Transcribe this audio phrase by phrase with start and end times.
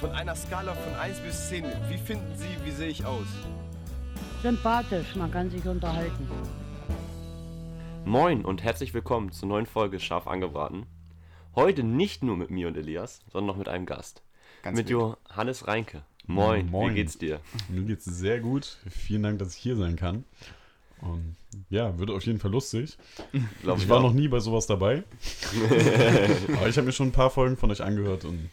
[0.00, 3.26] Von einer Skala von 1 bis 10, wie finden Sie, wie sehe ich aus?
[4.42, 6.28] Sympathisch, man kann sich unterhalten.
[8.04, 10.86] Moin und herzlich willkommen zur neuen Folge Scharf angebraten.
[11.54, 14.22] Heute nicht nur mit mir und Elias, sondern noch mit einem Gast.
[14.62, 15.16] Ganz mit wild.
[15.28, 16.02] Johannes Reinke.
[16.26, 16.90] Moin, Moin.
[16.90, 17.40] wie geht's dir?
[17.68, 18.76] Mir geht's sehr gut.
[18.90, 20.24] Vielen Dank, dass ich hier sein kann.
[21.00, 21.36] Und
[21.70, 22.96] ja, wird auf jeden Fall lustig.
[23.62, 24.02] Glaub Ich war auch.
[24.02, 25.04] noch nie bei sowas dabei.
[26.56, 28.50] Aber ich habe mir schon ein paar Folgen von euch angehört und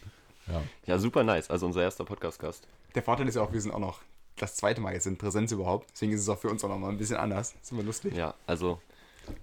[0.48, 0.62] ja.
[0.86, 1.50] Ja, super nice.
[1.50, 2.66] Also unser erster Podcast-Gast.
[2.94, 4.00] Der Vorteil ist ja auch, wir sind auch noch
[4.36, 5.90] das zweite Mal jetzt in Präsenz überhaupt.
[5.92, 7.54] Deswegen ist es auch für uns auch noch mal ein bisschen anders.
[7.62, 8.14] ist immer lustig.
[8.14, 8.80] Ja, also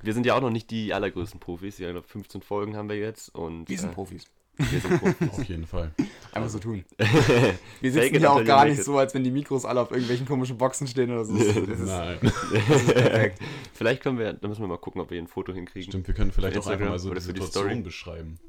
[0.01, 1.77] wir sind ja auch noch nicht die allergrößten Profis.
[1.77, 4.25] Ja, ich glaub, 15 Folgen haben wir jetzt und Wir sind äh, Profis.
[4.57, 5.29] wir sind Profis.
[5.39, 5.91] Auf jeden Fall.
[6.33, 6.85] Einfach so tun.
[7.81, 10.27] Wir sitzen it ja auch gar nicht so, als wenn die Mikros alle auf irgendwelchen
[10.27, 11.35] komischen Boxen stehen oder so.
[11.35, 12.17] Das ist, Nein.
[12.21, 13.39] das ist perfekt.
[13.73, 15.89] Vielleicht können wir, da müssen wir mal gucken, ob wir ein Foto hinkriegen.
[15.89, 17.81] Stimmt, wir können vielleicht auch einfach mal so die die Situation Story.
[17.81, 18.39] beschreiben.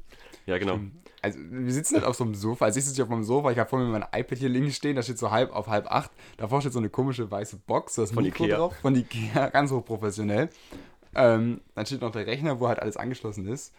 [0.45, 0.79] Ja, genau.
[1.21, 2.65] Also, wir sitzen halt auf so einem Sofa.
[2.65, 3.51] Also, ich sitze hier auf meinem Sofa.
[3.51, 4.95] Ich habe vor mir mein iPad hier links stehen.
[4.95, 6.11] Da steht so halb auf halb acht.
[6.37, 7.95] Davor steht so eine komische weiße Box.
[7.95, 8.57] Da ist Von Mikro Ikea.
[8.57, 8.75] drauf.
[8.81, 9.47] Von Ikea.
[9.53, 10.49] Ganz hochprofessionell.
[11.15, 13.73] Ähm, dann steht noch der Rechner, wo halt alles angeschlossen ist.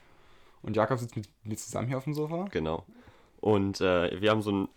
[0.63, 2.47] Und Jakob sitzt mit mir zusammen hier auf dem Sofa.
[2.51, 2.87] Genau.
[3.41, 4.69] Und äh, wir haben so einen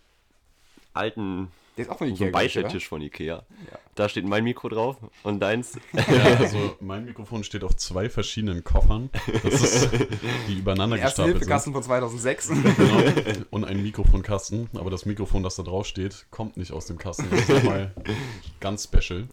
[0.92, 2.18] alten, Der ist auch von Ikea.
[2.18, 2.32] so oder?
[2.32, 3.44] Beistelltisch von Ikea.
[3.94, 5.78] Da steht mein Mikro drauf und deins.
[5.92, 6.02] Ja,
[6.38, 9.10] also mein Mikrofon steht auf zwei verschiedenen Koffern.
[9.44, 9.88] Das ist,
[10.48, 12.46] die übereinander Der erste gestapelt Hilfekasten von 2006.
[12.48, 12.76] sind.
[12.76, 13.44] Genau.
[13.50, 14.68] Und ein Mikrofonkasten.
[14.74, 17.28] Aber das Mikrofon, das da drauf steht, kommt nicht aus dem Kasten.
[17.30, 17.94] Das ist nochmal
[18.58, 19.28] ganz special.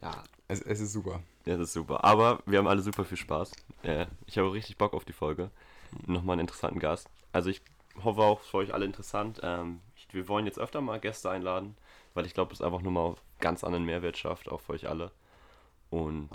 [0.00, 1.20] ja, es, es ist super.
[1.46, 2.04] Ja, das ist super.
[2.04, 3.50] Aber wir haben alle super viel Spaß.
[3.82, 5.50] Äh, ich habe richtig Bock auf die Folge.
[6.06, 7.08] Nochmal einen interessanten Gast.
[7.32, 7.60] Also ich
[8.04, 9.40] hoffe auch für euch alle interessant.
[9.42, 11.76] Ähm, ich, wir wollen jetzt öfter mal Gäste einladen,
[12.14, 15.10] weil ich glaube, es einfach nochmal ganz anderen Mehrwert schafft, auch für euch alle.
[15.90, 16.30] Und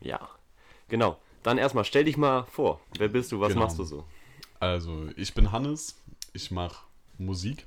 [0.00, 0.28] ja,
[0.88, 1.18] genau.
[1.42, 2.80] Dann erstmal, stell dich mal vor.
[2.98, 3.40] Wer bist du?
[3.40, 3.64] Was Genau.
[3.64, 4.04] machst du so?
[4.58, 6.02] Also, ich bin Hannes,
[6.32, 6.84] ich mache
[7.18, 7.66] Musik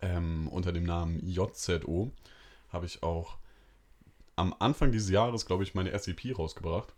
[0.00, 2.12] ähm, unter dem Namen JZO.
[2.72, 3.36] Habe ich auch
[4.36, 6.92] am Anfang dieses Jahres, glaube ich, meine erste EP rausgebracht.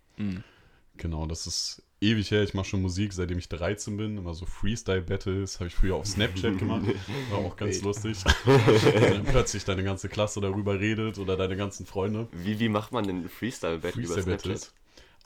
[0.97, 2.43] Genau, das ist ewig her.
[2.43, 4.17] Ich mache schon Musik, seitdem ich 13 bin.
[4.17, 6.83] Immer so Freestyle-Battles habe ich früher auf Snapchat gemacht.
[7.29, 8.17] War auch ganz lustig.
[8.45, 12.27] Wenn dann plötzlich deine ganze Klasse darüber redet oder deine ganzen Freunde.
[12.31, 14.71] Wie, wie macht man denn Freestyle-Battle über Freestyle Snapchat?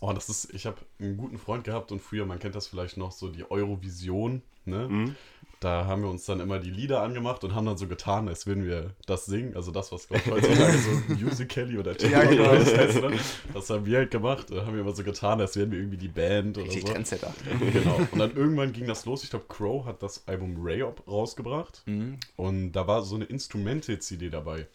[0.04, 2.98] Oh, das ist, ich habe einen guten Freund gehabt und früher, man kennt das vielleicht
[2.98, 4.90] noch, so die Eurovision, ne?
[4.90, 5.16] Mhm.
[5.62, 8.48] Da haben wir uns dann immer die Lieder angemacht und haben dann so getan, als
[8.48, 9.56] würden wir das singen.
[9.56, 12.56] Also das, was ich heutzutage so Musically oder Ja, genau.
[12.56, 13.12] das heißt, ne?
[13.54, 14.48] Das haben wir halt gemacht.
[14.50, 16.88] Da haben wir immer so getan, als wären wir irgendwie die Band oder Die so.
[16.88, 17.32] Trendsetter.
[17.74, 17.96] Genau.
[18.12, 19.24] Und dann irgendwann ging das los.
[19.24, 21.84] Ich glaube, Crow hat das Album Rayop rausgebracht.
[21.86, 22.18] Mhm.
[22.38, 24.66] Und da war so eine Instrumental-CD dabei.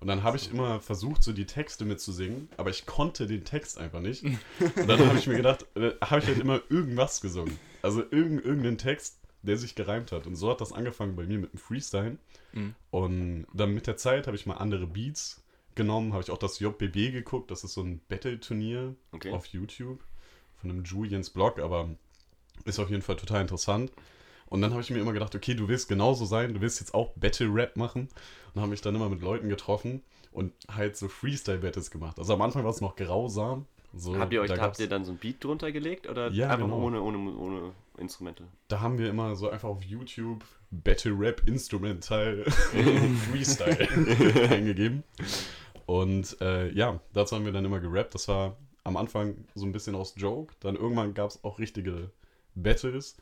[0.00, 3.78] Und dann habe ich immer versucht, so die Texte mitzusingen, aber ich konnte den Text
[3.78, 4.22] einfach nicht.
[4.22, 7.58] Und dann habe ich mir gedacht, äh, habe ich halt immer irgendwas gesungen.
[7.80, 10.26] Also irgend, irgendeinen Text, der sich gereimt hat.
[10.26, 12.18] Und so hat das angefangen bei mir mit dem Freestyle.
[12.52, 12.74] Mhm.
[12.90, 15.42] Und dann mit der Zeit habe ich mal andere Beats
[15.74, 17.50] genommen, habe ich auch das JBB geguckt.
[17.50, 19.30] Das ist so ein Battle-Turnier Okay.
[19.32, 20.02] auf YouTube
[20.60, 21.90] von einem Julians Blog, aber
[22.64, 23.92] ist auf jeden Fall total interessant.
[24.48, 26.94] Und dann habe ich mir immer gedacht, okay, du willst genauso sein, du willst jetzt
[26.94, 28.08] auch Battle-Rap machen.
[28.54, 30.02] Und habe mich dann immer mit Leuten getroffen
[30.32, 32.18] und halt so Freestyle-Battles gemacht.
[32.18, 33.66] Also am Anfang war es noch grausam.
[33.94, 36.66] So, Habt ihr euch, habt ihr dann so ein Beat drunter gelegt oder Ja, einfach
[36.66, 36.78] genau.
[36.82, 38.44] ohne, ohne, ohne Instrumente?
[38.68, 42.44] da haben wir immer so einfach auf YouTube Battle-Rap Instrumental
[43.30, 43.88] Freestyle
[44.50, 45.02] eingegeben.
[45.86, 48.14] Und äh, ja, dazu haben wir dann immer gerappt.
[48.14, 50.54] Das war am Anfang so ein bisschen aus Joke.
[50.60, 52.10] Dann irgendwann gab es auch richtige
[52.54, 53.16] Battles.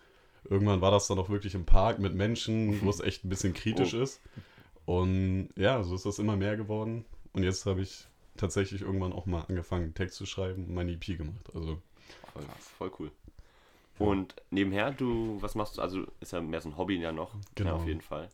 [0.48, 3.52] Irgendwann war das dann auch wirklich im Park mit Menschen, wo es echt ein bisschen
[3.54, 4.02] kritisch Oh.
[4.02, 4.20] ist.
[4.86, 7.04] Und ja, so ist das immer mehr geworden.
[7.32, 8.06] Und jetzt habe ich
[8.36, 11.50] tatsächlich irgendwann auch mal angefangen, Text zu schreiben und meine EP gemacht.
[11.54, 11.80] Also
[12.32, 12.42] Voll,
[12.78, 13.10] voll cool.
[13.98, 15.82] Und nebenher, du, was machst du?
[15.82, 17.34] Also ist ja mehr so ein Hobby ja noch.
[17.54, 17.70] Genau.
[17.70, 18.28] Ja, auf jeden Fall.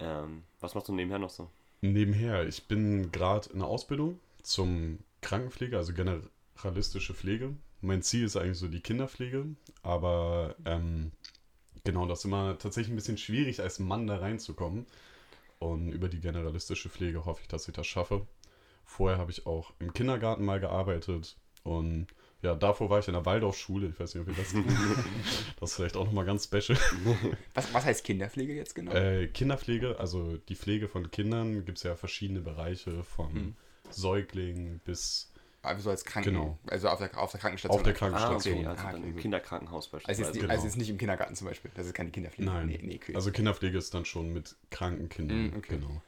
[0.00, 1.48] Ähm, was machst du nebenher noch so?
[1.80, 7.54] Nebenher, ich bin gerade in der Ausbildung zum Krankenpfleger, also generalistische Pflege.
[7.80, 9.46] Mein Ziel ist eigentlich so die Kinderpflege,
[9.82, 11.12] aber ähm,
[11.84, 14.86] genau, das ist immer tatsächlich ein bisschen schwierig, als Mann da reinzukommen.
[15.58, 18.26] Und über die generalistische Pflege hoffe ich, dass ich das schaffe.
[18.84, 22.06] Vorher habe ich auch im Kindergarten mal gearbeitet und
[22.44, 23.88] ja, davor war ich in der Waldorfschule.
[23.88, 24.66] Ich weiß nicht, ob ihr das kennt.
[25.60, 26.78] Das ist vielleicht auch nochmal ganz special.
[27.54, 28.92] Was, was heißt Kinderpflege jetzt genau?
[28.92, 33.54] Äh, Kinderpflege, also die Pflege von Kindern, gibt es ja verschiedene Bereiche, von Hm.
[33.90, 35.30] Säugling bis
[35.62, 36.58] also als Kranken, genau.
[36.66, 37.78] also auf der, auf der Krankenstation.
[37.78, 38.06] auf der einfach.
[38.06, 38.58] Ah, Krankenstation.
[38.66, 39.16] okay, also Ah, im.
[39.16, 40.28] Kinderkrankenhaus Also beispielsweise.
[40.32, 40.52] jetzt, Genau.
[40.52, 41.70] also jetzt nicht im Kindergarten zum Beispiel.
[41.74, 42.50] Das ist keine Kinderpflege.
[42.50, 43.14] Nein, Nee, nee, okay.
[43.14, 45.46] also Kinderpflege ist dann schon mit kranken Kindern.
[45.52, 45.76] Mm, okay.
[45.78, 46.02] Genau.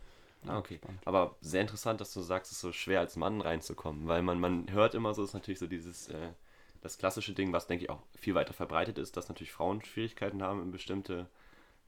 [0.48, 0.80] Ah, okay.
[1.04, 4.38] Aber sehr interessant, dass du sagst, es ist so schwer als Mann reinzukommen, weil man,
[4.38, 6.30] man hört immer so, ist natürlich so dieses, äh,
[6.80, 10.42] das klassische Ding, was denke ich auch viel weiter verbreitet ist, dass natürlich Frauen Schwierigkeiten
[10.42, 11.28] haben, in bestimmte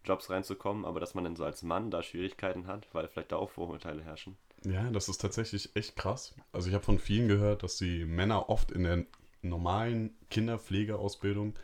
[0.05, 3.37] Jobs reinzukommen, aber dass man dann so als Mann da Schwierigkeiten hat, weil vielleicht da
[3.37, 4.37] auch Vorurteile herrschen.
[4.65, 6.35] Ja, das ist tatsächlich echt krass.
[6.53, 9.05] Also ich habe von vielen gehört, dass die Männer oft in der
[9.43, 11.55] normalen Kinderpflegeausbildung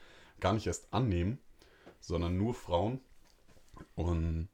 [0.40, 1.38] gar nicht erst annehmen,
[2.00, 3.00] sondern nur Frauen.
[3.96, 4.48] Und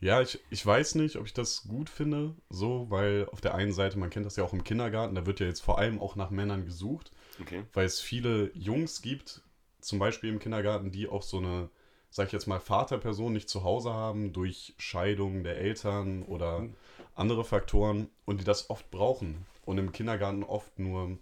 [0.00, 3.72] ja, ich, ich weiß nicht, ob ich das gut finde, so, weil auf der einen
[3.72, 6.16] Seite, man kennt das ja auch im Kindergarten, da wird ja jetzt vor allem auch
[6.16, 7.10] nach Männern gesucht,
[7.40, 7.64] Okay.
[7.72, 9.42] weil es viele Jungs gibt,
[9.80, 11.70] zum Beispiel im Kindergarten, die auch so eine,
[12.10, 16.66] sag ich jetzt mal, Vaterperson nicht zu Hause haben durch Scheidung der Eltern oder
[17.14, 21.18] andere Faktoren und die das oft brauchen und im Kindergarten oft nur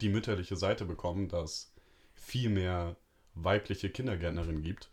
[0.00, 1.72] die mütterliche Seite bekommen, dass
[2.14, 2.96] viel mehr
[3.34, 4.90] weibliche Kindergärtnerinnen gibt.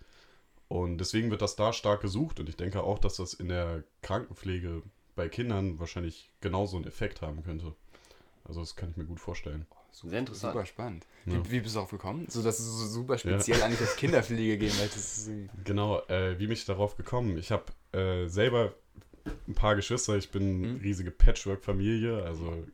[0.71, 3.83] Und deswegen wird das da stark gesucht und ich denke auch, dass das in der
[4.03, 4.83] Krankenpflege
[5.18, 7.75] bei Kindern wahrscheinlich genauso einen Effekt haben könnte.
[8.45, 9.65] Also das kann ich mir gut vorstellen.
[9.91, 10.53] Super, Sehr interessant.
[10.53, 11.06] Super spannend.
[11.25, 11.33] Ja.
[11.45, 12.25] Wie, wie bist du darauf gekommen?
[12.29, 15.31] So, dass es so super speziell eigentlich auf Kinderpflege gehen, so-
[15.65, 17.38] Genau, äh, wie bin ich darauf gekommen?
[17.38, 18.73] Ich habe äh, selber
[19.50, 20.79] ein paar Geschwister, ich bin eine Mhm.
[20.79, 22.65] riesige Patchwork-Familie, also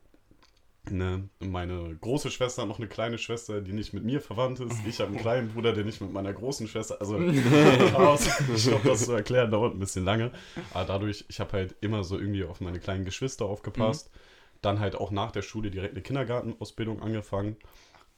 [0.92, 4.76] ne, meine große Schwester hat noch eine kleine Schwester, die nicht mit mir verwandt ist.
[4.88, 9.06] Ich habe einen kleinen Bruder, der nicht mit meiner großen Schwester, also ich glaube, das
[9.06, 10.32] zu erklären dauert ein bisschen lange.
[10.74, 14.10] Aber dadurch, ich habe halt immer so irgendwie auf meine kleinen Geschwister aufgepasst.
[14.62, 17.58] Dann halt auch nach der Schule direkt eine Kindergartenausbildung angefangen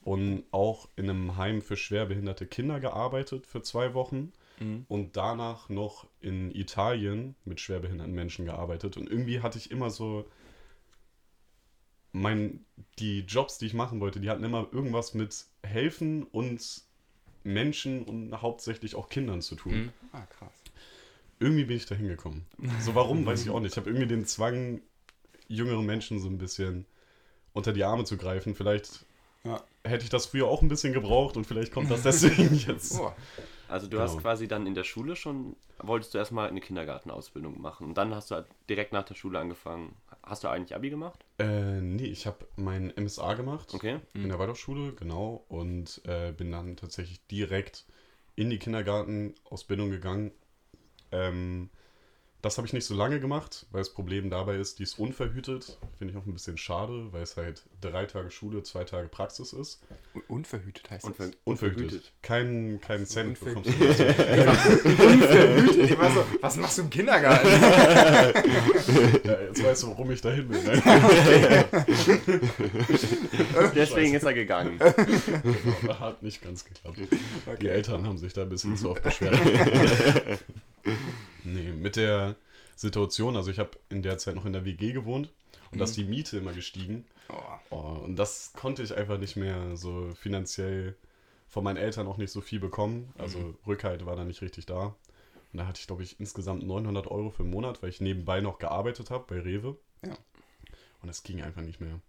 [0.02, 4.86] und auch in einem Heim für schwerbehinderte Kinder gearbeitet für zwei Wochen Mhm.
[4.90, 8.98] und danach noch in Italien mit schwerbehinderten Menschen gearbeitet.
[8.98, 10.26] Und irgendwie hatte ich immer so
[12.12, 12.66] mein,
[13.00, 16.82] die Jobs, die ich machen wollte, die hatten immer irgendwas mit Helfen und
[17.44, 19.74] Menschen und hauptsächlich auch Kindern zu tun.
[19.74, 19.94] Mhm.
[20.12, 20.64] Ah, krass.
[21.40, 22.46] Irgendwie bin ich da hingekommen.
[22.80, 23.72] So warum, weiß ich auch nicht.
[23.74, 24.82] Ich habe irgendwie den Zwang,
[25.48, 26.86] jüngeren Menschen so ein bisschen
[27.54, 28.56] unter die Arme zu greifen.
[28.56, 29.06] Vielleicht
[29.46, 29.64] Ja.
[29.84, 32.96] hätte ich das früher auch ein bisschen gebraucht und vielleicht kommt das deswegen jetzt.
[32.96, 33.12] Oh,
[33.68, 34.04] Also du Genau.
[34.04, 38.14] hast quasi dann in der Schule schon, wolltest du erstmal eine Kindergartenausbildung machen und dann
[38.16, 39.96] hast du halt direkt nach der Schule angefangen.
[40.24, 41.24] Hast du eigentlich Abi gemacht?
[41.40, 43.74] Äh, nee, ich habe mein MSA gemacht.
[43.74, 44.00] Okay.
[44.14, 47.86] in der Waldorfschule, genau, und äh, bin dann tatsächlich direkt
[48.36, 50.32] in die Kindergartenausbildung gegangen.
[51.12, 51.70] Ähm,
[52.42, 55.78] das habe ich nicht so lange gemacht, weil das Problem dabei ist, die ist unverhütet.
[55.98, 59.52] Finde ich auch ein bisschen schade, weil es halt drei Tage Schule, zwei Tage Praxis
[59.52, 59.82] ist.
[60.16, 61.36] un- unverhütet heißt Unver das.
[61.44, 62.14] Unverhütet.
[62.22, 63.78] Kein, kein Cent Unverhütet.
[63.78, 64.06] bekommst du.
[64.06, 65.80] unverhütet?
[65.90, 67.48] Ich war so, was machst du im Kindergarten?
[69.24, 70.62] ja, jetzt weißt du, warum ich dahin will.
[70.64, 70.82] Ne?
[73.76, 74.80] Deswegen ist er gegangen.
[76.00, 77.00] Hat nicht ganz geklappt.
[77.62, 79.38] Die Eltern haben sich da ein bisschen zu oft beschwert.
[81.80, 82.36] Mit der
[82.76, 85.30] Situation, also ich habe in der Zeit noch in der WG gewohnt
[85.72, 87.06] und da ist die Miete immer gestiegen.
[87.30, 87.36] Oh,
[87.72, 90.96] Oh, und das konnte ich einfach nicht mehr so finanziell
[91.48, 93.14] von meinen Eltern auch nicht so viel bekommen.
[93.18, 94.96] Also Rückhalt war da nicht richtig da.
[95.52, 98.40] Und da hatte ich, glaube ich, insgesamt 900 Euro für den Monat, weil ich nebenbei
[98.42, 99.78] noch gearbeitet habe bei Rewe.
[100.04, 100.14] Ja.
[101.02, 102.00] Und das ging einfach nicht mehr.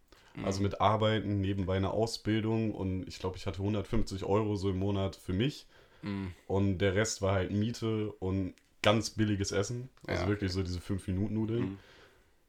[0.44, 4.78] Also mit Arbeiten, nebenbei eine Ausbildung und ich glaube, ich hatte 150 Euro so im
[4.78, 5.66] Monat für mich.
[6.02, 6.32] Mhm.
[6.46, 9.88] Und der Rest war halt Miete und ganz billiges Essen.
[10.06, 10.26] Also Ja.
[10.26, 11.70] wirklich so diese 5-Minuten-Nudeln.
[11.70, 11.78] Mhm.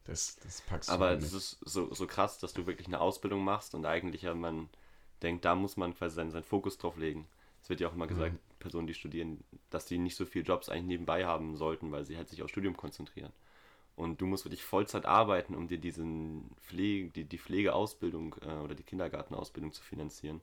[0.05, 2.99] Das, das packst du Aber halt es ist so, so krass, dass du wirklich eine
[3.01, 4.69] Ausbildung machst und eigentlich ja man
[5.21, 7.27] denkt, da muss man quasi seinen, seinen Fokus drauf legen.
[7.61, 10.69] Es wird ja auch immer gesagt, Personen, die studieren, dass die nicht so viele Jobs
[10.69, 13.31] eigentlich nebenbei haben sollten, weil sie halt sich aufs Studium konzentrieren.
[13.95, 18.75] Und du musst wirklich Vollzeit arbeiten, um dir diesen Pflege, die, die Pflegeausbildung äh, oder
[18.75, 20.41] die Kindergartenausbildung zu finanzieren.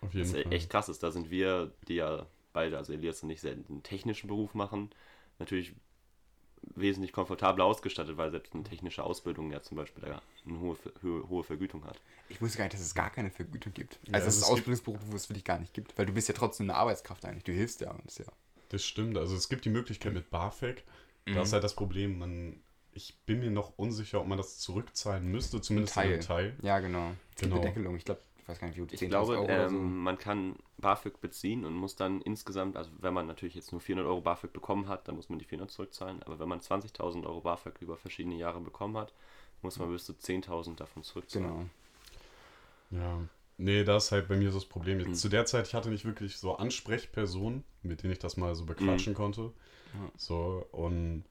[0.00, 0.52] Auf jeden Was Fall.
[0.52, 1.02] echt krass ist.
[1.02, 4.90] Da sind wir, die ja beide, also Elias und ich, selten einen technischen Beruf machen,
[5.38, 5.74] natürlich
[6.74, 11.28] wesentlich komfortabler ausgestattet, weil selbst eine technische Ausbildung ja zum Beispiel da eine hohe, hohe,
[11.28, 12.00] hohe Vergütung hat.
[12.28, 13.98] Ich wusste gar nicht, dass es gar keine Vergütung gibt.
[14.06, 15.96] Ja, Also, dass also es Ausbildungsberufe, wo es wirklich gar nicht gibt.
[15.96, 17.44] Weil du bist ja trotzdem eine Arbeitskraft eigentlich.
[17.44, 17.96] Du hilfst ja.
[18.06, 18.26] Ist ja.
[18.70, 19.16] Das stimmt.
[19.16, 20.82] Also es gibt die Möglichkeit mit BAföG.
[21.26, 22.60] Da ist halt das Problem, man,
[22.92, 26.12] ich bin mir noch unsicher, ob man das zurückzahlen müsste, zumindest Teil.
[26.14, 26.56] einen Teil.
[26.62, 27.12] Ja, genau.
[27.38, 27.56] Die Genau.
[27.56, 27.96] Bedeckelung.
[27.96, 29.78] Ich glaube, weiß gar nicht, wie Ich 10.000 glaube, Euro oder ähm, so.
[29.78, 34.08] man kann BAföG beziehen und muss dann insgesamt, also wenn man natürlich jetzt nur 400
[34.08, 36.22] Euro BAföG bekommen hat, dann muss man die 400 zurückzahlen.
[36.22, 39.12] Aber wenn man 20.000 Euro BAföG über verschiedene Jahre bekommen hat,
[39.62, 41.70] muss man bis zu 10.000 davon zurückzahlen.
[42.90, 43.02] Genau.
[43.04, 43.20] Ja.
[43.60, 45.00] Nee, das ist halt bei mir so das Problem.
[45.00, 45.14] Jetzt Mhm.
[45.14, 48.64] Zu der Zeit, ich hatte nicht wirklich so Ansprechpersonen, mit denen ich das mal so
[48.64, 49.52] bequatschen konnte.
[49.94, 50.10] Ja.
[50.16, 51.24] So, und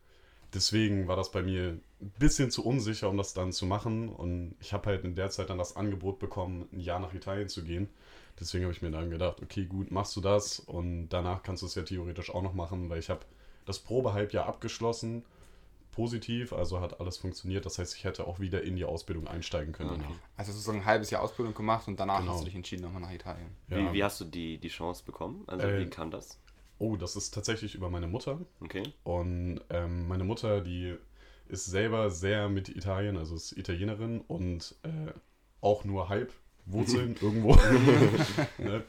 [0.58, 4.10] deswegen war das bei mir ein bisschen zu unsicher, um das dann zu machen.
[4.10, 7.50] Und ich habe halt in der Zeit dann das Angebot bekommen, ein Jahr nach Italien
[7.50, 7.90] zu gehen.
[8.40, 11.68] Deswegen habe ich mir dann gedacht, okay, gut, machst du das und danach kannst du
[11.68, 13.22] es ja theoretisch auch noch machen, weil ich habe
[13.66, 15.24] das Probehalbjahr abgeschlossen,
[15.92, 17.66] positiv, also hat alles funktioniert.
[17.66, 20.02] Das heißt, ich hätte auch wieder in die Ausbildung einsteigen können Okay.
[20.04, 20.18] danach.
[20.38, 22.34] Also sozusagen ein halbes Jahr Ausbildung gemacht und danach Genau.
[22.34, 23.50] hast du dich entschieden, nochmal nach Italien.
[23.70, 23.78] Ja.
[23.78, 25.44] Wie, wie hast du die, die Chance bekommen?
[25.48, 26.38] Also Äh, wie kam das?
[26.80, 28.40] Oh, das ist tatsächlich über meine Mutter.
[28.62, 28.84] Okay.
[29.04, 30.96] Und ähm, meine Mutter, die
[31.48, 35.12] ist selber sehr mit Italien, also ist Italienerin und äh,
[35.62, 36.34] auch nur halb
[36.66, 37.56] Wurzeln irgendwo.
[38.58, 38.84] ne?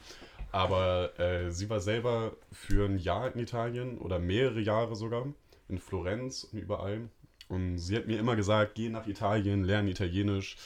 [0.51, 5.27] Aber äh, sie war selber für ein Jahr in Italien oder mehrere Jahre sogar,
[5.67, 7.09] in Florenz und überall.
[7.47, 10.57] Und sie hat mir immer gesagt, geh nach Italien, lerne Italienisch.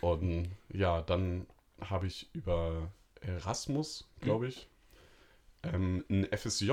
[0.00, 1.46] Und ja, dann
[1.80, 4.68] habe ich über Erasmus, glaube ich,
[5.62, 6.72] ähm, ein FSJ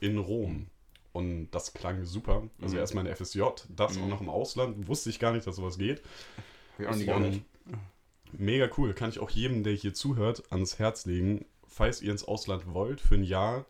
[0.00, 0.66] in Rom.
[1.12, 2.48] Und das klang super.
[2.62, 2.80] Also Mhm.
[2.80, 4.08] erstmal ein FSJ, das auch Mhm.
[4.10, 4.86] noch im Ausland.
[4.88, 6.02] Wusste ich gar nicht, dass sowas geht.
[6.78, 7.40] Auch nie Und gehört.
[8.32, 8.94] mega cool.
[8.94, 11.44] Kann ich auch jedem, der hier zuhört, ans Herz legen.
[11.66, 13.64] Falls ihr ins Ausland wollt für ein Jahr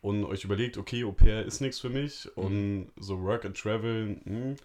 [0.00, 4.20] und euch überlegt, okay, Au pair ist nichts für mich und so Work and Travel,
[4.24, 4.56] hm,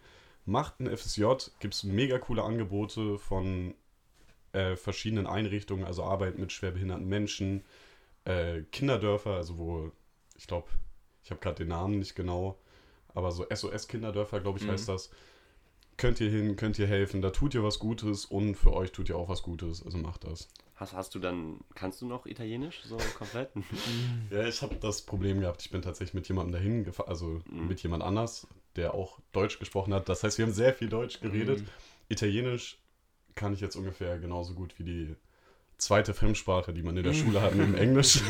[0.45, 1.23] macht ein FSJ.
[1.59, 3.73] Gibt es mega coole Angebote von
[4.53, 7.63] äh, verschiedenen Einrichtungen, also Arbeit mit schwerbehinderten Menschen,
[8.25, 9.91] äh, Kinderdörfer, also wo,
[10.37, 10.67] ich glaube,
[11.23, 12.57] ich habe gerade den Namen nicht genau,
[13.13, 14.71] aber so SOS-Kinderdörfer, glaube ich, Mhm.
[14.71, 15.09] heißt das.
[15.97, 19.09] Könnt ihr hin, könnt ihr helfen, da tut ihr was Gutes und für euch tut
[19.09, 20.47] ihr auch was Gutes, also macht das.
[20.75, 23.49] Hast, hast du dann, kannst du noch Italienisch so komplett?
[24.29, 27.67] Ja, ich habe das Problem gehabt, ich bin tatsächlich mit jemandem dahin gefahren, also Mhm.
[27.67, 30.07] mit jemand anders, der auch Deutsch gesprochen hat.
[30.07, 31.61] Das heißt, wir haben sehr viel Deutsch geredet.
[31.61, 31.67] Mhm.
[32.09, 32.77] Italienisch
[33.35, 35.15] kann ich jetzt ungefähr genauso gut wie die
[35.79, 38.21] zweite Fremdsprache, die man in der Schule hat, neben Englisch.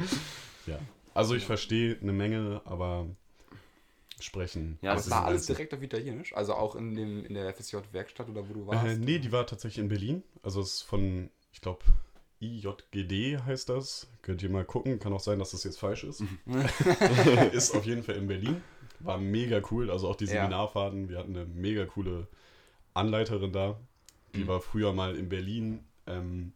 [0.66, 0.78] ja.
[1.14, 3.06] Also ich verstehe eine Menge, aber
[4.20, 4.78] sprechen.
[4.82, 6.34] Ja, Aber das es war alles direkt auf Italienisch?
[6.34, 8.84] Also auch in, dem, in der FSJ-Werkstatt oder wo du warst?
[8.86, 10.22] Äh, nee, die war tatsächlich in Berlin.
[10.42, 11.80] Also es ist von, ich glaube,
[12.40, 14.08] IJGD heißt das.
[14.22, 14.98] Könnt ihr mal gucken.
[14.98, 16.22] Kann auch sein, dass das jetzt falsch ist.
[17.52, 18.60] ist auf jeden Fall in Berlin.
[19.00, 19.90] War mega cool.
[19.90, 20.32] Also auch die Ja.
[20.42, 21.08] Seminarfahrten.
[21.08, 22.26] Wir hatten eine mega coole
[22.94, 23.78] Anleiterin da.
[24.34, 24.48] Die Mhm.
[24.48, 26.52] war früher mal in Berlin, ähm,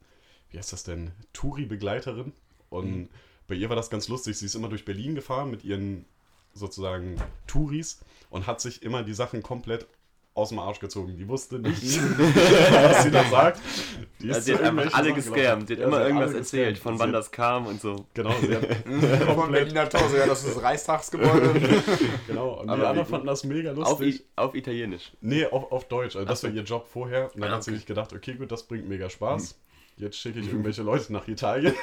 [0.53, 1.11] wie heißt das denn?
[1.33, 2.33] Touri-Begleiterin.
[2.71, 3.09] Und Mhm.
[3.49, 4.39] bei ihr war das ganz lustig.
[4.39, 6.05] Sie ist immer durch Berlin gefahren mit ihren
[6.55, 7.17] sozusagen
[7.47, 9.87] Touris und hat sich immer die Sachen komplett
[10.35, 11.15] aus dem Arsch gezogen.
[11.19, 13.61] Die wusste nicht, was sie da sagt.
[14.21, 15.69] Die Ja, ist sie hat einfach alle gescammt.
[15.69, 18.07] Sie hat Ja, immer irgendwas erzählt, von wann das kam und so.
[18.15, 18.65] Genau, sie hat
[19.35, 21.83] Vom Berliner Tor, so ja, das ist das Reichstagsgebäude.
[22.27, 22.61] genau.
[22.61, 24.21] Und Aber die anderen fanden das mega Auf, lustig.
[24.21, 25.13] I auf Italienisch.
[25.21, 26.17] Nee, auf, auf Deutsch.
[26.17, 27.31] Also das war ihr Job vorher.
[27.35, 27.77] Und dann Ah, hat sie okay.
[27.79, 29.59] sich gedacht, okay, gut, das bringt mega Spaß.
[29.97, 31.75] Jetzt schicke ich irgendwelche Leute nach Italien.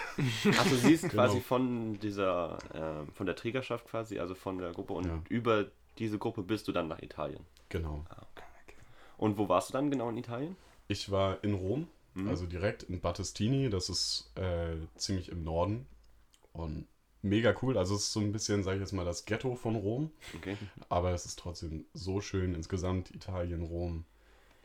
[0.57, 1.45] Achso, sie ist quasi Genau.
[1.45, 5.21] von dieser, ähm, von der Trägerschaft quasi, also von der Gruppe und Ja.
[5.29, 5.65] über
[5.97, 7.45] diese Gruppe bist du dann nach Italien.
[7.69, 8.05] Genau.
[9.17, 10.55] Und wo warst du dann genau in Italien?
[10.87, 12.27] Ich war in Rom, Mhm.
[12.29, 13.69] also direkt in Battistini.
[13.69, 15.85] Das ist äh, ziemlich im Norden.
[16.53, 16.87] Und
[17.21, 17.77] mega cool.
[17.77, 20.09] Also es ist so ein bisschen, sage ich jetzt mal, das Ghetto von Rom.
[20.35, 20.57] Okay.
[20.87, 24.05] Aber es ist trotzdem so schön insgesamt, Italien, Rom.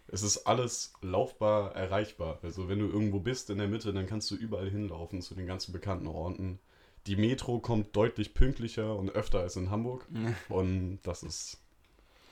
[0.09, 2.39] Es ist alles laufbar, erreichbar.
[2.43, 5.47] Also wenn du irgendwo bist in der Mitte, dann kannst du überall hinlaufen zu den
[5.47, 6.59] ganzen bekannten Orten.
[7.07, 10.07] Die Metro kommt deutlich pünktlicher und öfter als in Hamburg.
[10.49, 11.59] Und das ist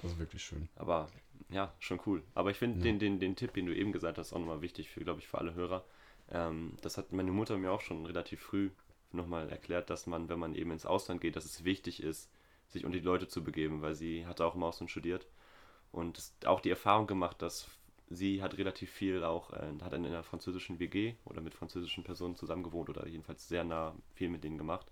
[0.03, 0.69] also wirklich schön.
[0.77, 1.09] Aber
[1.51, 2.23] ja, schon cool.
[2.35, 2.85] Aber ich finde Ja.
[2.85, 5.29] den, den, den Tipp, den du eben gesagt hast, auch nochmal wichtig für, glaube ich,
[5.29, 5.85] für alle Hörer.
[6.31, 8.71] Ähm, das hat meine Mutter mir auch schon relativ früh
[9.13, 12.31] nochmal erklärt, dass man, wenn man eben ins Ausland geht, dass es wichtig ist,
[12.69, 15.27] sich unter die Leute zu begeben, weil sie hatte auch im Ausland studiert
[15.93, 17.69] und auch die Erfahrung gemacht, dass
[18.11, 22.37] sie hat relativ viel auch, äh, hat in einer französischen WG oder mit französischen Personen
[22.37, 24.87] zusammen gewohnt oder jedenfalls sehr nah viel mit denen gemacht.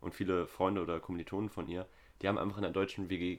[0.00, 1.86] Und viele Freunde oder Kommilitonen von ihr,
[2.22, 3.38] die haben einfach in der deutschen WG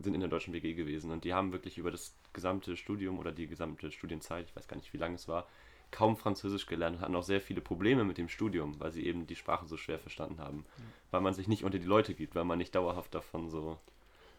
[0.00, 3.32] sind in der deutschen WG gewesen und die haben wirklich über das gesamte Studium oder
[3.32, 5.46] die gesamte Studienzeit, ich weiß gar nicht, wie lange es war,
[5.90, 9.26] kaum Französisch gelernt und hatten auch sehr viele Probleme mit dem Studium, weil sie eben
[9.26, 10.64] die Sprache so schwer verstanden haben,
[11.10, 13.78] weil man sich nicht unter die Leute gibt, weil man nicht dauerhaft davon so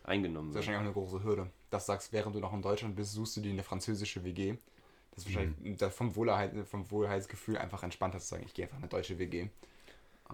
[0.09, 0.75] eingenommen Das ist wird.
[0.75, 1.49] wahrscheinlich auch eine große Hürde.
[1.69, 4.55] Dass du sagst, während du noch in Deutschland bist, suchst du dir eine französische WG.
[5.11, 5.77] Das ist wahrscheinlich Mhm.
[5.77, 9.17] das vom, Wohlheit, vom Wohlheitsgefühl einfach entspannter zu sagen, ich gehe einfach in eine deutsche
[9.19, 9.49] WG.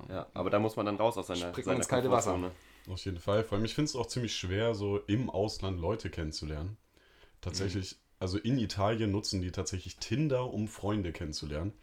[0.10, 2.52] Ja, aber da muss man dann raus aus seiner, Springt seiner ins kalte Wasser.
[2.90, 3.44] Auf jeden Fall.
[3.44, 6.78] Vor allem, ich finde es auch ziemlich schwer, so im Ausland Leute kennenzulernen.
[7.42, 11.74] Tatsächlich, also in Italien nutzen die tatsächlich Tinder, um Freunde kennenzulernen.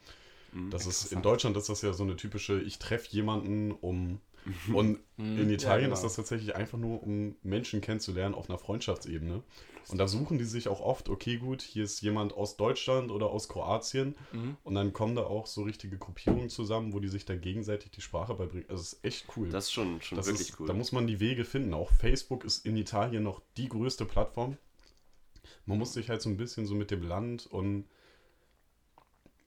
[0.53, 0.71] Mhm.
[0.71, 1.23] Das ist, in.
[1.23, 4.21] Deutschland ist das ja so eine typische, ich treffe jemanden, um.
[4.73, 5.95] Und in Ja, Italien genau.
[5.95, 9.43] ist das tatsächlich einfach nur, um Menschen kennenzulernen auf einer Freundschaftsebene.
[9.89, 13.31] Und da suchen die sich auch oft, okay, gut, hier ist jemand aus Deutschland oder
[13.31, 14.15] aus Kroatien.
[14.33, 14.57] Mhm.
[14.63, 18.01] Und dann kommen da auch so richtige Gruppierungen zusammen, wo die sich dann gegenseitig die
[18.01, 18.69] Sprache beibringen.
[18.69, 19.49] Also, es ist echt cool.
[19.51, 20.67] Das ist schon, schon Das wirklich ist, cool.
[20.67, 21.75] Da muss man die Wege finden.
[21.75, 24.57] Auch Facebook ist in Italien noch die größte Plattform.
[25.67, 27.85] Man muss sich halt so ein bisschen so mit dem Land und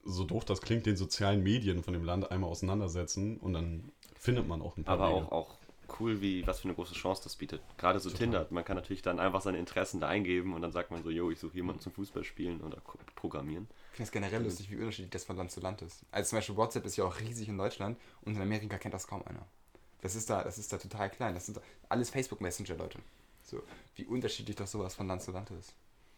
[0.04, 3.90] so doof das klingt, den sozialen Medien von dem Land einmal auseinandersetzen und dann
[4.26, 5.32] findet man auch ein paar Aber Wege.
[5.32, 5.56] auch, auch
[6.00, 7.62] cool, wie, was für eine große Chance das bietet.
[7.78, 8.24] Gerade so Total.
[8.26, 8.46] Tinder.
[8.50, 11.30] Man kann natürlich dann einfach seine Interessen da eingeben und dann sagt man so, yo,
[11.30, 12.78] ich suche jemanden zum Fußballspielen oder
[13.14, 13.68] Programmieren.
[13.92, 16.02] Ich finde es generell lustig, wie unterschiedlich das von Land zu Land ist.
[16.10, 19.06] Also zum Beispiel WhatsApp ist ja auch riesig in Deutschland und in Amerika kennt das
[19.06, 19.46] kaum einer.
[20.02, 21.34] Das ist da, das ist da total klein.
[21.34, 22.98] Das sind alles Facebook Messenger, Leute.
[23.44, 23.62] So,
[23.94, 25.72] wie unterschiedlich doch sowas von Land zu Land ist.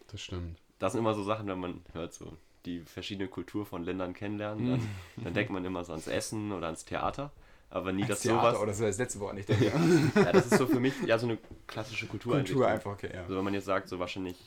[0.07, 0.59] Das stimmt.
[0.79, 2.33] Das sind immer so Sachen, wenn man hört so
[2.65, 4.69] die verschiedene Kultur von Ländern kennenlernen,
[5.15, 7.31] dann, dann denkt man immer so ans Essen oder ans Theater,
[7.69, 8.61] aber nie, dass Theater sowas.
[8.63, 9.71] oder so das letzte Wort nicht denke.
[10.15, 12.33] Ja, das ist so für mich ja so eine klassische Kultur.
[12.35, 13.21] Kultur einfach, okay, ja.
[13.21, 14.37] Also wenn man jetzt sagt, so wahrscheinlich,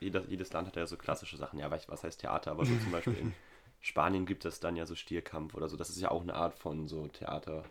[0.00, 1.58] jedes, jedes Land hat ja so klassische Sachen.
[1.58, 2.52] Ja, was was heißt Theater?
[2.52, 3.34] Aber so zum Beispiel in
[3.80, 5.76] Spanien gibt es dann ja so Stierkampf oder so.
[5.76, 7.64] Das ist ja auch eine Art von so Theater,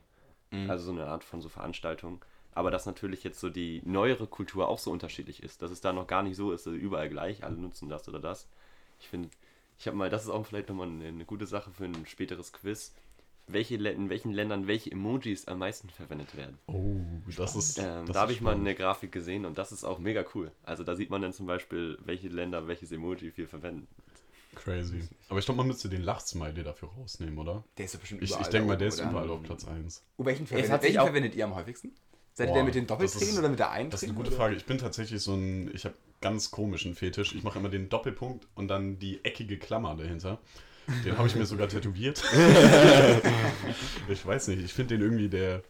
[0.52, 0.68] Mhm.
[0.70, 2.26] also so eine Art von so Veranstaltung.
[2.56, 5.94] Aber dass natürlich jetzt so die neuere Kultur auch so unterschiedlich ist, dass es da
[5.94, 8.48] noch gar nicht so ist, dass überall gleich, alle nutzen das oder das.
[9.00, 9.30] Ich finde,
[9.78, 12.52] ich habe mal, das ist auch vielleicht nochmal eine, eine gute Sache für ein späteres
[12.52, 12.94] Quiz.
[13.52, 16.60] Welche, in welchen Ländern welche Emojis am meisten verwendet werden?
[16.68, 16.98] Oh,
[17.36, 17.80] das ist.
[17.80, 20.52] Ähm, das da habe ich mal eine Grafik gesehen und das ist auch mega cool.
[20.64, 23.88] Also da sieht man dann zum Beispiel, welche Länder welches Emoji viel verwenden.
[24.56, 25.02] Crazy.
[25.30, 27.64] Aber ich glaube, man müsste den Lachsmiley dafür rausnehmen, oder?
[27.78, 30.04] Der ist doch bestimmt Ich, überall ich denke mal, der ist überall auf Platz 1.
[30.18, 31.92] Oh, welchen verwendet, welchen verwendet ihr am häufigsten?
[32.34, 33.92] Seid ihr der mit den Doppeltränen ist- oder mit der Eintränen?
[33.92, 34.38] Das ist eine gute oder?
[34.38, 34.56] Frage.
[34.56, 35.72] Ich bin tatsächlich so ein.
[35.74, 37.36] Ich habe ganz komischen Fetisch.
[37.36, 40.40] Ich mache immer den Doppelpunkt und dann die eckige Klammer dahinter.
[41.06, 42.24] Den habe ich mir sogar tätowiert.
[44.10, 45.62] ich weiß nicht, ich finde den irgendwie, der,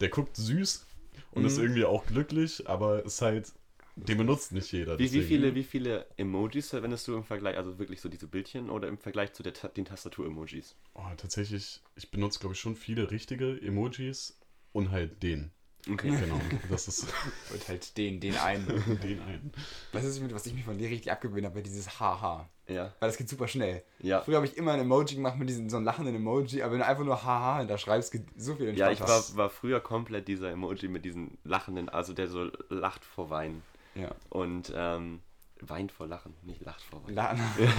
[0.00, 0.86] der guckt süß
[1.32, 1.62] und ist Mhm.
[1.64, 3.52] irgendwie auch glücklich, aber ist halt.
[3.96, 4.98] Den benutzt nicht jeder.
[4.98, 8.68] Wie, wie, viele, wie viele Emojis verwendest du im Vergleich, also wirklich so diese Bildchen
[8.68, 10.76] oder im Vergleich zu der, den Tastatur-Emojis?
[10.94, 14.38] Oh, tatsächlich, ich benutze, glaube ich, schon viele richtige Emojis
[14.72, 15.50] und halt den.
[15.90, 16.10] Okay.
[16.10, 16.40] Genau.
[16.68, 17.06] Das ist
[17.52, 18.66] Und halt den, den einen.
[19.02, 19.52] den einen.
[19.92, 22.48] Das ist, was ich mir von dir richtig abgewöhnt habe, dieses Haha.
[22.68, 22.92] Ja.
[22.98, 23.82] Weil das geht super schnell.
[24.00, 24.20] Ja.
[24.22, 26.80] Früher habe ich immer ein Emoji gemacht mit diesem so einem lachenden Emoji, aber wenn
[26.80, 29.28] du einfach nur Haha da schreibst, geht so viel Ja, ich entspannter.
[29.30, 33.62] war, war früher komplett dieser Emoji mit diesen lachenden, also der so lacht vor Weinen.
[33.94, 34.10] Ja.
[34.28, 35.20] Und ähm,
[35.60, 37.14] weint vor Lachen, nicht lacht vor Weinen.
[37.14, 37.36] La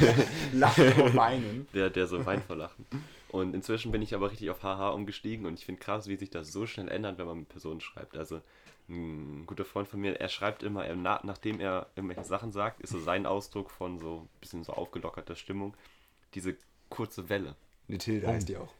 [0.53, 1.67] Lachen vor Weinen.
[1.73, 2.85] Der, der so weint vor Lachen.
[3.29, 6.29] Und inzwischen bin ich aber richtig auf HH umgestiegen und ich finde krass, wie sich
[6.29, 8.15] das so schnell ändert, wenn man mit Personen schreibt.
[8.15, 8.41] Also
[8.89, 12.79] ein guter Freund von mir, er schreibt immer, er, na, nachdem er irgendwelche Sachen sagt,
[12.79, 15.75] ist so sein Ausdruck von so ein bisschen so aufgelockerter Stimmung,
[16.33, 16.55] diese
[16.90, 17.55] kurze Welle.
[17.90, 18.74] Eine Tilde heißt die auch.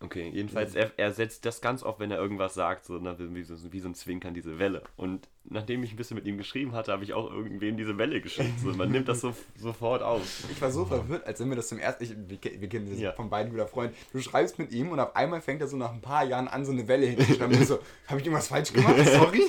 [0.00, 3.42] Okay, jedenfalls, er, er setzt das ganz oft, wenn er irgendwas sagt, so na, wie,
[3.42, 4.82] so, wie so ein Zwinkern, diese Welle.
[4.96, 8.20] Und nachdem ich ein bisschen mit ihm geschrieben hatte, habe ich auch irgendwem diese Welle
[8.20, 8.60] geschickt.
[8.60, 10.22] So, man nimmt das so, sofort auf.
[10.52, 13.00] Ich war so verwirrt, als wenn wir das zum ersten, ich, wir, wir kennen das
[13.00, 13.12] Ja.
[13.12, 13.92] von beiden guter Freund.
[14.12, 16.64] Du schreibst mit ihm und auf einmal fängt er so nach ein paar Jahren an,
[16.64, 17.64] so eine Welle hinzuschreiben.
[17.64, 18.94] So, habe ich irgendwas falsch gemacht?
[19.04, 19.42] Sorry.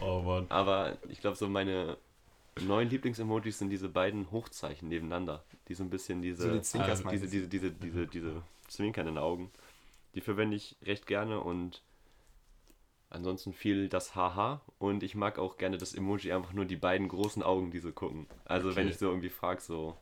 [0.00, 0.46] Oh Mann.
[0.50, 1.96] Aber ich glaube, so meine
[2.64, 5.42] neuen Lieblingsemojis sind diese beiden Hochzeichen nebeneinander.
[5.66, 8.42] Die so ein bisschen diese, So die Zwinkers also meinst diese, diese, diese, diese, diese
[8.68, 9.50] zwinkernden Augen.
[10.14, 11.82] Die verwende ich recht gerne und
[13.10, 14.60] ansonsten viel das Haha.
[14.78, 17.92] Und ich mag auch gerne das Emoji einfach nur die beiden großen Augen, die so
[17.92, 18.26] gucken.
[18.44, 18.92] Also wenn Okay.
[18.92, 19.96] ich so irgendwie frage, so,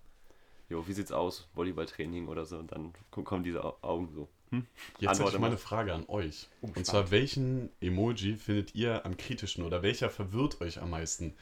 [0.69, 1.49] jo, wie sieht's aus?
[1.55, 4.29] Volleyballtraining oder so, und dann ko- kommen diese Au- Augen so.
[4.51, 4.67] Hm?
[4.99, 6.49] Jetzt Antworte hätte ich mal eine Frage an euch.
[6.61, 11.35] Oh, Und zwar, welchen Emoji findet ihr am kritischsten oder welcher verwirrt euch am meisten?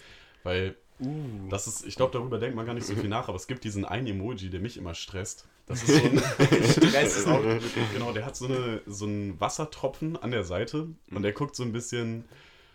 [0.43, 1.49] Weil Uh.
[1.49, 3.65] das ist, ich glaube, darüber denkt man gar nicht so viel nach, aber es gibt
[3.65, 5.49] diesen einen Emoji, der mich immer stresst.
[5.71, 6.19] Das ist so ein,
[6.89, 7.43] Stress ist auch.
[7.93, 11.63] genau, der hat so, eine, so einen Wassertropfen an der Seite und der guckt so
[11.63, 12.25] ein bisschen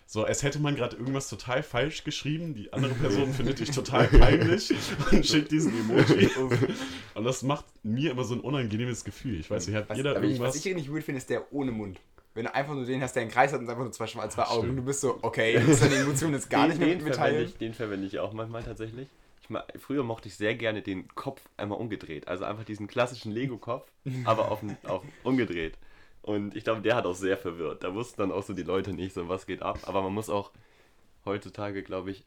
[0.08, 2.54] so, als hätte man gerade irgendwas total falsch geschrieben.
[2.54, 4.74] Die andere Person findet dich total peinlich
[5.12, 6.30] und schickt diesen Emoji.
[7.16, 9.40] Und das macht mir immer so ein unangenehmes Gefühl.
[9.40, 10.50] Ich weiß nicht, hat Was, jeder aber ich, irgendwas?
[10.50, 12.00] was ich richtig weird finde, ist der ohne Mund.
[12.34, 14.42] Wenn du einfach nur den hast, der einen Kreis hat und einfach nur zwei schwarze
[14.42, 16.90] Ach, Augen und du bist so, okay, du musst deine Emotionen jetzt gar nicht mehr
[16.90, 19.08] den, verwende ich, den verwende ich auch manchmal tatsächlich.
[19.46, 22.28] Ich ma früher mochte ich sehr gerne den Kopf einmal umgedreht.
[22.28, 23.92] Also einfach diesen klassischen Lego-Kopf,
[24.24, 25.78] aber auf, auf umgedreht.
[26.24, 27.84] Und ich glaube, der hat auch sehr verwirrt.
[27.84, 29.84] Da wussten dann auch so die Leute nicht so, was geht ab.
[29.88, 30.52] Aber man muss auch
[31.26, 32.26] heutzutage, glaube ich,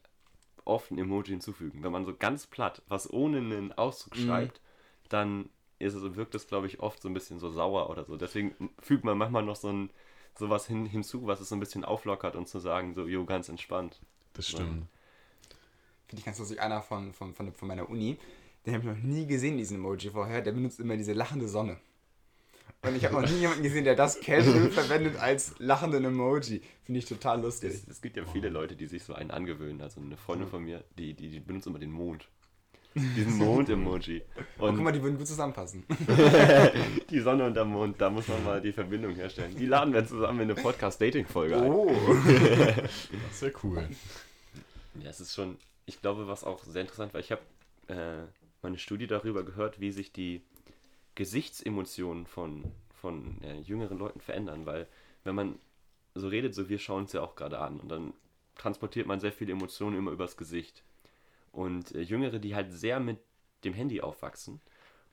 [0.65, 1.83] oft ein Emoji hinzufügen.
[1.83, 4.17] Wenn man so ganz platt was ohne einen Ausdruck Mhm.
[4.17, 4.61] schreibt,
[5.09, 8.17] dann ist es, wirkt es, glaube ich, oft so ein bisschen so sauer oder so.
[8.17, 9.91] Deswegen fügt man manchmal noch so ein
[10.37, 13.49] sowas hin, hinzu, was es so ein bisschen auflockert und zu sagen, so, jo, ganz
[13.49, 13.99] entspannt.
[14.33, 14.85] Das stimmt.
[16.09, 18.17] Finde ich ganz lustig, einer von, von, von, von meiner Uni,
[18.65, 21.77] den habe ich noch nie gesehen, diesen Emoji vorher, der benutzt immer diese lachende Sonne.
[22.81, 26.61] Und ich habe noch nie jemanden gesehen, der das casual verwendet als lachenden Emoji.
[26.83, 27.73] Finde ich total lustig.
[27.73, 29.81] Es, es gibt ja viele Leute, die sich so einen angewöhnen.
[29.81, 32.27] Also eine Freundin von mir, die, die, die benutzt immer den Mond.
[32.95, 34.23] Diesen Mond-Emoji.
[34.61, 35.85] Oh, guck Und mal, die würden gut zusammenpassen.
[37.09, 39.55] die Sonne und der Mond, da muss man mal die Verbindung herstellen.
[39.55, 41.71] Die laden wir zusammen in eine Podcast-Dating-Folge ein.
[41.71, 41.89] Oh.
[42.25, 42.91] Das
[43.31, 43.87] ist ja cool.
[45.01, 45.57] Ja, es ist schon,
[45.89, 47.41] ich glaube, was auch sehr interessant war, ich habe
[47.87, 48.25] äh,
[48.61, 50.41] mal Studie darüber gehört, wie sich die
[51.15, 52.63] Gesichtsemotionen von,
[53.01, 54.87] von äh, jüngeren Leuten verändern, weil
[55.23, 55.59] wenn man
[56.15, 58.13] so redet, so wir schauen uns ja auch gerade an und dann
[58.55, 60.83] transportiert man sehr viele Emotionen immer übers Gesicht.
[61.51, 63.17] Und äh, Jüngere, die halt sehr mit
[63.63, 64.61] dem Handy aufwachsen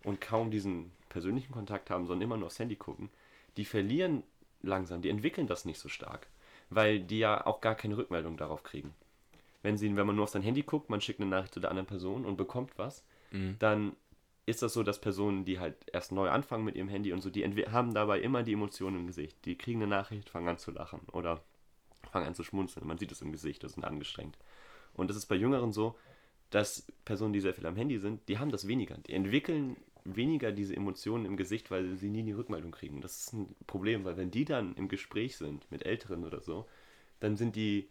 [0.05, 3.09] und kaum diesen persönlichen Kontakt haben, sondern immer nur aufs Handy gucken,
[3.57, 4.23] die verlieren
[4.61, 6.27] langsam, die entwickeln das nicht so stark,
[6.69, 8.95] weil die ja auch gar keine Rückmeldung darauf kriegen.
[9.67, 11.71] Wenn, sie, wenn man nur auf sein Handy guckt, man schickt eine Nachricht zu der
[11.71, 13.57] anderen Person und bekommt was, Mhm.
[13.59, 13.97] dann
[14.47, 17.31] ist das so, dass Personen, die halt erst neu anfangen mit ihrem Handy und so,
[17.31, 19.45] die haben dabei immer die Emotionen im Gesicht.
[19.45, 21.41] Die kriegen eine Nachricht, fangen an zu lachen oder
[22.13, 22.87] fangen an zu schmunzeln.
[22.87, 24.39] Man sieht es im Gesicht, das sind angestrengt.
[24.95, 25.97] Und das ist bei Jüngeren so,
[26.51, 28.97] dass Personen, die sehr viel am Handy sind, die haben das weniger.
[28.99, 33.01] Die entwickeln weniger diese Emotionen im Gesicht, weil sie nie die Rückmeldung kriegen.
[33.01, 36.69] Das ist ein Problem, weil wenn die dann im Gespräch sind mit Älteren oder so,
[37.19, 37.89] dann sind die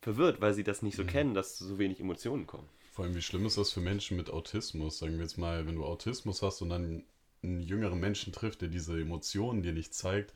[0.00, 2.68] verwirrt, weil sie das nicht so kennen, dass so wenig Emotionen kommen.
[2.92, 4.98] Vor allem, wie schlimm ist das für Menschen mit Autismus?
[4.98, 7.04] Sagen wir jetzt mal, wenn du Autismus hast und dann
[7.42, 10.32] einen jüngeren Menschen trifft, der diese Emotionen dir nicht zeigt,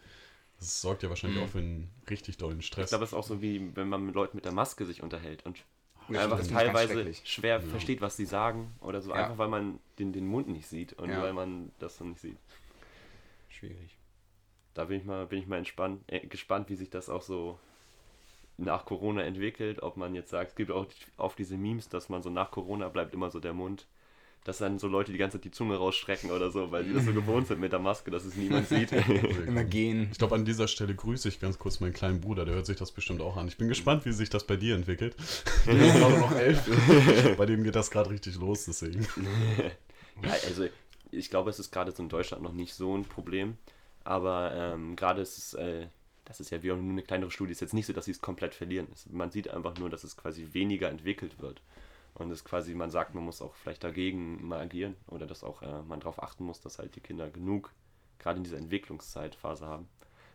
[0.59, 1.45] das sorgt ja wahrscheinlich Mhm.
[1.45, 2.85] auch für einen richtig dollen Stress.
[2.85, 5.03] Ich glaube, es ist auch so wie, wenn man mit Leuten mit der Maske sich
[5.03, 5.59] unterhält und
[6.09, 7.69] Ja, einfach teilweise schwer Ja.
[7.69, 9.23] versteht, was sie sagen oder so, Ja.
[9.25, 11.23] einfach weil man den, den Mund nicht sieht und Ja.
[11.23, 12.37] weil man das so nicht sieht.
[13.49, 13.97] Schwierig.
[14.75, 17.59] Da bin ich mal, bin ich mal entspannt, äh, gespannt, wie sich das auch so
[18.59, 20.87] nach Corona entwickelt, ob man jetzt sagt, es gibt auch
[21.17, 23.87] auf diese Memes, dass man so nach Corona bleibt immer so der Mund,
[24.45, 27.05] dass dann so Leute die ganze Zeit die Zunge rausstrecken oder so, weil sie das
[27.05, 28.93] so gewohnt sind mit der Maske, dass es niemand sieht.
[29.47, 30.09] Immer gehen.
[30.11, 32.77] Ich glaube, an dieser Stelle grüße ich ganz kurz meinen kleinen Bruder, der hört sich
[32.77, 33.47] das bestimmt auch an.
[33.47, 35.17] Ich bin gespannt, wie sich das bei dir entwickelt.
[35.67, 37.37] Der ist gerade noch elf.
[37.37, 39.07] bei dem geht das gerade richtig los, deswegen.
[40.23, 40.67] Ja, also
[41.13, 43.57] ich glaube, es ist gerade so in Deutschland noch nicht so ein Problem,
[44.03, 45.87] aber ähm, gerade ist es, äh,
[46.33, 48.11] das ist ja wie auch nur eine kleinere Studie, ist jetzt nicht so, dass sie
[48.11, 48.87] es komplett verlieren.
[49.11, 51.61] Man sieht einfach nur, dass es quasi weniger entwickelt wird.
[52.15, 55.61] Und es quasi, man sagt, man muss auch vielleicht dagegen mal agieren oder dass auch
[55.63, 57.71] äh, man darauf achten muss, dass halt die Kinder genug,
[58.19, 59.89] gerade in dieser Entwicklungszeitphase haben.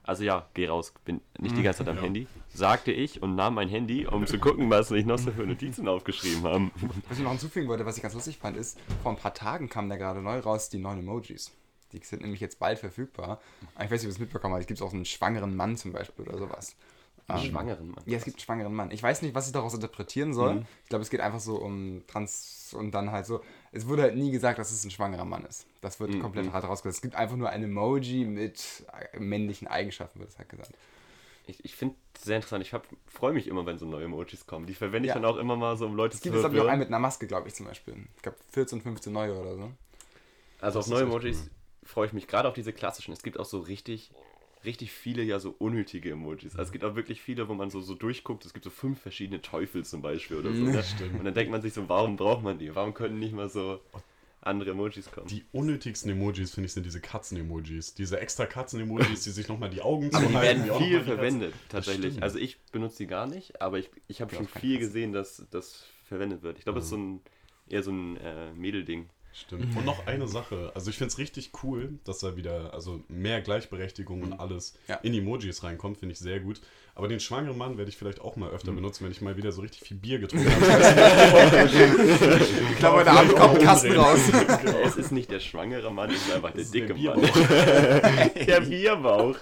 [0.03, 2.03] Also ja, geh raus, bin nicht die ganze Zeit am Ja.
[2.03, 5.45] Handy, sagte ich und nahm mein Handy, um zu gucken, was ich noch so für
[5.45, 6.71] Notizen aufgeschrieben haben.
[7.09, 9.67] Was ich noch hinzufügen wollte, was ich ganz lustig fand, ist, vor ein paar Tagen
[9.67, 11.51] kamen da gerade neu raus die neuen Emojis.
[11.93, 13.39] Die sind nämlich jetzt bald verfügbar.
[13.75, 14.61] Aber Ich weiß nicht, ob ihr es mitbekommen habt.
[14.61, 16.75] Es gibt auch einen schwangeren Mann zum Beispiel oder sowas.
[17.29, 18.03] Einen Ähm, Schwangeren, Mann.
[18.05, 18.91] Ja, es gibt einen schwangeren Mann.
[18.91, 20.55] Ich weiß nicht, was ich daraus interpretieren soll.
[20.55, 20.65] Mhm.
[20.83, 23.41] Ich glaube, es geht einfach so um Trans und dann halt so.
[23.73, 25.65] Es wurde halt nie gesagt, dass es ein schwangerer Mann ist.
[25.81, 26.21] Das wird Mhm.
[26.21, 26.97] komplett hart rausgelassen.
[26.97, 30.71] Es gibt einfach nur ein Emoji mit äh, männlichen Eigenschaften, wird es halt gesagt.
[31.47, 32.63] Ich, ich finde es sehr interessant.
[32.65, 32.73] Ich
[33.07, 34.65] freue mich immer, wenn so neue Emojis kommen.
[34.65, 35.15] Die verwende ich Ja.
[35.15, 36.79] dann auch immer mal so, um Leute Es zu gibt jetzt auch einen verwirren.
[36.79, 37.95] mit einer Maske, glaube ich, zum Beispiel.
[38.15, 39.71] Ich glaube, 14, 15 neue oder so.
[40.61, 41.49] Also Das neue Emojis.
[41.87, 43.11] Freue ich mich gerade auf diese klassischen.
[43.13, 44.11] Es gibt auch so richtig,
[44.65, 46.53] richtig viele ja so unnötige Emojis.
[46.53, 48.45] Also es gibt auch wirklich viele, wo man so, so durchguckt.
[48.45, 50.63] Es gibt so fünf verschiedene Teufel zum Beispiel oder so.
[50.63, 50.71] Mhm.
[50.71, 50.83] ne?
[50.83, 51.19] Stimmt.
[51.19, 52.73] Und dann denkt man sich so, warum braucht man die?
[52.75, 53.79] Warum können nicht mal so
[54.41, 55.27] andere Emojis kommen?
[55.27, 57.95] Die unnötigsten Emojis, finde ich, sind diese Katzen-Emojis.
[57.95, 61.05] Diese extra Katzen-Emojis, die sich nochmal die Augen Aber die zuhalten, werden auch viel die
[61.05, 62.21] verwendet, tatsächlich.
[62.21, 64.87] Also ich benutze die gar nicht, aber ich, ich habe Ja, schon viel Katze.
[64.87, 66.57] gesehen, dass das verwendet wird.
[66.57, 67.21] Ich glaube, es ist so ein
[67.69, 69.09] eher so ein äh, Mädelding.
[69.39, 69.77] Stimmt.
[69.77, 70.71] Und noch eine Sache.
[70.73, 74.95] Also ich finde es richtig cool, dass da wieder also mehr Gleichberechtigung und alles Ja.
[74.95, 76.59] in Emojis reinkommt, finde ich sehr gut.
[76.95, 79.51] Aber den schwangeren Mann werde ich vielleicht auch mal öfter benutzen, wenn ich mal wieder
[79.51, 81.69] so richtig viel Bier getrunken habe.
[82.71, 84.19] Ich glaube, heute Abend kommt ein Kasten raus.
[84.83, 87.21] Es ist nicht der schwangere Mann, es ist einfach der ist der dicke Bierbauch.
[87.21, 88.31] Mann.
[88.47, 89.35] der Bierbauch.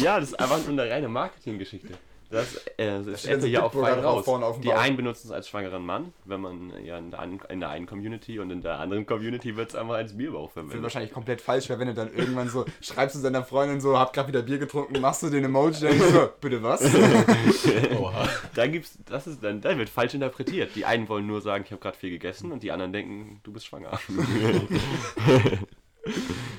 [0.00, 1.88] Ja, das ist einfach nur eine reine Marketinggeschichte.
[2.30, 4.24] Das, äh, das sich so ja auch fein raus.
[4.26, 7.20] vorne auf dem Die einen benutzen es als schwangeren Mann, wenn man ja in der,
[7.20, 10.42] einen, in der einen Community und in der anderen Community wird es einfach als Bierbauch
[10.42, 10.82] wird verwendet.
[10.82, 11.96] wahrscheinlich komplett falsch verwendet.
[11.96, 15.30] Dann irgendwann so, schreibst du deiner Freundin so, hab grad wieder Bier getrunken, machst du
[15.30, 16.82] den Emoji, dann so, bitte was?
[17.98, 18.28] Oha.
[18.54, 20.72] Da gibt's, das ist dann, da wird falsch interpretiert.
[20.74, 23.52] Die einen wollen nur sagen, ich habe gerade viel gegessen und die anderen denken, du
[23.52, 23.98] bist schwanger.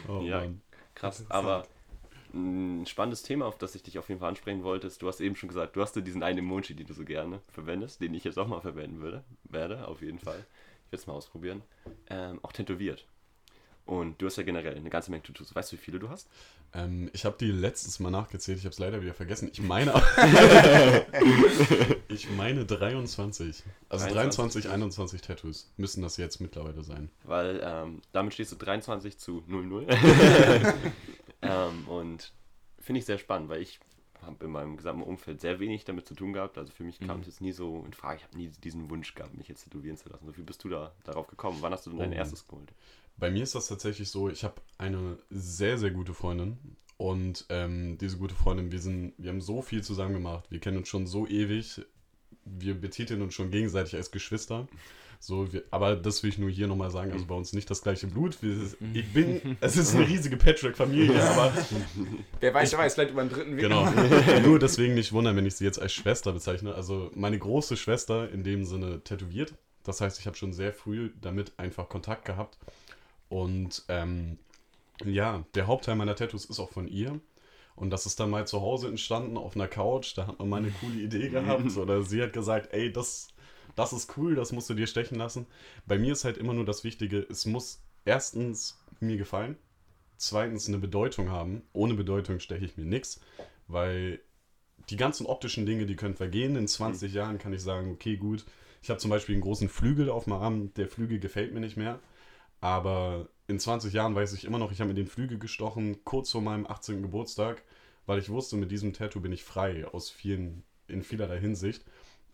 [0.07, 0.39] Oh, Ja.
[0.41, 0.61] Mann.
[0.95, 1.63] Krass, aber
[2.33, 5.21] ein spannendes Thema, auf das ich dich auf jeden Fall ansprechen wollte, ist, du hast
[5.21, 8.13] eben schon gesagt, du hast ja diesen einen Emoji, den du so gerne verwendest, den
[8.13, 10.45] ich jetzt auch mal verwenden würde, werde, auf jeden Fall.
[10.85, 11.61] Ich werde es mal ausprobieren.
[12.09, 13.05] Ähm, auch tätowiert.
[13.89, 15.55] Und du hast ja generell eine ganze Menge Tattoos.
[15.55, 16.29] Weißt du, wie viele du hast?
[16.75, 19.49] Ähm, ich habe die letztes Mal nachgezählt, ich habe es leider wieder vergessen.
[19.51, 19.95] Ich meine,
[22.07, 23.63] ich meine 23.
[23.89, 27.09] Also 23 23, 21 Tattoos müssen das jetzt mittlerweile sein.
[27.23, 29.87] Weil ähm, damit stehst du 23 zu 00.
[31.41, 32.33] ähm, und
[32.79, 33.79] finde ich sehr spannend, weil ich
[34.21, 36.57] habe in meinem gesamten Umfeld sehr wenig damit zu tun gehabt.
[36.57, 37.21] Also für mich kam Mhm.
[37.21, 38.17] es jetzt nie so in Frage.
[38.17, 40.25] Ich habe nie diesen Wunsch gehabt, mich jetzt tätowieren zu lassen.
[40.25, 41.57] So wie bist du da darauf gekommen?
[41.61, 42.15] Wann hast du denn dein Oh.
[42.15, 42.73] erstes geholt?
[43.17, 46.57] Bei mir ist das tatsächlich so, ich habe eine sehr, sehr gute Freundin.
[46.97, 50.45] Und ähm, diese gute Freundin, wir, sind, wir haben so viel zusammen gemacht.
[50.51, 51.81] Wir kennen uns schon so ewig.
[52.57, 54.67] Wir betiteln uns schon gegenseitig als Geschwister.
[55.21, 57.11] So, wir, aber das will ich nur hier nochmal sagen.
[57.11, 58.41] Also bei uns nicht das gleiche Blut.
[58.41, 58.55] Wir,
[58.93, 61.53] ich bin, es ist eine riesige Patchwork-Familie, aber
[62.39, 63.63] Wer weiß, wer weiß, vielleicht über den dritten Weg.
[63.63, 63.89] Genau.
[64.45, 66.73] Nur deswegen nicht wundern, wenn ich sie jetzt als Schwester bezeichne.
[66.73, 69.53] Also meine große Schwester in dem Sinne tätowiert.
[69.83, 72.57] Das heißt, ich habe schon sehr früh damit einfach Kontakt gehabt.
[73.27, 74.37] Und ähm,
[75.03, 77.19] ja, der Hauptteil meiner Tattoos ist auch von ihr.
[77.79, 80.17] Und das ist dann mal zu Hause entstanden auf einer Couch.
[80.17, 81.77] Da hat man mal eine coole Idee gehabt.
[81.77, 83.29] Oder sie hat gesagt, ey, das,
[83.77, 85.47] das ist cool, das musst du dir stechen lassen.
[85.87, 89.55] Bei mir ist halt immer nur das Wichtige, es muss erstens mir gefallen,
[90.17, 91.61] zweitens eine Bedeutung haben.
[91.71, 93.21] Ohne Bedeutung steche ich mir nichts,
[93.67, 94.19] weil
[94.89, 96.57] die ganzen optischen Dinge, die können vergehen.
[96.57, 98.43] In 20 Jahren kann ich sagen, okay, gut.
[98.81, 100.73] Ich habe zum Beispiel einen großen Flügel auf meinem Arm.
[100.73, 101.99] Der Flügel gefällt mir nicht mehr.
[102.61, 106.31] Aber in 20 Jahren weiß ich immer noch, ich habe mir den Flügel gestochen, kurz
[106.31, 107.01] vor meinem 18.
[107.01, 107.63] Geburtstag,
[108.05, 111.83] weil ich wusste, mit diesem Tattoo bin ich frei aus vielen, in vielerlei Hinsicht.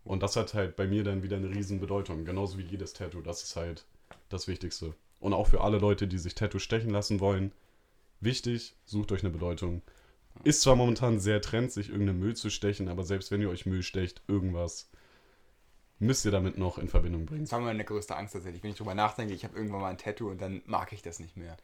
[0.03, 2.25] Und das hat halt bei mir dann wieder eine riesen Bedeutung.
[2.25, 3.21] Genauso wie jedes Tattoo.
[3.21, 3.85] Das ist halt
[4.29, 4.93] das Wichtigste.
[5.19, 7.51] Und auch für alle Leute, die sich Tattoo stechen lassen wollen.
[8.21, 9.81] Wichtig, sucht euch eine Bedeutung.
[10.43, 13.65] Ist zwar momentan sehr trend, sich irgendeinen Müll zu stechen, aber selbst wenn ihr euch
[13.65, 14.89] Müll stecht, irgendwas
[15.99, 17.41] müsst ihr damit noch in Verbindung bringen.
[17.43, 18.63] Das war meine größte Angst tatsächlich.
[18.63, 21.19] Wenn ich drüber nachdenke, ich habe irgendwann mal ein Tattoo und dann mag ich das
[21.19, 21.57] nicht mehr.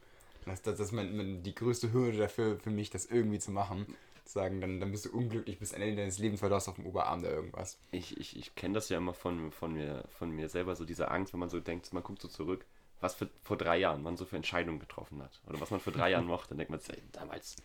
[0.45, 3.51] Das, das, das ist mein, mein, die größte Hürde dafür für mich, das irgendwie zu
[3.51, 3.85] machen.
[4.25, 6.75] Zu sagen, dann, dann bist du unglücklich bis Ende deines Lebens, weil du hast auf
[6.75, 7.77] dem Oberarm da irgendwas.
[7.91, 11.09] Ich, ich, ich kenne das ja immer von, von, mir, von mir selber, so diese
[11.11, 12.65] Angst, wenn man so denkt, man guckt so zurück,
[13.01, 15.41] was für, vor drei Jahren man so für Entscheidungen getroffen hat.
[15.47, 17.55] Oder was man vor drei Jahren mochte, dann denkt man sich, ey, damals.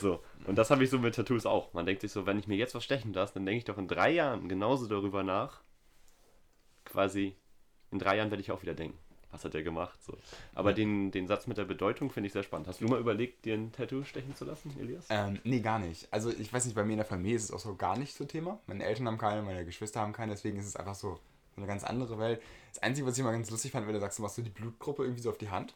[0.00, 0.20] So.
[0.46, 1.72] Und das habe ich so mit Tattoos auch.
[1.72, 3.78] Man denkt sich so, wenn ich mir jetzt was stechen lasse, dann denke ich doch
[3.78, 5.63] in drei Jahren genauso darüber nach.
[6.84, 7.34] Quasi,
[7.90, 8.98] in drei Jahren werde ich auch wieder denken.
[9.30, 10.00] Was hat der gemacht?
[10.04, 10.16] So.
[10.54, 12.68] Aber den, den Satz mit der Bedeutung finde ich sehr spannend.
[12.68, 15.06] Hast du mal überlegt, dir ein Tattoo stechen zu lassen, Elias?
[15.10, 16.06] Ähm, nee, gar nicht.
[16.12, 18.14] Also ich weiß nicht, bei mir in der Familie ist es auch so gar nicht
[18.14, 18.60] so Thema.
[18.68, 21.18] Meine Eltern haben keine, meine Geschwister haben keine, deswegen ist es einfach so
[21.56, 22.40] eine ganz andere Welt.
[22.72, 24.50] Das Einzige, was ich immer ganz lustig fand, wenn du sagst, du machst so die
[24.50, 25.74] Blutgruppe irgendwie so auf die Hand.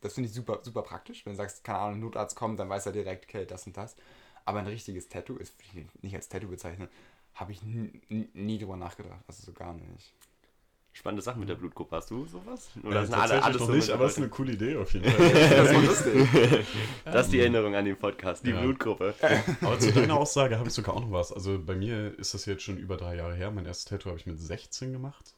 [0.00, 1.26] Das finde ich super, super praktisch.
[1.26, 3.96] Wenn du sagst, keine Ahnung, Notarzt kommt, dann weiß er direkt, okay, das und das.
[4.44, 5.56] Aber ein richtiges Tattoo, ist
[6.02, 6.88] nicht als Tattoo bezeichnen,
[7.34, 8.00] habe ich nie,
[8.34, 9.24] nie drüber nachgedacht.
[9.26, 10.12] Also so gar nicht.
[10.94, 11.96] Spannende Sachen mit der Blutgruppe.
[11.96, 12.68] Hast du sowas?
[12.82, 14.92] Oder ja, sind alle, alles noch so nicht, aber es ist eine coole Idee auf
[14.92, 15.30] jeden Fall.
[15.32, 16.28] das ist lustig.
[17.04, 18.60] Das ist die Erinnerung an den Podcast, die ja.
[18.60, 19.14] Blutgruppe.
[19.62, 21.32] Aber zu deiner Aussage habe ich sogar auch noch was.
[21.32, 23.50] Also bei mir ist das jetzt schon über drei Jahre her.
[23.50, 25.34] Mein erstes Tattoo habe ich mit 16 gemacht.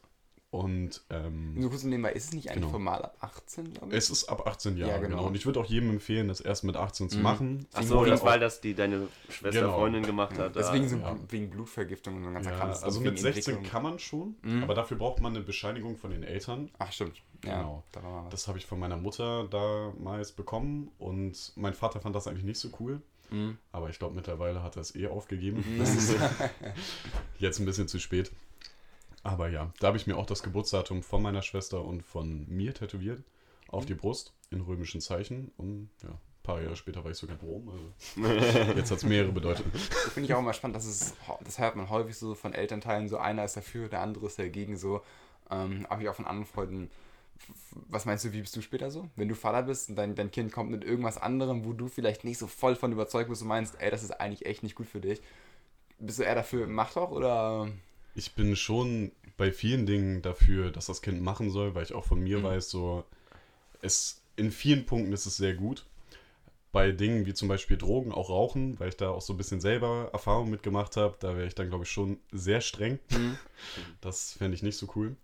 [0.55, 2.71] Und ähm, so kurz nebenbei, ist es nicht eigentlich genau.
[2.71, 3.99] formal ab 18, glaube ich?
[3.99, 5.17] Es ist ab 18 Jahre, ja, genau.
[5.17, 5.27] genau.
[5.27, 7.23] Und ich würde auch jedem empfehlen, das erst mit 18 zu mhm.
[7.25, 7.67] machen.
[7.73, 9.77] Achso, das weil das die deine Schwester, genau.
[9.77, 10.55] Freundin gemacht hat.
[10.55, 11.17] Deswegen so ja.
[11.29, 12.71] wegen Blutvergiftung und so ein ganzer ja, Kram.
[12.71, 14.63] Also mit 16 kann man schon, mhm.
[14.63, 16.71] aber dafür braucht man eine Bescheinigung von den Eltern.
[16.79, 17.21] Ach stimmt.
[17.41, 17.83] Genau.
[17.91, 22.45] Da das habe ich von meiner Mutter damals bekommen und mein Vater fand das eigentlich
[22.45, 23.03] nicht so cool.
[23.31, 23.59] Mhm.
[23.73, 25.65] Aber ich glaube, mittlerweile hat er es eh aufgegeben.
[25.67, 25.79] Mhm.
[25.81, 26.15] Das ist
[27.41, 28.31] jetzt ein bisschen zu spät.
[29.25, 32.75] Aber ja, da habe ich mir auch das Geburtsdatum von meiner Schwester und von mir
[32.75, 33.25] tätowiert.
[33.69, 35.51] Auf die Brust in römischen Zeichen.
[35.57, 37.69] Und ja, ein paar Jahre später war ich sogar in Rom.
[38.17, 38.29] Also
[38.77, 39.73] jetzt hat es mehrere Bedeutungen.
[39.73, 43.17] Finde ich auch immer spannend, dass es, das hört man häufig so von Elternteilen, so
[43.17, 45.03] einer ist dafür, der andere ist dagegen so.
[45.51, 46.91] Ähm, habe ich auch von anderen Freunden.
[47.89, 49.09] Was meinst du, wie bist du später so?
[49.17, 52.25] Wenn du Vater bist und dein, dein Kind kommt mit irgendwas anderem, wo du vielleicht
[52.25, 54.87] nicht so voll von überzeugt bist und meinst, ey, das ist eigentlich echt nicht gut
[54.87, 55.21] für dich.
[55.99, 57.69] Bist du eher dafür, mach doch oder
[58.15, 62.05] ich bin schon bei vielen Dingen dafür, dass das Kind machen soll, weil ich auch
[62.05, 62.45] von mir mhm.
[62.45, 63.05] weiß, so
[63.83, 65.85] es in vielen Punkten ist es sehr gut.
[66.73, 69.61] Bei Dingen wie zum Beispiel Drogen, auch Rauchen, weil ich da auch so ein bisschen
[69.61, 72.99] selber Erfahrung mitgemacht habe, da wäre ich dann, glaube ich, schon sehr streng.
[73.11, 73.39] Mhm.
[74.01, 75.17] Das fände ich nicht so cool.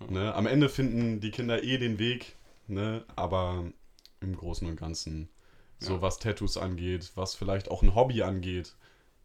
[0.00, 0.14] Mhm.
[0.14, 0.34] Ne?
[0.34, 2.34] Am Ende finden die Kinder eh den Weg,
[2.66, 3.04] ne?
[3.14, 3.64] aber
[4.20, 5.28] im Großen und Ganzen,
[5.78, 6.02] so ja.
[6.02, 8.74] was Tattoos angeht, was vielleicht auch ein Hobby angeht,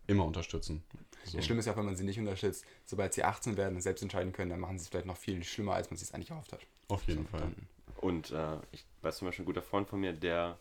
[0.06, 0.84] immer unterstützen.
[1.24, 1.38] So.
[1.38, 4.02] Das Schlimme ist ja, wenn man sie nicht unterstützt, sobald sie 18 werden und selbst
[4.02, 6.52] entscheiden können, dann machen sie es vielleicht noch viel schlimmer, als man es eigentlich erhofft
[6.54, 6.62] hat.
[6.88, 7.52] Auf jeden so, Fall.
[7.98, 10.58] Und äh, ich weiß zum Beispiel, ein guter Freund von mir, der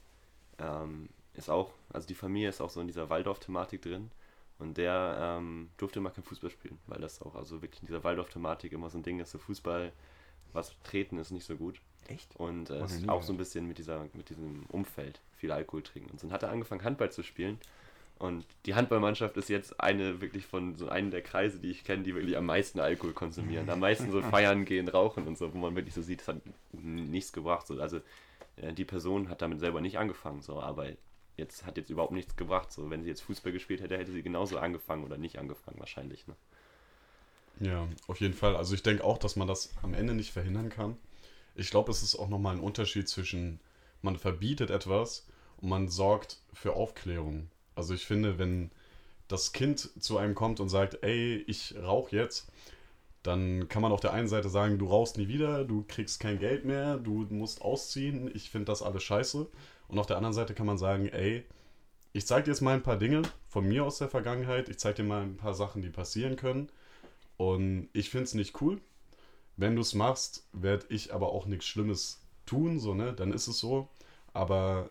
[0.58, 4.10] ähm, ist auch, also die Familie ist auch so in dieser Waldorf-Thematik drin.
[4.58, 8.04] Und der ähm, durfte immer kein Fußball spielen, weil das auch also wirklich in dieser
[8.04, 9.90] Waldorf-Thematik immer so ein Ding ist, so Fußball,
[10.52, 11.80] was treten ist nicht so gut.
[12.08, 12.36] Echt?
[12.36, 16.10] Und äh, ist auch so ein bisschen mit, dieser, mit diesem Umfeld, viel Alkohol trinken.
[16.10, 17.58] Und dann hat er angefangen, Handball zu spielen.
[18.20, 22.02] Und die Handballmannschaft ist jetzt eine wirklich von so einem der Kreise, die ich kenne,
[22.02, 25.58] die wirklich am meisten Alkohol konsumieren, am meisten so feiern gehen, rauchen und so, wo
[25.58, 26.36] man wirklich so sieht, es hat
[26.72, 27.66] nichts gebracht.
[27.66, 27.80] So.
[27.80, 28.02] Also
[28.56, 30.88] äh, die Person hat damit selber nicht angefangen, so, aber
[31.38, 32.70] jetzt hat jetzt überhaupt nichts gebracht.
[32.70, 36.26] So, wenn sie jetzt Fußball gespielt hätte, hätte sie genauso angefangen oder nicht angefangen, wahrscheinlich.
[36.26, 36.36] Ne?
[37.60, 38.54] Ja, auf jeden Fall.
[38.54, 40.98] Also ich denke auch, dass man das am Ende nicht verhindern kann.
[41.54, 43.60] Ich glaube, es ist auch nochmal ein Unterschied zwischen,
[44.02, 47.48] man verbietet etwas und man sorgt für Aufklärung.
[47.74, 48.70] Also ich finde, wenn
[49.28, 52.50] das Kind zu einem kommt und sagt, ey, ich rauche jetzt,
[53.22, 56.38] dann kann man auf der einen Seite sagen, du rauchst nie wieder, du kriegst kein
[56.38, 59.46] Geld mehr, du musst ausziehen, ich finde das alles scheiße.
[59.88, 61.44] Und auf der anderen Seite kann man sagen, ey,
[62.12, 65.02] ich zeige dir jetzt mal ein paar Dinge von mir aus der Vergangenheit, ich zeige
[65.02, 66.68] dir mal ein paar Sachen, die passieren können.
[67.36, 68.80] Und ich finde es nicht cool.
[69.56, 73.12] Wenn du es machst, werde ich aber auch nichts Schlimmes tun, so, ne?
[73.12, 73.88] Dann ist es so.
[74.32, 74.90] Aber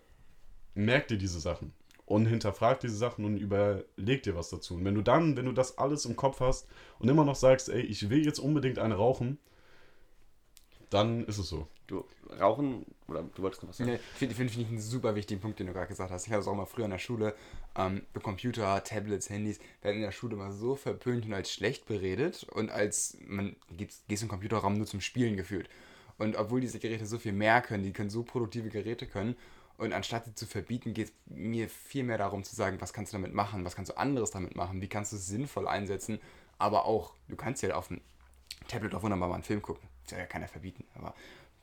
[0.75, 1.73] merk dir diese Sachen.
[2.09, 4.73] Und hinterfrag diese Sachen und überleg dir was dazu.
[4.73, 6.67] Und wenn du dann, wenn du das alles im Kopf hast
[6.97, 9.37] und immer noch sagst, ey, ich will jetzt unbedingt eine rauchen,
[10.89, 11.67] dann ist es so.
[11.85, 12.03] Du
[12.39, 13.91] rauchen, oder du wolltest noch was sagen?
[13.91, 16.25] Nee, finde find, find ich einen super wichtigen Punkt, den du gerade gesagt hast.
[16.25, 17.35] Ich habe es auch mal früher in der Schule,
[17.75, 22.47] ähm, Computer, Tablets, Handys, werden in der Schule mal so verpönt und als schlecht beredet
[22.51, 25.69] und als man gehst, gehst im Computerraum nur zum Spielen gefühlt.
[26.17, 29.35] Und obwohl diese Geräte so viel mehr können, die können so produktive Geräte können,
[29.79, 33.13] und anstatt sie zu verbieten, geht es mir viel mehr darum zu sagen, was kannst
[33.13, 36.19] du damit machen, was kannst du anderes damit machen, wie kannst du es sinnvoll einsetzen,
[36.57, 38.01] aber auch, du kannst ja auf dem
[38.67, 39.87] Tablet auch wunderbar mal einen Film gucken.
[40.03, 41.15] Das soll ja keiner verbieten, aber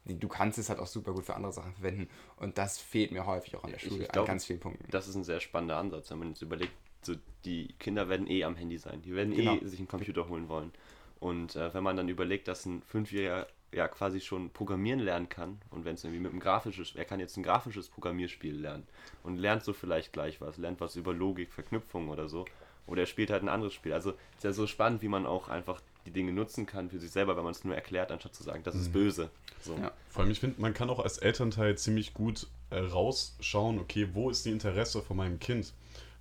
[0.04, 3.26] du kannst es halt auch super gut für andere Sachen verwenden und das fehlt mir
[3.26, 4.84] häufig auch an der Schule Ich glaub, an ganz vielen Punkten.
[4.90, 8.44] Das ist ein sehr spannender Ansatz, wenn man jetzt überlegt, so die Kinder werden eh
[8.44, 9.02] am Handy sein.
[9.02, 9.56] Die werden Genau.
[9.56, 10.72] eh sich einen Computer holen wollen.
[11.20, 15.60] Und äh, wenn man dann überlegt, dass ein Fünfjähriger ja quasi schon programmieren lernen kann
[15.70, 18.86] und wenn es irgendwie mit einem grafisches, er kann jetzt ein grafisches Programmierspiel lernen
[19.22, 22.44] und lernt so vielleicht gleich was, lernt was über Logik, Verknüpfung oder so.
[22.86, 23.92] Oder er spielt halt ein anderes Spiel.
[23.92, 27.10] Also ist ja so spannend, wie man auch einfach die Dinge nutzen kann für sich
[27.10, 29.28] selber, wenn man es nur erklärt, anstatt zu sagen, das ist böse.
[29.60, 29.74] So.
[29.74, 29.90] Ja.
[30.08, 34.30] Vor allem, ich finde, man kann auch als Elternteil ziemlich gut äh, rausschauen, okay, wo
[34.30, 35.72] ist die Interesse von meinem Kind?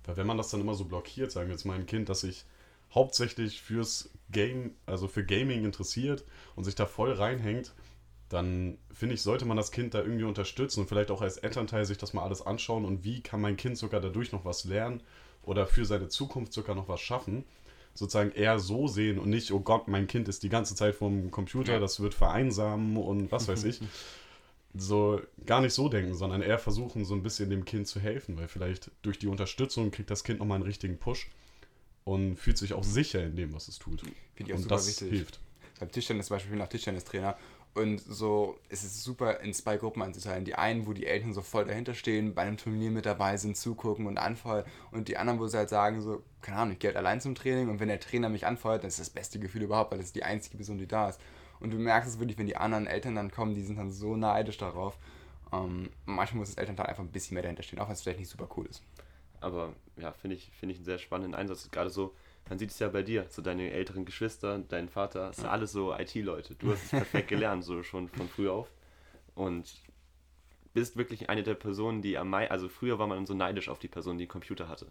[0.04, 2.44] Weil wenn man das dann immer so blockiert, sagen wir jetzt meinem Kind, dass sich
[2.96, 6.24] hauptsächlich fürs Game, also für Gaming interessiert
[6.56, 7.74] und sich da voll reinhängt,
[8.30, 11.84] dann finde ich, sollte man das Kind da irgendwie unterstützen und vielleicht auch als Elternteil
[11.84, 15.02] sich das mal alles anschauen und wie kann mein Kind sogar dadurch noch was lernen
[15.42, 17.44] oder für seine Zukunft sogar noch was schaffen.
[17.94, 21.30] Sozusagen eher so sehen und nicht, oh Gott, mein Kind ist die ganze Zeit vom
[21.30, 23.80] Computer, das wird vereinsamen und was weiß ich.
[24.78, 28.36] So gar nicht so denken, sondern eher versuchen, so ein bisschen dem Kind zu helfen,
[28.36, 31.30] weil vielleicht durch die Unterstützung kriegt das Kind nochmal einen richtigen Push
[32.06, 34.00] und fühlt sich auch sicher in dem, was es tut.
[34.00, 35.10] Finde ich auch Und super das wichtig.
[35.10, 35.40] hilft.
[35.80, 37.36] Beim Tischtennis zum Beispiel, ich bin auch Tischtennistrainer
[37.74, 40.44] und so ist es super, in zwei Gruppen einzuteilen.
[40.44, 43.56] Die einen, wo die Eltern so voll dahinter stehen, bei einem Turnier mit dabei sind,
[43.56, 46.88] zugucken und anfeuern und die anderen, wo sie halt sagen so, keine Ahnung, ich gehe
[46.90, 49.62] halt allein zum Training und wenn der Trainer mich anfeuert, dann ist das beste Gefühl
[49.62, 51.20] überhaupt, weil das ist die einzige Person, die da ist.
[51.58, 54.14] Und du merkst es wirklich, wenn die anderen Eltern dann kommen, die sind dann so
[54.16, 54.96] neidisch darauf.
[55.52, 58.20] Ähm, manchmal muss das Elternteil einfach ein bisschen mehr dahinter stehen, auch wenn es vielleicht
[58.20, 58.82] nicht super cool ist.
[59.40, 61.70] Aber ja, finde ich, finde ich einen sehr spannenden Einsatz.
[61.70, 62.14] Gerade so,
[62.48, 65.72] man sieht es ja bei dir, so deine älteren Geschwister, dein Vater, das sind alles
[65.72, 66.54] so IT-Leute.
[66.54, 68.70] Du hast es perfekt gelernt, so schon von früh auf.
[69.34, 69.82] Und
[70.74, 73.78] bist wirklich eine der Personen, die am meisten, also früher war man so neidisch auf
[73.78, 74.86] die Person, die einen Computer hatte.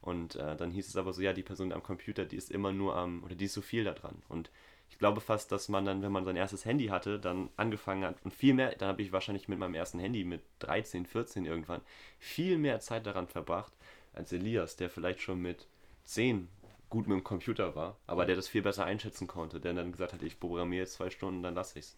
[0.00, 2.72] Und äh, dann hieß es aber so, ja, die Person am Computer, die ist immer
[2.72, 4.22] nur am, oder die ist so viel da dran.
[4.28, 4.50] Und
[4.90, 8.16] ich glaube fast, dass man dann, wenn man sein erstes Handy hatte, dann angefangen hat
[8.24, 11.80] und viel mehr, dann habe ich wahrscheinlich mit meinem ersten Handy mit 13, 14 irgendwann
[12.18, 13.72] viel mehr Zeit daran verbracht,
[14.12, 15.66] als Elias, der vielleicht schon mit
[16.04, 16.48] 10
[16.88, 20.12] gut mit dem Computer war, aber der das viel besser einschätzen konnte, der dann gesagt
[20.12, 21.96] hat, ich programmiere jetzt zwei Stunden, dann lasse ich's.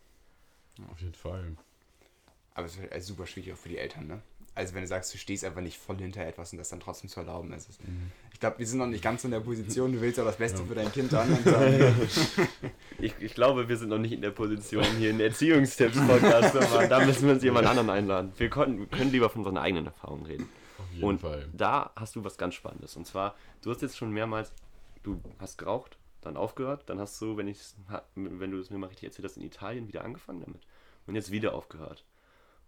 [0.90, 1.57] Auf jeden Fall.
[2.55, 4.20] Aber es ist halt super schwierig auch für die Eltern, ne?
[4.55, 7.09] Also wenn du sagst, du stehst einfach nicht voll hinter etwas und das dann trotzdem
[7.09, 7.70] zu erlauben ist.
[7.70, 7.79] es-
[8.35, 10.37] Ich glaube, wir sind noch nicht ganz so in der Position, du willst ja das
[10.37, 11.31] Beste für dein Kind dann
[12.98, 16.88] Ich, ich glaube, wir sind noch nicht in der Position, hier einen Erziehungstipps-Podcast zu machen.
[16.90, 18.33] Da müssen wir uns jemand anderen einladen.
[18.37, 20.48] Wir, konnten, wir können lieber von unseren eigenen Erfahrungen reden.
[20.93, 21.49] Jeden Und Fall.
[21.53, 22.97] da hast du was ganz Spannendes.
[22.97, 24.53] Und zwar, du hast jetzt schon mehrmals,
[25.03, 27.77] du hast geraucht, dann aufgehört, dann hast du, wenn, ich's
[28.15, 30.63] wenn du es mir mal richtig erzählt hast, in Italien wieder angefangen damit.
[31.07, 32.05] Und jetzt wieder aufgehört.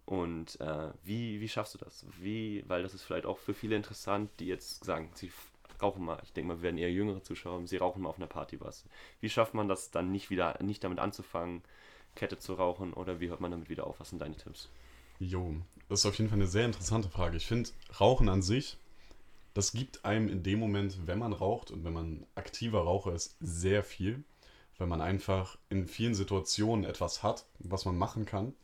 [0.06, 2.06] Und äh, wie, wie schaffst du das?
[2.20, 5.32] Wie, weil das ist vielleicht auch für viele interessant, die jetzt sagen, sie
[5.80, 8.26] rauchen mal, ich denke mal, wir werden eher jüngere Zuschauer, sie rauchen mal auf einer
[8.26, 8.84] Party was.
[9.20, 11.62] Wie schafft man das dann nicht wieder, nicht damit anzufangen,
[12.16, 14.00] Kette zu rauchen oder wie hört man damit wieder auf?
[14.00, 14.70] Was sind deine Tipps?
[15.20, 15.56] Jo,
[15.88, 17.36] das ist auf jeden Fall eine sehr interessante Frage.
[17.36, 17.70] Ich finde,
[18.00, 18.78] Rauchen an sich,
[19.54, 23.36] das gibt einem in dem Moment, wenn man raucht und wenn man aktiver Raucher ist,
[23.40, 24.24] sehr viel,
[24.78, 28.54] weil man einfach in vielen Situationen etwas hat, was man machen kann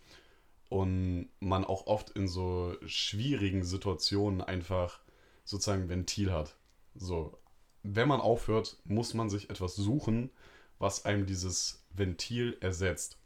[0.68, 5.00] und man auch oft in so schwierigen Situationen einfach
[5.44, 6.56] sozusagen Ventil hat.
[6.94, 7.38] So,
[7.82, 10.30] wenn man aufhört, muss man sich etwas suchen,
[10.78, 13.18] was einem dieses Ventil ersetzt.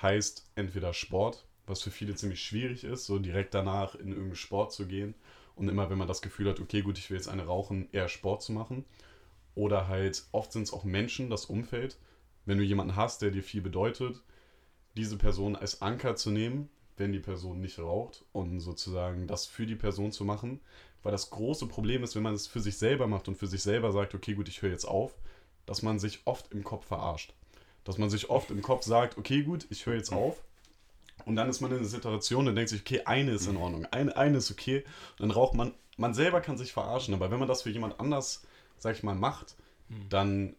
[0.00, 4.72] Heißt entweder Sport, was für viele ziemlich schwierig ist, so direkt danach in irgendeinen Sport
[4.72, 5.14] zu gehen
[5.54, 8.08] und immer, wenn man das Gefühl hat, okay, gut, ich will jetzt eine rauchen, eher
[8.08, 8.84] Sport zu machen.
[9.54, 11.98] Oder halt, oft sind es auch Menschen, das Umfeld.
[12.44, 14.22] Wenn du jemanden hast, der dir viel bedeutet,
[14.96, 19.66] diese Person als Anker zu nehmen, wenn die Person nicht raucht und sozusagen das für
[19.66, 20.60] die Person zu machen.
[21.02, 23.62] Weil das große Problem ist, wenn man es für sich selber macht und für sich
[23.62, 25.14] selber sagt, okay, gut, ich höre jetzt auf,
[25.66, 27.34] dass man sich oft im Kopf verarscht.
[27.84, 30.42] Dass man sich oft im Kopf sagt, okay, gut, ich höre jetzt auf.
[31.24, 33.86] Und dann ist man in einer Situation und denkt sich, okay, eine ist in Ordnung,
[33.86, 34.84] eine, eine ist okay.
[35.18, 38.00] Und dann raucht man, man selber kann sich verarschen, aber wenn man das für jemand
[38.00, 38.42] anders,
[38.78, 39.56] sag ich mal, macht,
[40.08, 40.54] dann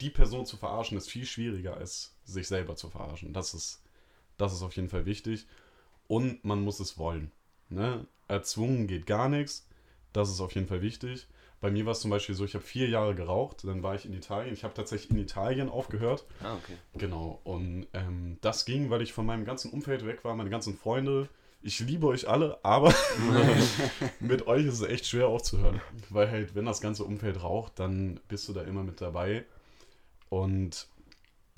[0.00, 3.32] die Person zu verarschen ist viel schwieriger als sich selber zu verarschen.
[3.32, 3.82] Das ist,
[4.36, 5.46] das ist auf jeden Fall wichtig.
[6.06, 7.32] Und man muss es wollen.
[7.68, 8.06] Ne?
[8.28, 9.66] Erzwungen geht gar nichts.
[10.12, 11.26] Das ist auf jeden Fall wichtig.
[11.60, 14.04] Bei mir war es zum Beispiel so, ich habe vier Jahre geraucht, dann war ich
[14.04, 14.54] in Italien.
[14.54, 16.24] Ich habe tatsächlich in Italien aufgehört.
[16.42, 16.74] Ah, okay.
[16.94, 17.40] Genau.
[17.42, 21.28] Und ähm, das ging, weil ich von meinem ganzen Umfeld weg war, meine ganzen Freunde.
[21.60, 22.94] Ich liebe euch alle, aber
[24.20, 25.80] mit euch ist es echt schwer aufzuhören.
[26.10, 29.44] Weil halt, wenn das ganze Umfeld raucht, dann bist du da immer mit dabei.
[30.28, 30.86] Und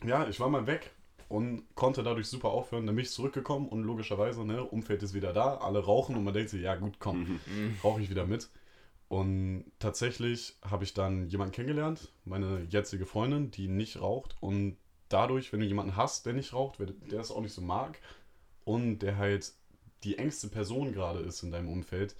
[0.02, 0.90] ja, ich war mal weg
[1.28, 2.86] und konnte dadurch super aufhören.
[2.86, 6.32] Dann bin ich zurückgekommen und logischerweise, ne, Umfeld ist wieder da, alle rauchen und man
[6.32, 7.38] denkt sich, ja gut, komm,
[7.84, 8.48] rauche ich wieder mit.
[9.10, 14.36] Und tatsächlich habe ich dann jemanden kennengelernt, meine jetzige Freundin, die nicht raucht.
[14.38, 14.76] Und
[15.08, 17.98] dadurch, wenn du jemanden hast, der nicht raucht, der es auch nicht so mag
[18.64, 19.52] und der halt
[20.04, 22.14] die engste Person gerade ist in deinem Umfeld,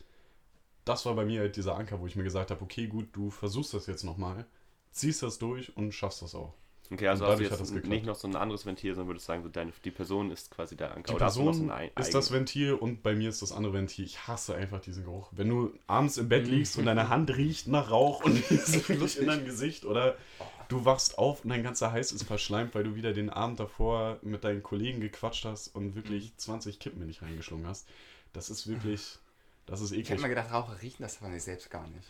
[0.85, 3.31] das war bei mir halt dieser Anker, wo ich mir gesagt habe, okay, gut, du
[3.31, 4.45] versuchst das jetzt nochmal,
[4.91, 6.55] ziehst das durch und schaffst das auch.
[6.93, 9.49] Okay, also hast du jetzt nicht noch so ein anderes Ventil, sondern würdest sagen, so
[9.49, 11.13] deine, die Person ist quasi der Anker.
[11.13, 14.05] Die Person so ein ist das Ventil und bei mir ist das andere Ventil.
[14.05, 15.29] Ich hasse einfach diesen Geruch.
[15.31, 19.19] Wenn du abends im Bett liegst und deine Hand riecht nach Rauch und ist wirklich
[19.19, 20.17] in deinem Gesicht oder
[20.69, 24.19] du wachst auf und dein ganzer Hals ist verschleimt, weil du wieder den Abend davor
[24.23, 27.87] mit deinen Kollegen gequatscht hast und wirklich 20 Kippen in dich reingeschlungen hast.
[28.33, 29.19] Das ist wirklich,
[29.67, 30.23] das ist Ich hätte eklig.
[30.23, 32.09] mal gedacht, Raucher riechen das von sich selbst gar nicht.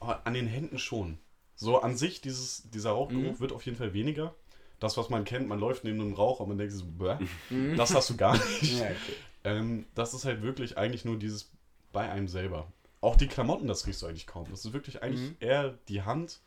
[0.00, 1.18] Oh, an den Händen schon.
[1.56, 3.40] So an sich, dieses, dieser Rauchgeruch Mhm.
[3.40, 4.34] wird auf jeden Fall weniger.
[4.80, 7.16] Das, was man kennt, man läuft neben einem Rauch und man denkt so, bäh,
[7.76, 8.62] das hast du gar nicht.
[8.78, 9.14] Ja, okay.
[9.44, 11.50] Ähm, das ist halt wirklich eigentlich nur dieses
[11.92, 12.66] bei einem selber.
[13.00, 14.46] Auch die Klamotten, das riechst du eigentlich kaum.
[14.50, 15.36] Das ist wirklich eigentlich Mhm.
[15.40, 16.40] eher die Hand,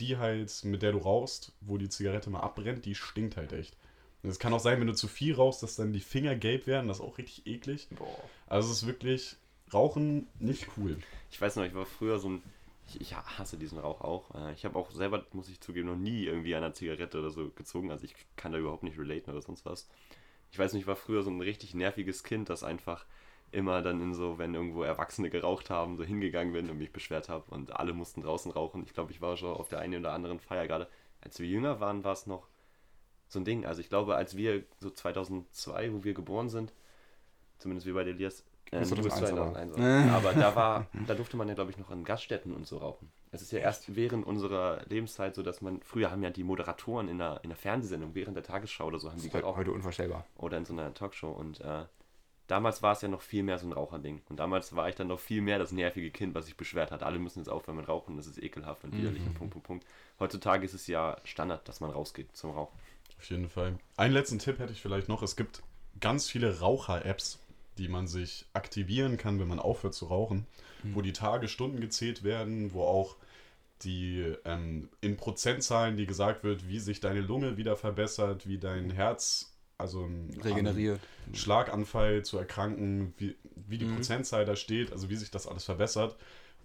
[0.00, 3.76] die halt, mit der du rauchst, wo die Zigarette mal abbrennt, die stinkt halt echt.
[4.22, 6.66] Und es kann auch sein, wenn du zu viel rauchst, dass dann die Finger gelb
[6.66, 7.88] werden, das ist auch richtig eklig.
[7.90, 8.18] Boah.
[8.46, 9.36] Also es ist wirklich,
[9.72, 10.96] Rauchen nicht cool.
[11.30, 12.42] Ich weiß noch, ich war früher so ein.
[12.86, 14.34] Ich, ich hasse diesen Rauch auch.
[14.34, 17.30] Äh, Ich habe auch selber, muss ich zugeben, noch nie irgendwie an einer Zigarette oder
[17.30, 17.90] so gezogen.
[17.90, 19.88] Also ich kann da überhaupt nicht relaten oder sonst was.
[20.50, 23.06] Ich weiß nicht, ich war früher so ein richtig nerviges Kind, das einfach
[23.52, 27.28] immer dann in so, wenn irgendwo Erwachsene geraucht haben, so hingegangen bin und mich beschwert
[27.28, 28.84] habe und alle mussten draußen rauchen.
[28.86, 30.88] Ich glaube, ich war schon auf der einen oder anderen Feier gerade.
[31.22, 32.48] Als wir jünger waren, war es noch
[33.28, 33.66] so ein Ding.
[33.66, 36.72] Also ich glaube, als wir so 2002, wo wir geboren sind,
[37.58, 40.12] zumindest wie bei Elias, ähm, Bist du bist 2001 2001.
[40.14, 43.12] Aber da war, da durfte man ja, glaube ich, noch in Gaststätten und so rauchen.
[43.30, 47.08] Es ist ja erst während unserer Lebenszeit so, dass man, früher haben ja die Moderatoren
[47.08, 49.42] in der, in der Fernsehsendung, während der Tagesschau oder so, haben Das die ist heute,
[49.42, 49.58] geraucht.
[49.58, 50.26] heute unvorstellbar.
[50.36, 51.30] Oder in so einer Talkshow.
[51.30, 51.84] Und äh,
[52.46, 54.22] damals war es ja noch viel mehr so ein Raucherding.
[54.28, 57.02] Und damals war ich dann noch viel mehr das nervige Kind, was sich beschwert hat.
[57.02, 59.86] Alle müssen jetzt aufhören mit Rauchen, das ist ekelhaft und widerlich und Punkt, Punkt, Punkt.
[60.18, 62.78] Heutzutage ist es ja Standard, dass man rausgeht zum Rauchen.
[63.18, 63.78] Auf jeden Fall.
[63.96, 65.22] Einen letzten Tipp hätte ich vielleicht noch.
[65.22, 65.62] Es gibt
[66.00, 67.38] ganz viele Raucher-Apps,
[67.78, 70.46] die man sich aktivieren kann, wenn man aufhört zu rauchen,
[70.84, 73.16] wo die Tage, Stunden gezählt werden, wo auch
[73.82, 78.90] die ähm, in Prozentzahlen, die gesagt wird, wie sich deine Lunge wieder verbessert, wie dein
[78.90, 81.00] Herz, also ein Regeneriert.
[81.26, 83.96] an Schlaganfall zu erkranken, wie, wie die Mhm.
[83.96, 86.16] Prozentzahl da steht, also wie sich das alles verbessert,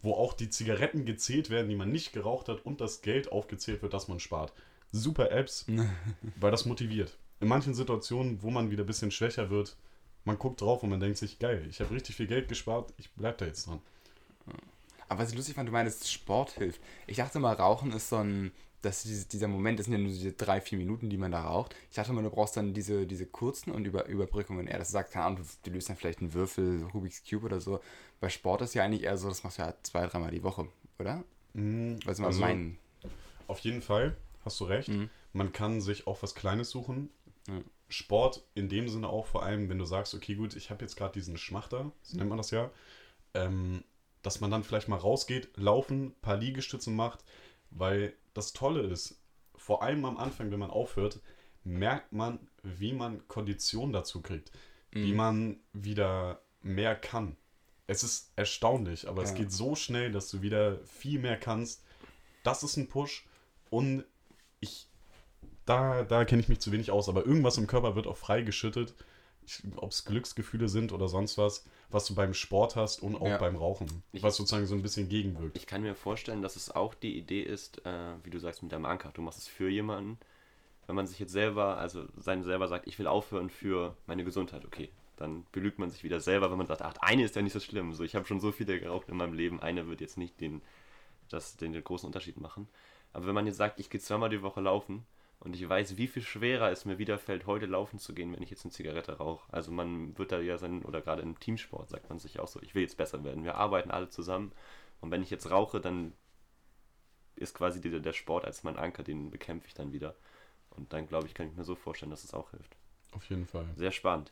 [0.04, 3.82] wo auch die Zigaretten gezählt werden, die man nicht geraucht hat und das Geld aufgezählt
[3.82, 4.54] wird, das man spart.
[4.92, 5.66] Super Apps,
[6.40, 7.18] weil das motiviert.
[7.40, 9.76] In manchen Situationen, wo man wieder ein bisschen schwächer wird,
[10.28, 13.10] man guckt drauf und man denkt sich, geil, ich habe richtig viel Geld gespart, ich
[13.12, 13.80] bleib da jetzt dran.
[15.10, 16.82] Aber was ich lustig fand, du meinst, Sport hilft.
[17.08, 18.52] Ich dachte mal, Rauchen ist so ein,
[18.82, 21.76] dass dieser Moment, das sind ja nur diese drei, vier Minuten, die man da raucht.
[21.90, 24.80] Ich dachte mal, du brauchst dann diese, diese kurzen und Über Überbrückungen eher.
[24.80, 27.80] Das sagt, keine Ahnung, du, löst dann vielleicht einen Würfel, Rubik's Cube oder so.
[28.20, 30.68] Bei Sport ist ja eigentlich eher so, das machst du ja zwei, dreimal die Woche,
[31.00, 31.24] oder?
[31.54, 32.78] Mhm, Was man also, meinen.
[33.48, 34.90] Auf jeden Fall, hast du recht.
[34.90, 35.10] Mhm.
[35.32, 37.10] Man kann sich auch was Kleines suchen.
[37.48, 37.62] Ja.
[37.90, 40.96] Sport in dem Sinne auch vor allem, wenn du sagst, okay, gut, ich habe jetzt
[40.96, 42.70] gerade diesen Schmachter, so nennt man das ja,
[43.34, 43.84] ähm,
[44.24, 47.24] dass man dann vielleicht mal rausgeht, laufen, paar Liegestützen macht,
[47.72, 49.22] weil das Tolle ist,
[49.56, 51.20] vor allem am Anfang, wenn man aufhört,
[51.64, 54.52] merkt man, wie man Kondition dazu kriegt,
[54.92, 55.16] wie Mhm.
[55.16, 57.38] man wieder mehr kann.
[57.88, 59.36] Es ist erstaunlich, aber es Ja.
[59.38, 61.84] geht so schnell, dass du wieder viel mehr kannst.
[62.44, 63.26] Das ist ein Push
[63.70, 64.04] und
[64.60, 64.88] ich,
[65.68, 68.96] da, da kenne ich mich zu wenig aus, aber irgendwas im Körper wird auch freigeschüttet.
[69.78, 73.38] Ob es Glücksgefühle sind oder sonst was, was du beim Sport hast und auch Ja.
[73.38, 75.56] beim Rauchen, Ich- was sozusagen so ein bisschen gegenwirkt.
[75.56, 78.74] Ich kann mir vorstellen, dass es auch die Idee ist, äh, wie du sagst, mit
[78.74, 79.12] deinem Anker.
[79.14, 80.18] Du machst es für jemanden.
[80.86, 84.66] Wenn man sich jetzt selber, also sein selber sagt, ich will aufhören für meine Gesundheit,
[84.66, 87.54] okay, dann belügt man sich wieder selber, wenn man sagt, ach, eine ist ja nicht
[87.54, 87.94] so schlimm.
[87.94, 90.62] So, ich habe schon so viele geraucht in meinem Leben, eine wird jetzt nicht den,
[91.30, 92.68] das, den, den großen Unterschied machen.
[93.14, 95.06] Aber wenn man jetzt sagt, ich gehe zweimal die Woche laufen
[95.40, 98.42] und ich weiß, wie viel schwerer es mir wieder fällt, heute laufen zu gehen, wenn
[98.42, 99.52] ich jetzt eine Zigarette rauche.
[99.54, 102.62] Also man wird da ja sein, oder gerade im Teamsport sagt man sich auch so,
[102.62, 103.44] ich will jetzt besser werden.
[103.44, 104.52] Wir arbeiten alle zusammen
[105.00, 106.14] und wenn ich jetzt rauche, dann
[107.36, 110.16] ist quasi der, der Sport als mein Anker, den bekämpfe ich dann wieder.
[110.72, 112.76] Und dann glaube ich, kann ich mir so vorstellen, dass es auch hilft.
[113.12, 113.68] Auf jeden Fall.
[113.76, 114.32] Sehr spannend.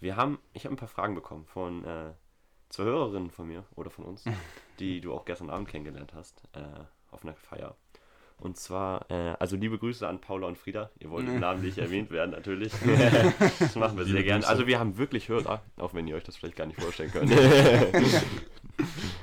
[0.00, 2.12] Wir haben, ich habe ein paar Fragen bekommen von äh,
[2.68, 4.24] zwei Hörerinnen von mir oder von uns,
[4.78, 7.76] die du auch gestern Abend kennengelernt hast, äh, auf einer Feier.
[8.40, 10.90] Und zwar, äh, also liebe Grüße an Paula und Frieda.
[11.00, 12.72] Ihr wollt namentlich erwähnt werden, natürlich.
[13.58, 14.40] das machen wir Liebe sehr gern.
[14.40, 14.48] Grüße.
[14.50, 17.30] Also wir haben wirklich Hörer, auch wenn ihr euch das vielleicht gar nicht vorstellen könnt.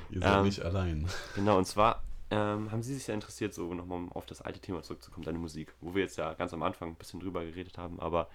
[0.09, 1.07] Ihr seid Ähm, nicht allein.
[1.35, 4.59] Genau, und zwar ähm, haben Sie sich ja interessiert, so nochmal um auf das alte
[4.59, 7.77] Thema zurückzukommen, deine Musik, wo wir jetzt ja ganz am Anfang ein bisschen drüber geredet
[7.77, 8.27] haben, aber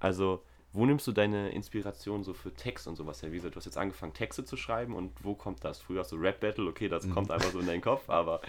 [0.00, 3.30] also, wo nimmst du deine Inspiration so für Text und sowas her?
[3.32, 5.80] Wie gesagt, du hast jetzt angefangen, Texte zu schreiben und wo kommt das?
[5.80, 8.40] Früher hast du Rap-Battle, okay, das kommt einfach so in deinen Kopf, aber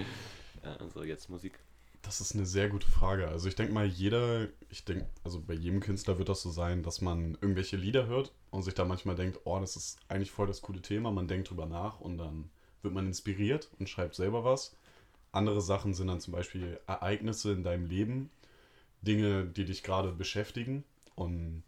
[0.80, 1.60] also jetzt Musik.
[2.08, 3.28] Das ist eine sehr gute Frage.
[3.28, 6.82] Also ich denke mal, jeder, ich denke, also bei jedem Künstler wird das so sein,
[6.82, 10.48] dass man irgendwelche Lieder hört und sich da manchmal denkt, oh, das ist eigentlich voll
[10.48, 11.12] das coole Thema.
[11.12, 12.50] Man denkt drüber nach und dann
[12.82, 14.74] wird man inspiriert und schreibt selber was.
[15.34, 18.30] Andere Sachen sind dann zum Beispiel Ereignisse in deinem Leben,
[19.02, 20.86] Dinge, die dich gerade beschäftigen.
[21.16, 21.64] Und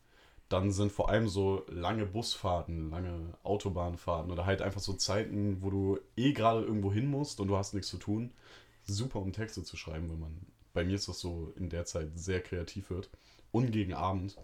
[0.47, 5.69] dann sind vor allem so lange Busfahrten, lange Autobahnfahrten oder halt einfach so Zeiten, wo
[5.69, 8.31] du eh gerade irgendwo hin musst und du hast nichts zu tun.
[8.93, 10.45] Super, um Texte zu schreiben, wenn man.
[10.73, 13.09] Bei mir ist das so in der Zeit sehr kreativ wird.
[13.51, 14.37] Und gegen Abend.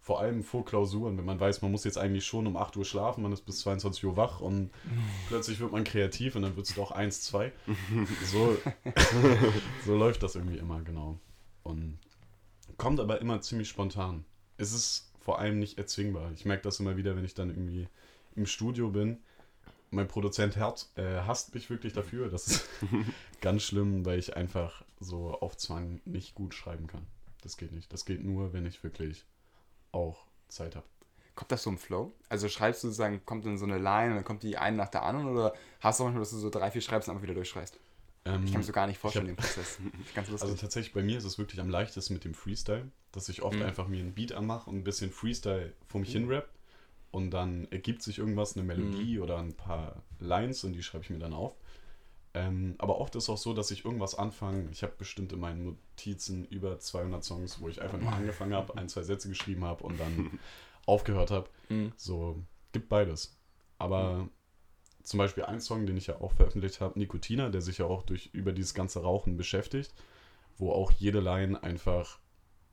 [0.00, 2.84] Vor allem vor Klausuren, wenn man weiß, man muss jetzt eigentlich schon um 8 Uhr
[2.84, 4.70] schlafen, man ist bis 22 Uhr wach und
[5.28, 7.52] plötzlich wird man kreativ und dann wird es doch 1, 2.
[8.26, 8.56] So,
[9.86, 11.20] so läuft das irgendwie immer, genau.
[11.62, 11.98] Und
[12.78, 14.24] kommt aber immer ziemlich spontan.
[14.56, 16.32] Es ist vor allem nicht erzwingbar.
[16.32, 17.86] Ich merke das immer wieder, wenn ich dann irgendwie
[18.34, 19.18] im Studio bin.
[19.92, 22.28] Mein Produzent Herz, äh, hasst mich wirklich dafür.
[22.30, 22.64] Das ist
[23.40, 27.06] ganz schlimm, weil ich einfach so auf Zwang nicht gut schreiben kann.
[27.42, 27.92] Das geht nicht.
[27.92, 29.24] Das geht nur, wenn ich wirklich
[29.92, 30.86] auch Zeit habe.
[31.34, 32.12] Kommt das so im Flow?
[32.28, 34.88] Also schreibst du sozusagen, kommt dann so eine Line und dann kommt die eine nach
[34.88, 37.34] der anderen oder hast du manchmal, dass du so drei, vier schreibst und einfach wieder
[37.34, 37.78] durchschreist?
[38.24, 39.78] Ähm, Ich kann mir so gar nicht vorstellen, ich den Prozess.
[40.42, 43.56] Also tatsächlich bei mir ist es wirklich am leichtesten mit dem Freestyle, dass ich oft
[43.56, 43.62] Mhm.
[43.62, 46.48] einfach mir einen Beat anmache und ein bisschen Freestyle vor mich hin rap
[47.12, 51.10] und dann ergibt sich irgendwas, eine Melodie oder ein paar Lines und die schreibe ich
[51.10, 51.54] mir dann auf.
[52.34, 54.68] Ähm, aber oft ist auch so, dass ich irgendwas anfange.
[54.72, 58.76] Ich habe bestimmt in meinen Notizen über 200 Songs, wo ich einfach nur angefangen habe,
[58.78, 60.38] ein, zwei Sätze geschrieben habe und dann
[60.86, 61.48] aufgehört habe.
[61.68, 61.92] Mhm.
[61.96, 62.42] So,
[62.72, 63.38] gibt beides.
[63.78, 64.28] Aber
[65.02, 68.02] zum Beispiel ein Song, den ich ja auch veröffentlicht habe, Nikotina, der sich ja auch
[68.02, 69.92] durch über dieses ganze Rauchen beschäftigt,
[70.56, 72.18] wo auch jede Line einfach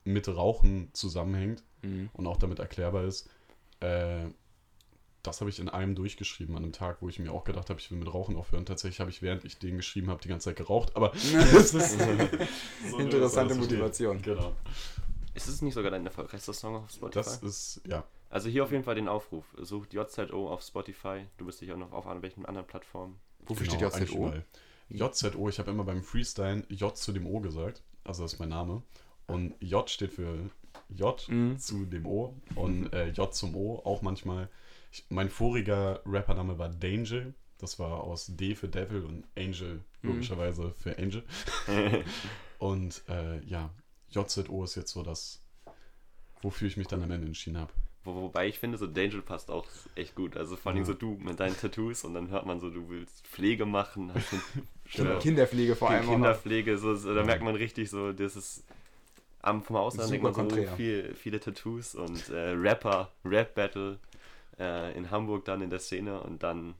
[0.05, 2.09] mit Rauchen zusammenhängt Mhm.
[2.13, 3.29] und auch damit erklärbar ist.
[3.79, 4.29] Äh,
[5.23, 7.79] das habe ich in einem durchgeschrieben an einem Tag, wo ich mir auch gedacht habe,
[7.79, 8.65] ich will mit Rauchen aufhören.
[8.65, 10.95] Tatsächlich habe ich, während ich den geschrieben habe, die ganze Zeit geraucht.
[10.95, 11.99] Aber das ist
[12.89, 13.57] so Interessante das versteht.
[13.57, 14.21] Motivation.
[14.21, 14.55] Genau.
[15.33, 17.13] Ist es nicht sogar dein erfolgreichster Song auf Spotify?
[17.13, 18.03] Das ist, ja.
[18.29, 19.45] also hier auf jeden Fall den Aufruf.
[19.57, 21.25] Sucht JZO auf Spotify.
[21.37, 23.19] Du bist sicher noch auf welchen anderen Plattformen.
[23.45, 24.33] Wofür Genau, steht JZO?
[24.89, 27.83] JZO, ich habe immer beim Freestyle J zu dem O gesagt.
[28.03, 28.81] Also das ist mein Name.
[29.27, 30.49] Und J steht für
[30.89, 31.57] J Mhm.
[31.57, 34.49] zu dem O und äh, J zum O auch manchmal.
[34.91, 37.33] Ich, mein voriger Rappername war Danger.
[37.59, 40.09] Das war aus D für Devil und Angel Mhm.
[40.09, 41.23] logischerweise für Angel.
[42.57, 43.69] und äh, ja,
[44.09, 45.41] JZO ist jetzt so das,
[46.41, 47.71] wofür ich mich dann am Ende entschieden habe.
[48.03, 50.37] Wo, wobei ich finde, so Danger passt auch echt gut.
[50.37, 50.85] Also vor allem Ja.
[50.85, 54.31] so du mit deinen Tattoos und dann hört man so, du willst Pflege machen, hast
[54.95, 55.19] Genau.
[55.19, 56.07] Kinderpflege vor allem.
[56.07, 58.63] Kinderpflege, so, so, da merkt man richtig so, das ist
[59.41, 60.71] am, vom Ausland denkt man so konträr.
[60.73, 63.97] viel, viele Tattoos und äh, Rapper, Rap-Battle
[64.59, 66.75] äh, in Hamburg dann in der Szene und dann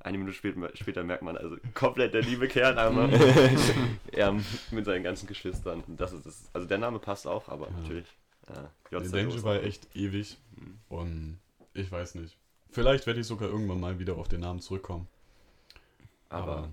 [0.00, 3.10] eine Minute später, später merkt man also komplett der liebe Kern einmal
[4.16, 4.34] ja,
[4.70, 5.82] mit seinen ganzen Geschwistern.
[5.86, 7.72] Und das ist das, also der Name passt auch, aber Ja.
[7.80, 8.06] natürlich.
[8.48, 8.52] Äh,
[8.90, 10.78] Der JZO Danger ist war echt ewig Mhm.
[10.88, 11.38] und
[11.74, 12.36] ich weiß nicht.
[12.70, 15.08] Vielleicht werde ich sogar irgendwann mal wieder auf den Namen zurückkommen.
[16.28, 16.68] Aber Aber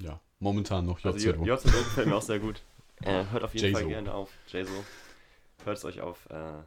[0.00, 1.44] ja, momentan noch also JZO.
[1.44, 2.62] J- JZO gefällt mir auch sehr gut.
[3.02, 4.30] Äh, hört auf jeden Fall gerne auf.
[4.48, 4.84] JZO.
[5.64, 6.62] Hört es euch auf äh,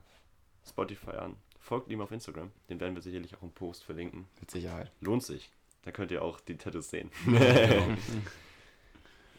[0.68, 1.36] Spotify an.
[1.60, 2.52] Folgt ihm auf Instagram.
[2.70, 4.28] Den werden wir sicherlich auch im Post verlinken.
[4.40, 4.92] Mit Sicherheit.
[5.02, 5.50] Lohnt sich.
[5.84, 7.10] Da könnt ihr auch die Tattoos sehen.
[7.26, 7.98] Genau.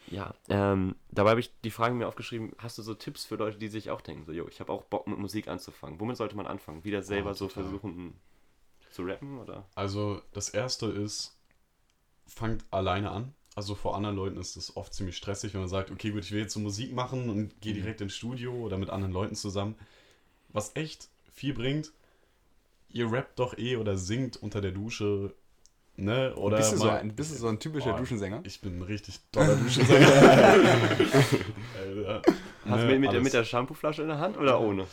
[0.09, 2.53] Ja, ähm, dabei habe ich die Fragen mir aufgeschrieben.
[2.59, 4.83] Hast du so Tipps für Leute, die sich auch denken, so, jo, ich habe auch
[4.85, 5.99] Bock mit Musik anzufangen.
[6.01, 6.85] Womit sollte man anfangen?
[6.85, 8.13] Wieder selber Ah, so versuchen
[8.91, 9.67] zu rappen oder?
[9.75, 11.35] Also das erste ist,
[12.27, 13.35] fangt alleine an.
[13.55, 16.33] Also vor anderen Leuten ist es oft ziemlich stressig, wenn man sagt, okay, gut, ich
[16.33, 17.51] will jetzt so Musik machen und Mhm.
[17.61, 19.75] gehe direkt ins Studio oder mit anderen Leuten zusammen.
[20.49, 21.93] Was echt viel bringt,
[22.91, 25.35] ihr rappt doch eh oder singt unter der Dusche,
[25.97, 26.35] ne?
[26.37, 28.41] Oder bist, du so ein, bist du so ein typischer Oh, Duschensänger?
[28.45, 30.07] Ich bin ein richtig toller Duschensänger.
[31.79, 32.23] Alter.
[32.65, 34.87] Hast du Ne, mit, mit, der, mit der Shampooflasche in der Hand oder ohne?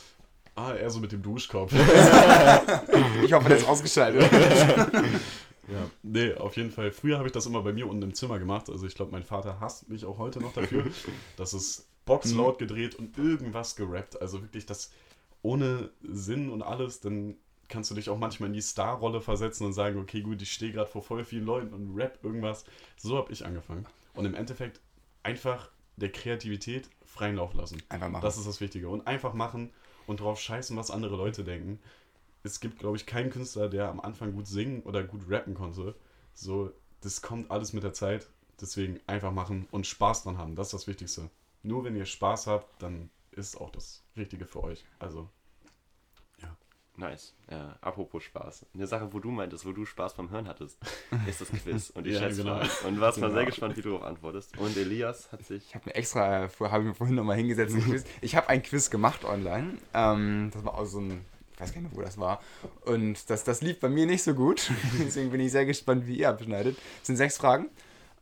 [0.55, 1.71] Ah, eher so mit dem Duschkopf.
[3.23, 4.29] Ich hoffe, der ist ausgeschaltet.
[5.71, 6.91] Ja, nee, auf jeden Fall.
[6.91, 8.69] Früher habe ich das immer bei mir unten im Zimmer gemacht.
[8.69, 10.85] Also ich glaube, mein Vater hasst mich auch heute noch dafür.
[11.37, 14.21] Das ist Box laut gedreht und irgendwas gerappt.
[14.21, 14.91] Also wirklich das
[15.41, 16.99] ohne Sinn und alles.
[17.01, 17.35] Dann
[17.67, 20.71] kannst du dich auch manchmal in die Star-Rolle versetzen und sagen, okay, gut, ich stehe
[20.71, 22.65] gerade vor voll vielen Leuten und rap irgendwas.
[22.97, 23.85] So habe ich angefangen.
[24.15, 24.81] Und im Endeffekt
[25.23, 27.81] einfach der Kreativität freien Lauf lassen.
[27.89, 28.23] Einfach machen.
[28.23, 28.89] Das ist das Wichtige.
[28.89, 29.69] Und einfach machen
[30.07, 31.79] und drauf scheißen, was andere Leute denken.
[32.43, 35.95] Es gibt, glaube ich, keinen Künstler, der am Anfang gut singen oder gut rappen konnte.
[36.33, 36.71] So,
[37.01, 38.27] das kommt alles mit der Zeit.
[38.61, 40.55] Deswegen einfach machen und Spaß dran haben.
[40.55, 41.29] Das ist das Wichtigste.
[41.63, 44.83] Nur wenn ihr Spaß habt, dann ist auch das Richtige für euch.
[44.99, 45.29] Also,
[46.97, 47.33] Nice.
[47.49, 48.65] Ja, apropos Spaß.
[48.73, 50.77] Eine Sache, wo du meintest, wo du Spaß beim Hören hattest,
[51.27, 52.67] ist das Quiz und die Ja, Schätzfragen.
[52.67, 52.87] genau.
[52.89, 53.37] Und warst mal Genau.
[53.39, 54.57] sehr gespannt, wie du darauf antwortest.
[54.57, 55.63] Und Elias hat sich.
[55.67, 58.03] Ich habe mir extra, äh, habe ich mir vorhin nochmal hingesetzt, ein Quiz.
[58.19, 59.77] Ich habe ein Quiz gemacht online.
[59.93, 61.23] Ähm, das war auch so ein,
[61.59, 62.41] ich weiß gar nicht mehr, wo das war.
[62.85, 64.71] Und das, das lief bei mir nicht so gut.
[64.99, 66.77] Deswegen bin ich sehr gespannt, wie ihr abschneidet.
[67.01, 67.69] Es sind sechs Fragen.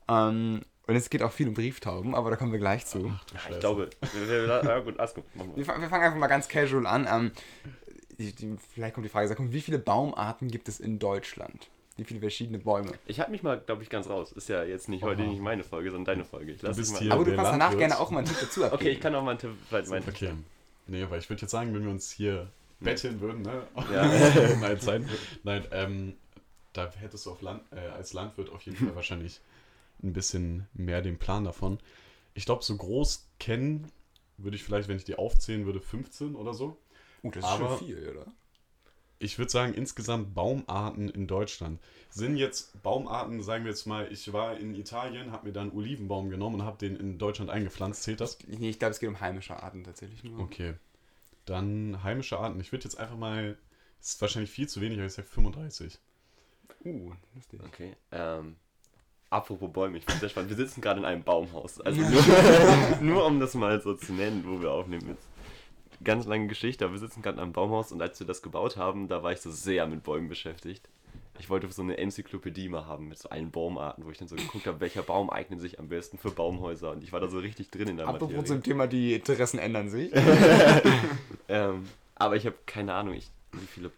[0.10, 3.14] Ähm, und es geht auch viel um Brieftauben, aber da kommen wir gleich zu.
[3.52, 3.90] Ich glaube.
[4.40, 5.26] Ja, gut, alles gut.
[5.36, 5.66] Wir, wir.
[5.66, 7.08] fang- wir fangen einfach mal ganz casual an.
[7.12, 7.32] Ähm,
[8.18, 11.68] die, die, vielleicht kommt die Frage, sag mal, wie viele Baumarten gibt es in Deutschland?
[11.98, 12.92] Wie viele verschiedene Bäume?
[13.06, 14.32] Ich halte mich mal, glaube ich, ganz raus.
[14.32, 15.30] Ist ja jetzt nicht heute Oha.
[15.30, 16.54] nicht meine Folge, sondern deine Folge.
[16.54, 17.16] Ich lass Du hier- mal.
[17.16, 18.82] aber du kannst danach gerne auch mal einen Tipp dazu abgeben.
[18.82, 19.52] Okay, ich kann auch mal einen Tipp.
[19.72, 20.34] Mein okay.
[20.88, 22.50] Nee, aber ich würde jetzt sagen, wenn wir uns hier
[22.80, 23.68] betteln würden, ne?
[23.92, 24.56] Ja.
[24.60, 25.04] Nein, Zeit.
[25.44, 26.14] Nein, ähm,
[26.74, 29.42] da hättest du auf Land, äh, als Landwirt auf jeden Fall wahrscheinlich
[30.04, 31.80] ein bisschen mehr den Plan davon.
[32.34, 33.92] Ich glaube, so groß kennen
[34.38, 36.78] würde ich vielleicht, wenn ich die aufzählen würde, 15 oder so.
[37.24, 38.26] Uh, das Aber- viel, oder?
[39.20, 41.80] Ich würde sagen, insgesamt Baumarten in Deutschland.
[42.12, 45.78] Sind jetzt Baumarten, sagen wir jetzt mal, ich war in Italien, habe mir dann einen
[45.80, 48.04] Olivenbaum genommen und habe den in Deutschland eingepflanzt.
[48.04, 48.38] Zählt das?
[48.46, 50.40] Nee, ich glaube, es geht um heimische Arten tatsächlich nur.
[50.40, 50.76] Okay.
[51.48, 52.60] Dann heimische Arten.
[52.60, 53.58] Ich würde jetzt einfach mal,
[54.00, 55.98] das ist wahrscheinlich viel zu wenig, aber ich sage 35.
[56.84, 57.62] Uh, lustig.
[57.66, 57.96] Okay.
[58.12, 58.58] Ähm,
[59.30, 60.50] apropos Bäume, ich bin sehr spannend.
[60.50, 61.80] Wir sitzen gerade in einem Baumhaus.
[61.80, 62.02] Also
[63.00, 65.26] nur, nur um das mal so zu nennen, wo wir aufnehmen jetzt.
[66.04, 68.76] Ganz lange Geschichte, aber wir sitzen gerade in einem Baumhaus und als wir das gebaut
[68.76, 70.90] haben, da war ich so sehr mit Bäumen beschäftigt.
[71.40, 74.36] Ich wollte so eine Enzyklopädie mal haben mit so allen Baumarten, wo ich dann so
[74.36, 77.40] geguckt habe, welcher Baum eignet sich am besten für Baumhäuser und ich war da so
[77.40, 78.46] richtig drin in der Apropos Materie.
[78.46, 80.12] zum Thema, die Interessen ändern sich.
[81.50, 83.92] Ähm, aber ich habe keine Ahnung, ich, wie viele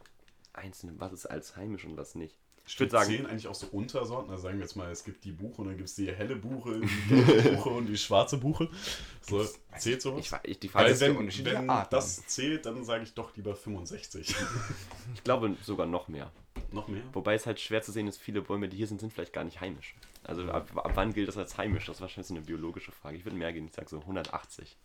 [0.53, 2.35] einzelne, was ist als heimisch und was nicht.
[2.67, 4.29] Ich würde sagen, zählen eigentlich auch so Untersorten.
[4.29, 6.35] Also sagen wir jetzt mal, es gibt die Buche und dann gibt es die helle
[6.35, 8.69] Buche, die gelbe Buche und die schwarze Buche.
[9.21, 9.43] So,
[9.79, 10.19] zählt sowas?
[10.43, 11.89] ich, ich, die Weil Frage es ist, wenn, wenn Arten.
[11.89, 14.35] das zählt, dann sage ich doch lieber 65.
[15.15, 16.31] ich glaube sogar noch mehr.
[16.71, 17.03] Noch mehr?
[17.13, 19.43] Wobei es halt schwer zu sehen ist, viele Bäume, die hier sind, sind vielleicht gar
[19.43, 19.95] nicht heimisch.
[20.23, 21.85] Also ab, ab wann gilt das als heimisch?
[21.85, 23.17] Das ist wahrscheinlich so eine biologische Frage.
[23.17, 24.77] Ich würde mehr gehen, ich sage so 180.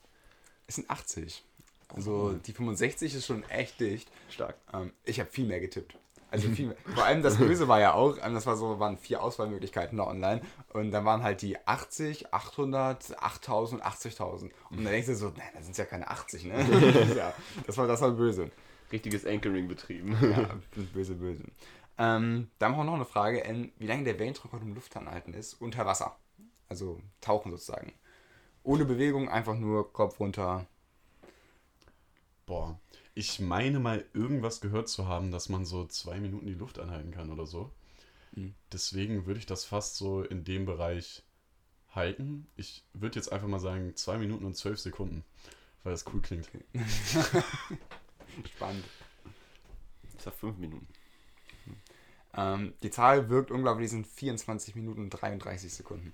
[0.67, 1.45] Es sind 80.
[1.89, 4.11] Also die 65 ist schon echt dicht.
[4.29, 4.57] Stark.
[4.73, 5.97] Ähm, ich habe viel mehr getippt.
[6.31, 6.77] Also viel mehr.
[6.95, 10.07] Vor allem das Böse war ja auch, ähm, das war so, waren vier Auswahlmöglichkeiten da
[10.07, 10.41] online.
[10.73, 14.43] Und dann waren halt die 80, 800, 8000, 80.000.
[14.43, 17.15] Und dann denkst du so, nein, das sind ja keine 80, ne?
[17.17, 17.33] ja,
[17.67, 18.51] das war, das war böse.
[18.95, 20.17] Richtiges Anchoring betrieben.
[20.23, 20.57] Ja,
[20.95, 21.45] böse, böse.
[21.99, 23.43] Ähm, da haben wir noch eine Frage,
[23.79, 26.17] wie lange der Weltrekord im Luftanhalten ist unter Wasser.
[26.69, 27.93] Also tauchen sozusagen.
[28.63, 30.67] Ohne Bewegung, einfach nur Kopf runter.
[32.47, 32.79] Boah.
[33.17, 37.11] Ich meine mal irgendwas gehört zu haben, dass man so zwei Minuten die Luft anhalten
[37.11, 37.71] kann oder so.
[38.33, 38.55] Mhm.
[38.73, 41.23] Deswegen würde ich das fast so in dem Bereich
[41.95, 42.47] halten.
[42.57, 45.25] Ich würde jetzt einfach mal sagen zwei Minuten und zwölf Sekunden,
[45.83, 46.49] weil das cool klingt.
[48.55, 48.85] Spannend.
[50.17, 50.87] Ich sag 5 Minuten.
[52.37, 56.13] Ähm, die Zahl wirkt unglaublich, sind 24 Minuten und 33 Sekunden.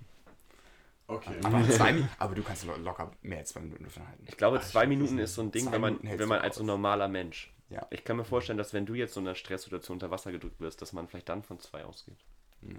[1.07, 1.35] Okay.
[1.43, 4.25] Aber, zwei, aber du kannst lo- locker mehr als zwei Minuten Luft anhalten.
[4.27, 6.57] Ich glaube, Ah, zwei weiß Minuten ist so ein Ding, wenn man, wenn man als
[6.57, 7.51] so normaler Mensch.
[7.69, 7.87] Ja.
[7.89, 10.59] Ich kann mir vorstellen, dass wenn du jetzt so in einer Stresssituation unter Wasser gedrückt
[10.59, 12.17] wirst, dass man vielleicht dann von zwei ausgeht.
[12.61, 12.75] Ja.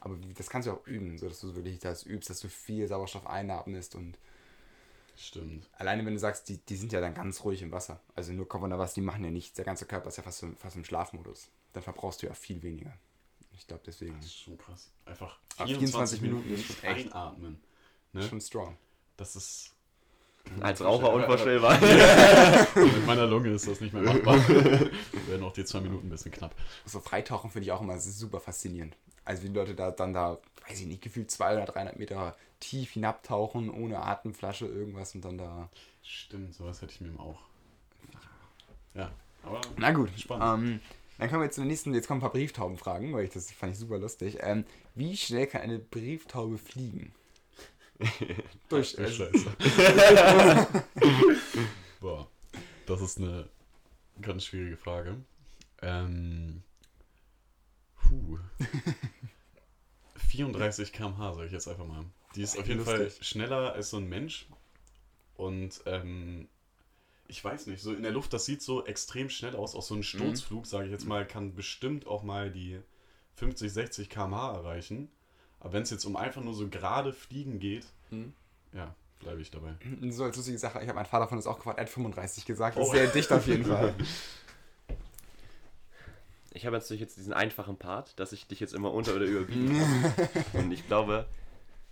[0.00, 2.86] Aber das kannst du auch üben, so dass du wirklich das übst, dass du viel
[2.88, 4.18] Sauerstoff einatmest und
[5.22, 5.68] Stimmt.
[5.74, 8.00] alleine wenn du sagst, die, die sind ja dann ganz ruhig im Wasser.
[8.14, 8.48] Also nur
[8.78, 9.54] Wasser, die machen ja nichts.
[9.54, 11.48] Der ganze Körper ist ja fast, im- fast im Schlafmodus.
[11.74, 12.92] Dann verbrauchst du ja viel weniger.
[13.52, 14.16] Ich glaube deswegen.
[14.16, 14.90] Das ist schon krass.
[15.04, 17.60] Einfach Ah, 24, 24 Minuten Minuten ist nicht einatmen.
[18.12, 18.22] Ne?
[18.22, 18.76] Schon strong.
[19.18, 19.74] Das ist.
[20.60, 21.78] Als Raucher unvorstellbar.
[22.74, 24.36] Mit meiner Lunge ist das nicht mehr machbar.
[24.48, 26.54] Werden auch die zwei Minuten ein bisschen knapp.
[26.86, 28.96] So Freitauchen finde ich auch immer super faszinierend.
[29.26, 32.92] Also wie die Leute da dann da, weiß ich nicht, gefühlt 200, 300 Meter tief
[32.92, 35.68] hinabtauchen, ohne Atemflasche, irgendwas und dann da...
[36.02, 37.40] Stimmt, sowas hätte ich mir auch.
[38.94, 39.10] Ja,
[39.42, 39.60] aber.
[39.76, 40.64] Na gut, Spannend.
[40.64, 40.80] Ähm,
[41.18, 43.50] dann kommen wir jetzt zu der nächsten, jetzt kommen ein paar Brieftaubenfragen, weil ich das
[43.52, 44.38] fand ich super lustig.
[44.40, 47.12] Ähm, wie schnell kann eine Brieftaube fliegen?
[48.70, 49.30] Durch, Du Scheiße.
[52.00, 52.26] Boah,
[52.86, 53.48] das ist eine
[54.22, 55.16] ganz schwierige Frage.
[55.82, 56.62] Ähm.
[57.96, 58.38] Puh.
[60.28, 62.04] 34 km/h, sag ich jetzt einfach mal.
[62.36, 62.96] Die ist auf jeden Lustig.
[63.14, 64.46] Fall schneller als so ein Mensch.
[65.36, 66.48] Und ähm,
[67.28, 69.74] ich weiß nicht, so in der Luft, das sieht so extrem schnell aus.
[69.74, 72.78] Auch so ein Sturzflug, sage ich jetzt mal, kann bestimmt auch mal die
[73.36, 75.08] 50, 60 km/h erreichen.
[75.60, 77.86] Aber wenn es jetzt um einfach nur so gerade Fliegen geht,
[78.72, 79.74] ja, bleibe ich dabei.
[80.10, 82.44] So als lustige Sache, ich habe meinen Vater von uns auch gefragt, er hat 35
[82.46, 82.76] gesagt.
[82.76, 82.94] Das ist Oh.
[82.94, 83.94] sehr dicht auf jeden Fall.
[86.52, 89.78] Ich habe natürlich jetzt diesen einfachen Part, dass ich dich jetzt immer unter- oder überbieten
[89.78, 90.14] kann.
[90.64, 91.26] Und ich glaube,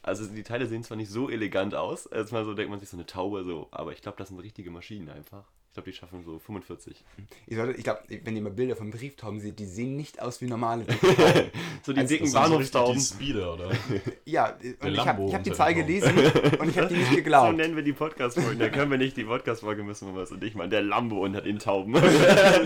[0.09, 2.97] also die Teile sehen zwar nicht so elegant aus, erstmal so denkt man sich so
[2.97, 5.45] eine Taube so, aber ich glaube, das sind richtige Maschinen einfach.
[5.71, 7.05] Ich glaube, die schaffen so 45.
[7.47, 10.47] Ich, ich glaube, wenn ihr mal Bilder von Brieftauben seht, die sehen nicht aus wie
[10.47, 10.85] normale.
[11.85, 12.95] So die Also, dicken Das sind so Bahnhofstauben.
[12.95, 13.71] die Speeder, oder?
[14.25, 16.17] ja, und ich habe hab die Zahl gelesen
[16.59, 17.57] und ich habe die nicht So geglaubt.
[17.57, 18.57] nennen wir die Podcast-Folge.
[18.59, 21.41] Da können wir nicht die Podcast-Folge müssen wir was und ich meine, der Lambo unter
[21.43, 21.93] den Tauben.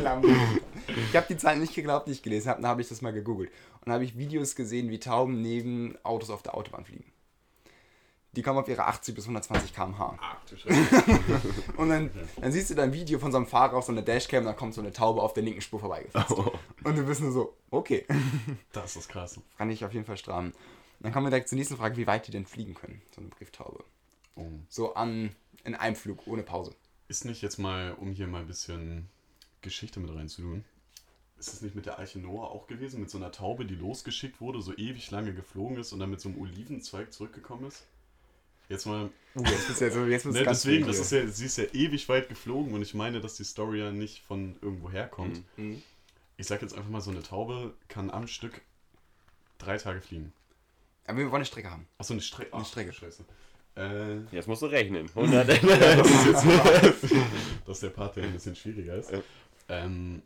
[0.03, 0.29] Lambo.
[1.11, 2.63] Ich habe die Zahlen nicht geglaubt, die ich gelesen habe.
[2.63, 3.51] Dann habe ich das mal gegoogelt.
[3.81, 7.05] Und dann habe ich Videos gesehen, wie Tauben neben Autos auf der Autobahn fliegen.
[8.35, 10.19] Die kommen auf ihre 80 bis 120 km/h.
[11.77, 12.11] Und dann,
[12.41, 14.47] dann siehst du da ein Video von so einem Fahrer auf so einer Dashcam und
[14.47, 16.33] dann kommt so eine Taube auf der linken Spur vorbeigefasst.
[16.85, 18.07] Und du bist nur so, okay.
[18.73, 19.39] Das ist krass.
[19.57, 20.53] Fand ich auf jeden Fall stramm.
[21.01, 23.29] Dann kommen wir direkt zur nächsten Frage, wie weit die denn fliegen können, so eine
[23.31, 23.85] Brieftaube.
[24.37, 24.47] Oh.
[24.69, 26.75] So an, in einem Flug, ohne Pause.
[27.09, 29.09] Ist nicht jetzt mal, um hier mal ein bisschen
[29.61, 30.65] Geschichte mit reinzutun,
[31.39, 34.41] ist es nicht mit der Arche Noah auch gewesen, mit so einer Taube, die losgeschickt
[34.41, 37.85] wurde, so ewig lange geflogen ist und dann mit so einem Olivenzweig zurückgekommen ist?
[38.69, 41.11] Jetzt mal, Uh, jetzt bist du ja so, jetzt bist ne, ganz deswegen, das ist
[41.11, 44.23] ja, sie ist ja ewig weit geflogen und ich meine, dass die Story ja nicht
[44.23, 45.43] von irgendwo herkommt.
[45.57, 45.83] Mhm.
[46.37, 48.61] Ich sag jetzt einfach mal, so eine Taube kann am Stück
[49.57, 50.35] drei Tage fliegen.
[51.07, 51.87] Aber wir wollen eine Strecke haben.
[51.97, 52.53] Achso, eine Strecke.
[52.53, 52.93] Eine Strecke.
[52.93, 53.25] Scheiße.
[53.77, 55.09] Äh, Jetzt musst du rechnen.
[55.09, 55.49] 100.
[55.63, 56.47] das ist jetzt
[57.67, 59.13] das ist der Part, der ein bisschen schwieriger ist.
[59.69, 60.23] Ähm,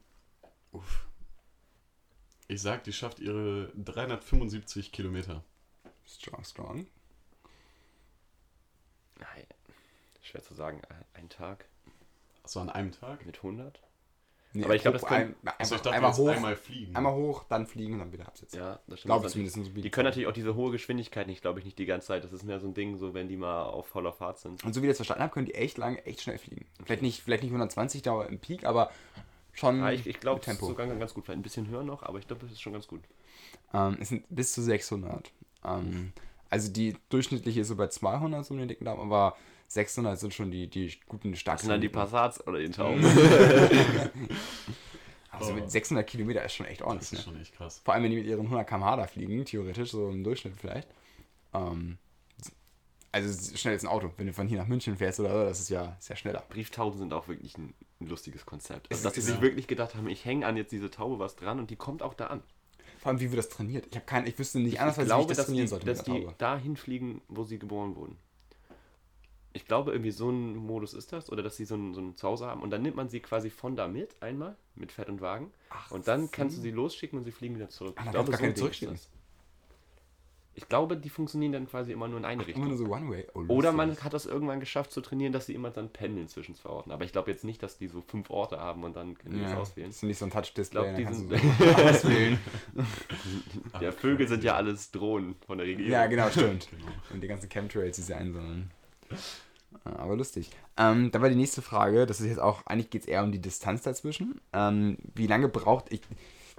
[0.72, 1.06] uff.
[2.48, 5.44] Ich sag, die schafft ihre 375 Kilometer.
[6.06, 6.86] Strong, strong.
[9.18, 9.44] Nein,
[10.22, 10.82] schwer zu sagen.
[11.14, 11.64] Ein Tag
[12.44, 13.24] Achso, an einem Tag?
[13.26, 13.80] mit 100?
[14.52, 16.56] Nee, Aber ich glaub, hoch- das können- ein, Achso, ich einfach, dachte einmal hoch, einmal
[16.56, 16.96] fliegen.
[16.96, 18.58] einmal hoch, dann fliegen und dann wieder absetzen.
[18.58, 19.10] Ja, das stimmt.
[19.10, 21.84] Glaube zumindest so Die können natürlich auch diese hohe Geschwindigkeit nicht, glaube ich, nicht die
[21.84, 22.24] ganze Zeit.
[22.24, 24.64] Das ist mehr so ein Ding, so wenn die mal auf voller Fahrt sind.
[24.64, 26.66] Und so wie ich das verstanden habe, können die echt lang, echt schnell fliegen.
[26.84, 28.90] Vielleicht nicht, vielleicht nicht 120 Dauer im Peak, aber
[29.52, 30.66] schon Ja, ich ich glaube, es ist Tempo.
[30.68, 31.24] sogar ganz gut.
[31.26, 33.02] Vielleicht ein bisschen höher noch, aber ich glaube, das ist schon ganz gut.
[33.74, 35.32] Ähm, es sind bis zu 600.
[35.64, 36.12] Ähm,
[36.50, 39.36] also die durchschnittliche ist so bei 200 so um den dicken Daumen, aber
[39.68, 41.60] 600 sind schon die, die guten, Das starken.
[41.62, 43.02] sind dann die Passats oder die Tauben.
[45.38, 47.12] Also mit 600 Kilometer ist schon echt Das ordentlich.
[47.12, 47.32] ist Ne?
[47.32, 47.82] schon echt krass.
[47.84, 50.88] Vor allem, wenn die mit ihren 100 km/h da fliegen, theoretisch, so im Durchschnitt vielleicht.
[51.52, 51.98] Ähm,
[53.12, 54.10] also es ist schnell als ein Auto.
[54.16, 56.42] Wenn du von hier nach München fährst oder so, das ist ja sehr schneller.
[56.48, 58.90] Brieftauben sind auch wirklich ein, ein lustiges Konzept.
[58.90, 59.42] Also, dass sie ist- sich ja.
[59.42, 62.14] wirklich gedacht haben, ich hänge an jetzt diese Taube was dran und die kommt auch
[62.14, 62.42] da an.
[62.98, 63.86] Vor allem, wie wird das trainiert?
[63.90, 65.70] Ich habe keinen, ich wüsste nicht Ich, anders, als wie ich das dass trainieren die,
[65.70, 68.16] sollte dass die dahin fliegen, wo sie geboren wurden.
[69.52, 72.16] Ich glaube, irgendwie so ein Modus ist das, oder dass sie so ein, so ein
[72.16, 75.20] Zuhause haben und dann nimmt man sie quasi von da mit, einmal, mit Fett und
[75.22, 75.50] Wagen.
[75.70, 77.94] Ach und dann kannst du sie losschicken und sie fliegen wieder zurück.
[77.96, 78.98] Ah, ich glaube, gar so keine zurückschicken.
[80.58, 82.68] Ich glaube, die funktionieren dann quasi immer nur in eine Immer Richtung.
[82.68, 83.26] nur so One-Way.
[83.34, 86.54] Oh, Oder man hat das irgendwann geschafft zu trainieren, dass sie immer dann pendeln zwischen
[86.54, 86.92] zwei Orten.
[86.92, 89.42] Aber ich glaube jetzt nicht, dass die so fünf Orte haben und dann können die
[89.42, 89.88] das auswählen.
[89.90, 92.38] Das ist nicht so ein Touch-Display, dann die kannst du sind- so auswählen.
[93.80, 95.92] Ja, Vögel sind ja alles Drohnen von der Regierung.
[95.92, 96.68] Ja, genau, stimmt.
[96.76, 96.86] Genau.
[97.12, 98.70] Und die ganzen Chemtrails, die sie einsammeln.
[99.84, 100.50] Ja, Aber lustig.
[100.78, 103.30] Ähm, dann war die nächste Frage, das ist jetzt auch, eigentlich geht es eher um
[103.32, 104.40] die Distanz dazwischen.
[104.52, 106.00] Ähm, wie lange braucht, ich,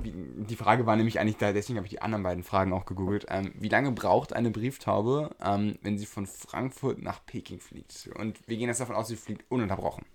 [0.04, 3.26] die Frage war nämlich eigentlich da, deswegen habe ich die anderen beiden Fragen auch gegoogelt.
[3.30, 8.10] Ähm, wie lange braucht eine Brieftaube, ähm, wenn sie von Frankfurt nach Peking fliegt?
[8.16, 10.06] Und wir gehen jetzt davon aus, sie fliegt ununterbrochen.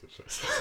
[0.00, 0.46] Du Scheiße.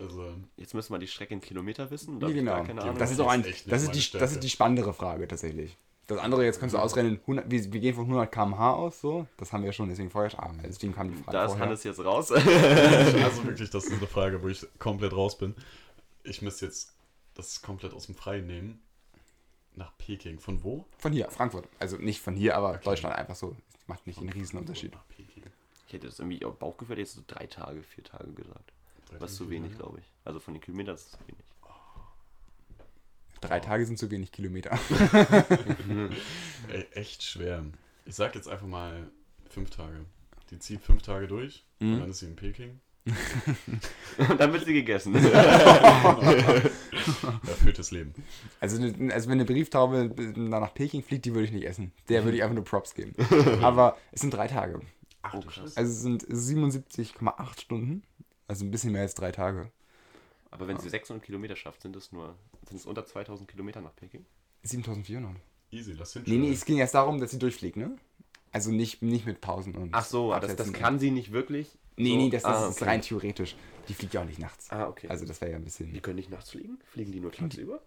[0.00, 2.20] Also, Jetzt müssen wir die Strecke in Kilometer wissen.
[2.20, 2.64] Ich genau.
[2.98, 4.24] Das ist auch ein, Das ist das die, Stärke.
[4.24, 5.76] das ist die spannendere Frage tatsächlich.
[6.08, 9.28] Das andere, jetzt kannst du ausrennen, 100, wir, wir gehen von 100 km/h aus, so.
[9.36, 10.36] Das haben wir ja schon, deswegen vorher.
[10.42, 11.66] Ah, deswegen kam die Frage Da ist vorher.
[11.66, 12.32] Hannes jetzt raus.
[12.32, 15.54] also wirklich, das ist eine Frage, wo ich komplett raus bin.
[16.24, 16.92] Ich müsste jetzt
[17.34, 18.82] das komplett aus dem Freien nehmen.
[19.74, 20.38] Nach Peking.
[20.38, 20.86] Von wo?
[20.98, 21.66] Von hier, Frankfurt.
[21.78, 23.56] Also nicht von hier, aber Deutschland einfach so.
[23.86, 24.92] Macht nicht einen riesen Unterschied.
[24.92, 25.44] Nach Peking.
[25.86, 28.72] Ich hätte das irgendwie auf Bauchgefühl jetzt so drei Tage, vier Tage gesagt.
[29.18, 30.04] Was zu wenig, glaube ich.
[30.24, 31.44] Also von den Kilometern ist es zu wenig.
[33.40, 34.70] Drei Tage sind zu wenig Kilometer.
[36.68, 37.64] Ey, echt schwer.
[38.06, 39.10] Ich sag jetzt einfach mal
[39.50, 40.04] fünf Tage.
[40.50, 41.94] Die zieht fünf Tage durch Mhm.
[41.94, 42.80] und dann ist sie in Peking.
[44.18, 45.14] Und dann wird sie gegessen.
[47.46, 48.14] Erfülltes Leben.
[48.60, 51.92] Also, ne- also wenn eine Brieftaube nach Peking fliegt, die würde ich nicht essen.
[52.08, 53.14] Der würde ich einfach nur Props geben.
[53.62, 54.80] Aber es sind drei Tage.
[55.22, 55.76] Ach, Oh, krass.
[55.76, 58.02] Also es sind 77,8 Stunden.
[58.48, 59.70] Also ein bisschen mehr als drei Tage.
[60.50, 62.34] Aber wenn sie 600 Kilometer schafft, sind es nur
[62.68, 64.24] sind es unter 2000 Kilometer nach Peking?
[64.64, 65.40] 7400.
[65.70, 66.22] Easy, lass hin.
[66.26, 67.96] Nee, nee, es ging erst darum, dass sie durchfliegt, ne?
[68.52, 69.88] Also nicht, nicht mit Pausen und.
[69.94, 72.16] Ach so, das, das kann sie nicht wirklich Nee, So?
[72.16, 72.84] nee, das, das Ah, ist okay.
[72.86, 73.56] rein theoretisch.
[73.88, 74.70] Die fliegt ja auch nicht nachts.
[74.70, 75.08] Ah, okay.
[75.08, 75.92] Also das wäre ja ein bisschen.
[75.92, 76.78] die können nicht nachts fliegen?
[76.92, 77.82] Fliegen die nur tagsüber?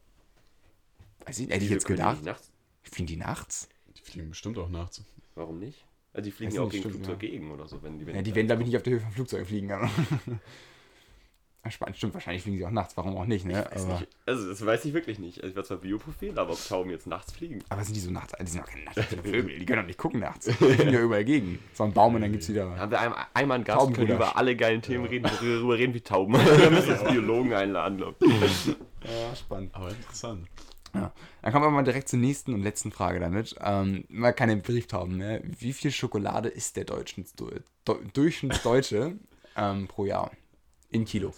[1.25, 2.17] Weiß ich, hätte ich jetzt können die gedacht.
[2.17, 2.51] nicht nachts?
[2.83, 3.69] Fliegen die nachts?
[3.97, 5.03] Die fliegen bestimmt auch nachts.
[5.35, 5.85] Warum nicht?
[6.13, 7.29] Also die fliegen ja auch nicht, gegen stimmt, Flugzeug ja.
[7.29, 8.99] gegen oder so, wenn die wenn Ja, die werden, glaube ich, nicht auf der Höhe
[9.01, 9.69] von Flugzeugen fliegen.
[11.71, 12.95] Spannend, stimmt, wahrscheinlich fliegen sie auch nachts.
[12.95, 13.65] Warum auch nicht, ne?
[13.71, 14.07] Weiß Aber, nicht.
[14.25, 15.37] Also das weiß ich wirklich nicht.
[15.37, 17.63] Also ich war zwar Bioprofil, aber ob Tauben jetzt nachts fliegen.
[17.69, 18.33] aber sind die so nachts?
[18.39, 19.59] Die sind auch keine nachts Vögel.
[19.59, 20.45] Die können doch nicht gucken nachts.
[20.45, 21.59] Die fliegen ja überall gegen.
[21.73, 22.77] So ein Baum und dann gibt's wieder.
[22.77, 26.01] Haben wir einmal, einmal einen Gast, können über alle geilen Themen reden, worüber reden wie
[26.01, 26.33] Tauben.
[26.57, 28.67] wir müssen uns Biologen einladen, glaube ich.
[28.67, 29.73] Ja, spannend.
[29.73, 30.47] Aber interessant.
[30.93, 31.11] Ja.
[31.41, 33.55] Dann kommen wir mal direkt zur nächsten und letzten Frage damit.
[33.61, 35.41] Ähm, mal keine Brieftauben mehr.
[35.43, 37.03] Wie viel Schokolade isst der Do
[38.13, 39.17] Durchschnittsdeutsche
[39.57, 40.31] ähm, pro Jahr?
[40.91, 41.33] In Kilo.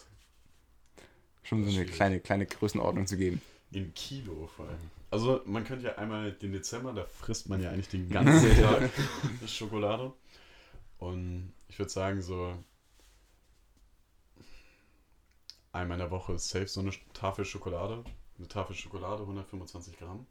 [1.47, 1.93] Schon so eine Schwierig.
[1.93, 3.41] kleine, kleine Größenordnung zu geben.
[3.71, 4.77] In Kilo vor allem.
[5.11, 8.89] Also man könnte ja einmal den Dezember, da frisst man ja eigentlich den ganzen Tag
[9.45, 10.11] Schokolade.
[10.97, 12.53] Und ich würde sagen, so
[15.71, 18.03] einmal in der Woche ist safe so eine Tafel Schokolade.
[18.37, 20.25] Eine Tafel Schokolade, 125 Gramm.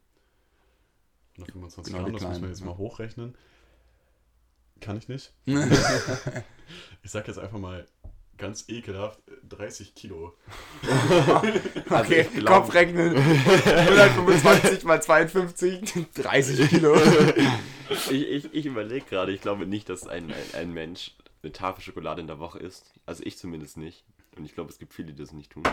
[1.37, 2.65] 125 Genau, Gramm, das muss man jetzt ja.
[2.67, 3.35] mal hochrechnen.
[4.81, 5.33] Kann ich nicht.
[7.01, 7.87] Ich sag jetzt einfach mal
[8.37, 9.19] ganz ekelhaft
[9.49, 10.33] 30 Kilo.
[11.89, 13.15] Also Okay, glaub- Kopfrechnen.
[13.17, 16.95] 125 mal 52, 30 Kilo.
[17.89, 21.81] Ich, ich, ich überlege gerade, ich glaube nicht, dass ein, ein, ein Mensch eine Tafel
[21.81, 22.93] Schokolade in der Woche isst.
[23.05, 24.03] Also ich zumindest nicht.
[24.37, 25.63] Und ich glaube, es gibt viele, die das nicht tun.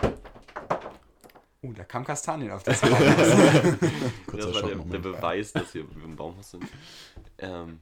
[1.63, 2.91] Oh, da kam Kastanien auf das Haus.
[4.27, 4.99] Kurzer das war der, der.
[4.99, 6.65] Beweis, dass wir im Baumhaus sind.
[7.39, 7.81] Ähm,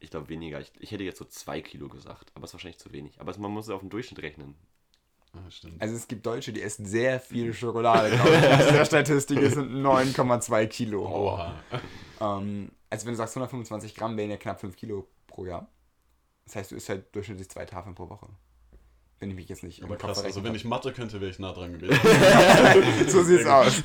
[0.00, 0.60] ich glaube weniger.
[0.60, 3.20] Ich, ich hätte jetzt so zwei Kilo gesagt, aber es ist wahrscheinlich zu wenig.
[3.20, 4.54] Aber es- man muss ja auf den Durchschnitt rechnen.
[5.32, 5.80] Ah, stimmt.
[5.80, 8.42] Also es gibt Deutsche, die essen sehr viel Schokolade, glaube ich.
[8.50, 11.06] Also der Statistik es sind 9,2 Kilo.
[11.06, 11.54] Oha.
[12.20, 15.68] Ähm, also wenn du sagst 125 Gramm, wären ja knapp 5 Kilo pro Jahr.
[16.46, 18.28] Das heißt, du isst halt durchschnittlich zwei Tafeln pro Woche.
[19.20, 21.30] Wenn ich mich jetzt nicht Aber im Kopf krass, also wenn ich Mathe könnte, wäre
[21.30, 22.00] ich nah dran gewesen.
[23.08, 23.82] So sieht's aus.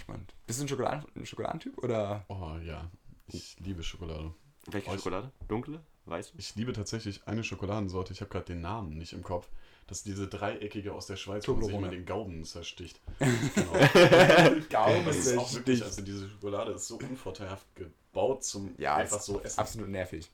[0.00, 0.32] Spannend.
[0.46, 2.24] Bist du ein, Schokoladen ein Schokoladentyp oder?
[2.28, 2.90] Oh ja,
[3.32, 4.32] ich liebe Schokolade.
[4.70, 5.30] Welche Oh, ich- Schokolade?
[5.48, 5.80] Dunkle?
[6.04, 6.32] Weiße?
[6.36, 9.48] Ich liebe tatsächlich eine Schokoladensorte, ich habe gerade den Namen nicht im Kopf.
[9.86, 13.00] Das ist diese dreieckige aus der Schweiz, wo man sich mal den Gaumen zersticht.
[13.18, 13.72] Genau.
[14.70, 19.20] Gaumen Das ist auch wirklich, also diese Schokolade ist so unvorteilhaft gebaut zum Ja, einfach
[19.20, 19.58] so essen.
[19.60, 20.28] absolut nervig.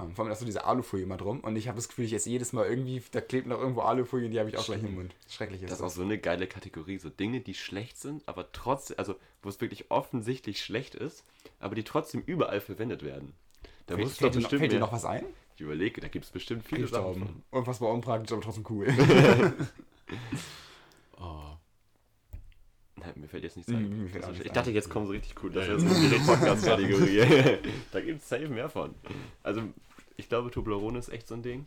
[0.00, 2.12] Ähm, vor allem hast du diese Alufolie immer drum und ich habe das Gefühl, ich
[2.12, 4.82] esse jedes Mal irgendwie, da klebt noch irgendwo Alufolie und die habe ich auch gleich
[4.82, 5.14] im Mund.
[5.28, 6.98] Schrecklich ist Das ist auch so eine geile Kategorie.
[6.98, 11.24] So Dinge, die schlecht sind, aber trotzdem, also wo es wirklich offensichtlich schlecht ist,
[11.60, 13.34] aber die trotzdem überall verwendet werden.
[13.86, 15.24] Da muss Fällt, doch bestimmt fällt dir noch was ein?
[15.56, 17.42] Ich überlege, da gibt es bestimmt viele Sachen.
[17.50, 18.86] Unfassbar unpraktisch, aber trotzdem cool.
[21.18, 21.56] Oh,
[23.06, 24.10] Nein, mir fällt jetzt nichts ein.
[24.22, 25.52] Also, ich dachte, jetzt kommen so richtig cool.
[25.52, 27.58] Das ist jetzt eine Direkt-Podcast-Kategorie.
[27.92, 28.94] da gibt es safe mehr von.
[29.42, 29.62] Also,
[30.16, 31.66] ich glaube, Toblerone ist echt so ein Ding.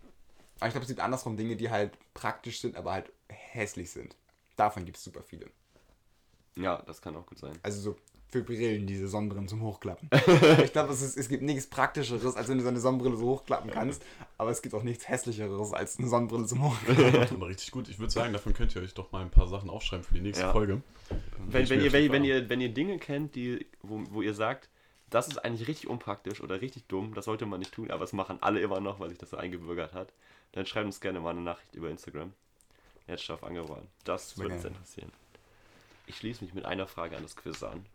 [0.60, 4.18] Aber ich glaube, es gibt andersrum Dinge, die halt praktisch sind, aber halt hässlich sind.
[4.58, 5.50] Davon gibt es super viele.
[6.56, 7.58] Ja, das kann auch gut sein.
[7.64, 7.96] Also so
[8.32, 10.10] für Brillen, diese Sonnenbrillen zum Hochklappen.
[10.64, 13.26] ich glaube, es, ist- es gibt nichts Praktischeres, als wenn du so eine Sonnenbrille so
[13.26, 14.04] hochklappen kannst.
[14.38, 17.16] Aber es gibt auch nichts Hässlicheres als eine Sonnenbrille zum Hochklappen.
[17.36, 17.90] aber richtig gut.
[17.90, 20.22] Ich würde sagen, davon könnt ihr euch doch mal ein paar Sachen aufschreiben für die
[20.22, 20.52] nächste Ja.
[20.52, 20.82] Folge.
[21.48, 24.70] Wenn, wenn, ihr, wenn, wenn, ihr, wenn ihr Dinge kennt, die, wo, wo ihr sagt,
[25.10, 28.14] das ist eigentlich richtig unpraktisch oder richtig dumm, das sollte man nicht tun, aber es
[28.14, 30.14] machen alle immer noch, weil sich das so eingebürgert hat,
[30.52, 32.32] dann schreibt uns gerne mal eine Nachricht über Instagram.
[33.08, 33.88] Jetzt Staff angewandt.
[34.04, 35.12] Das würde uns interessieren.
[36.06, 37.86] Ich schließe mich mit einer Frage an das Quiz an.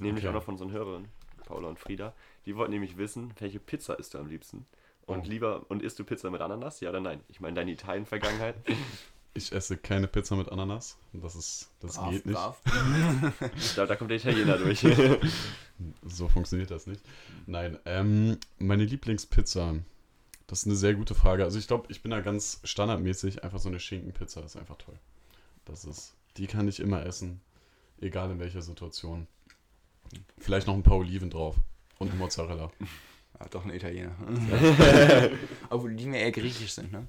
[0.00, 0.28] Nämlich Uh, okay.
[0.28, 1.08] auch noch von unseren Hörern,
[1.46, 2.12] Paula und Frieda.
[2.46, 4.66] Die wollten nämlich wissen, welche Pizza isst du am liebsten?
[5.06, 5.28] Und Oh.
[5.30, 6.80] lieber, und isst du Pizza mit Ananas?
[6.80, 7.20] Ja oder nein?
[7.28, 8.56] Ich meine, deine Italien-Vergangenheit.
[9.36, 10.96] Ich esse keine Pizza mit Ananas.
[11.12, 12.36] Das ist, das Brav, geht nicht.
[12.36, 12.60] brav.
[13.74, 14.86] da, da kommt der Italiener durch.
[16.04, 17.02] So funktioniert das nicht.
[17.46, 19.74] Nein, ähm, meine Lieblingspizza.
[20.46, 21.42] Das ist eine sehr gute Frage.
[21.42, 23.42] Also ich glaube, ich bin da ganz standardmäßig.
[23.42, 24.94] Einfach so eine Schinkenpizza ist einfach toll.
[25.64, 27.40] Das ist, die kann ich immer essen,
[28.00, 29.26] egal in welcher Situation.
[30.38, 31.56] Vielleicht noch ein paar Oliven drauf
[31.98, 32.70] und eine Mozzarella.
[33.40, 34.12] Ja, doch ein Italiener.
[35.70, 37.06] Obwohl die mir eher griechisch sind, ne?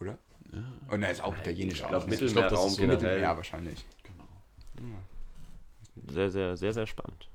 [0.00, 0.18] Oder?
[0.52, 1.80] Ja, Und er ist auch italienisch.
[1.80, 2.06] Ich glaube, auch.
[2.06, 3.20] Mittelmeerraum das ist so generell.
[3.20, 3.84] Ja, wahrscheinlich.
[4.02, 4.98] genau.
[6.08, 7.28] Sehr, sehr, sehr, sehr spannend.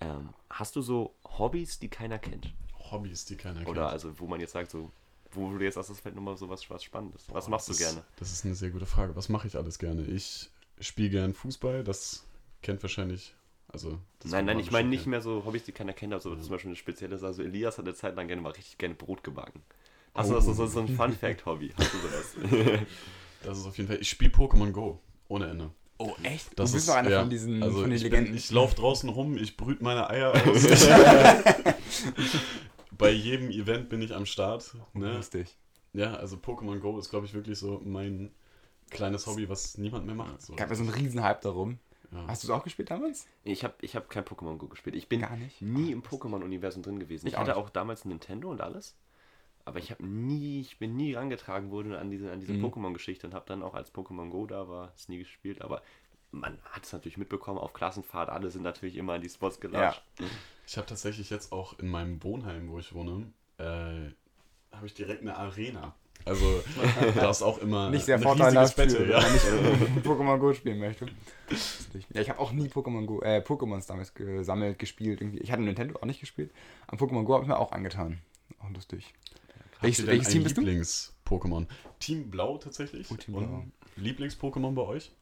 [0.00, 2.52] Ähm, hast du so Hobbys, die keiner kennt?
[2.90, 3.68] Hobbys, die keiner kennt.
[3.68, 4.92] Oder also, wo man jetzt sagt, so,
[5.32, 7.24] wo du jetzt sagst, das fällt nochmal so was, was Spannendes.
[7.30, 8.04] Was Boah, machst du das gerne?
[8.16, 9.16] Das ist eine sehr gute Frage.
[9.16, 10.02] Was mache ich alles gerne?
[10.04, 10.50] Ich
[10.80, 11.82] spiele gern Fußball.
[11.82, 12.24] Das
[12.62, 13.34] kennt wahrscheinlich.
[13.68, 16.48] Also, das Nein, nein, ich meine nicht mehr so Hobbys, die keiner kennt, also zum
[16.50, 17.20] Beispiel eine spezielle.
[17.20, 19.62] Also Elias hat eine Zeit lang gerne mal richtig gerne Brot gebacken.
[20.14, 20.36] Hast du Oh.
[20.36, 21.72] das so, so ein Fun-Fact-Hobby?
[21.76, 22.80] Hast du sowas?
[23.42, 23.98] Das ist auf jeden Fall.
[24.00, 24.98] Ich spiele Pokémon Go.
[25.28, 25.70] Ohne Ende.
[25.98, 26.58] Oh, echt?
[26.58, 28.26] Das du bist ist doch einer ja, von diesen also von den ich, Legenden.
[28.32, 30.66] bin, ich laufe draußen rum, ich brüte meine Eier aus.
[32.98, 34.74] bei jedem Event bin ich am Start.
[34.94, 35.14] Ne?
[35.16, 35.56] Lustig.
[35.92, 38.30] Ja, also Pokémon Go ist, glaube ich, wirklich so mein
[38.90, 40.42] kleines Hobby, was niemand mehr macht.
[40.42, 40.54] So.
[40.56, 41.78] Gab ja so einen riesen Hype darum.
[42.16, 42.26] Ja.
[42.28, 43.26] Hast du es auch gespielt damals?
[43.44, 44.96] Ich habe ich hab kein Pokémon Go gespielt.
[44.96, 45.60] Ich bin Gar nicht?
[45.62, 47.26] nie im Pokémon-Universum drin gewesen.
[47.26, 47.58] Ich, Ich auch hatte nicht.
[47.60, 48.96] auch damals ein Nintendo und alles.
[49.64, 52.64] Aber ich habe nie, ich bin nie rangetragen worden an diese, an diese Mhm.
[52.64, 55.60] Pokémon-Geschichte und habe dann auch als Pokémon Go da war, es nie gespielt.
[55.62, 55.82] Aber
[56.30, 60.02] man hat es natürlich mitbekommen, auf Klassenfahrt, alle sind natürlich immer in die Spots gelatscht.
[60.68, 64.10] Ich habe tatsächlich jetzt auch in meinem Wohnheim, wo ich wohne, äh,
[64.74, 65.94] habe ich direkt eine Arena.
[66.24, 66.62] Also
[67.14, 69.20] da ist auch immer Nicht sehr vorteilhaft, für, Battle, wenn ja.
[69.20, 69.44] man nicht
[70.06, 71.06] Pokémon Go spielen möchte.
[72.12, 75.20] Ja, ich habe auch nie Pokémon Go, äh, Pokémons damals gesammelt, gespielt.
[75.20, 75.38] Irgendwie.
[75.38, 76.50] Ich hatte Nintendo auch nicht gespielt.
[76.88, 78.18] Am Pokémon Go habe ich mir auch angetan.
[78.58, 79.14] Auch lustig.
[79.74, 80.62] Habt Welches, welches Team bist du?
[80.62, 81.66] Lieblings-Pokémon?
[82.00, 83.08] Team Blau tatsächlich.
[83.10, 83.44] Oh, Team Blau.
[83.44, 85.12] Und Lieblings-Pokémon bei euch?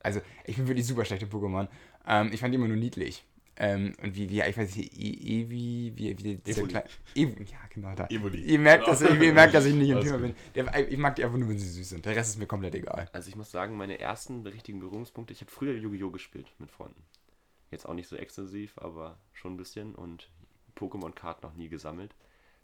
[0.00, 1.68] Also, ich bin wirklich super schlecht in Pokémon.
[2.06, 3.24] Ähm, ich fand die immer nur niedlich.
[3.58, 6.72] Ähm, und wie, wie, ich weiß nicht, E- Evi, wie, wie dieser Evoli.
[6.72, 6.88] kleine.
[7.14, 8.06] Ev ja, genau da.
[8.08, 8.42] Evoli.
[8.42, 10.34] Ihr merkt, dass, ihr merkt, dass ich nicht im Thema bin.
[10.54, 12.04] Der, ich mag die einfach nur, wenn sie süß sind.
[12.04, 13.08] Der Rest ist mir komplett egal.
[13.12, 16.10] Also ich muss sagen, meine ersten richtigen Berührungspunkte, ich habe früher Yu-Gi-Oh!
[16.10, 17.02] gespielt mit Freunden.
[17.70, 20.30] Jetzt auch nicht so exzessiv, aber schon ein bisschen und
[20.76, 22.14] Pokémon-Karten noch nie gesammelt.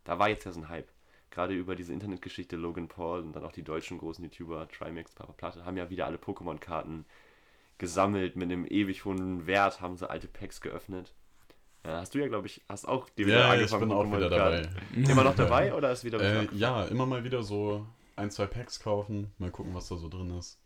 [0.05, 0.91] Da war jetzt ja so ein Hype.
[1.31, 5.33] Gerade über diese Internetgeschichte Logan Paul und dann auch die deutschen großen YouTuber Trimax, Papa
[5.33, 7.07] Platte, haben ja wieder alle Pokémon-Karten
[7.79, 11.15] gesammelt mit einem ewig hohen Wert, haben sie alte Packs geöffnet.
[11.85, 14.69] Ja, hast du ja, glaube ich, hast auch die Ja, ich bin auch wieder dabei.
[14.95, 18.79] Immer noch dabei oder ist wieder Äh, ja, immer mal wieder so ein, zwei Packs
[18.81, 20.59] kaufen, mal gucken, was da so drin ist.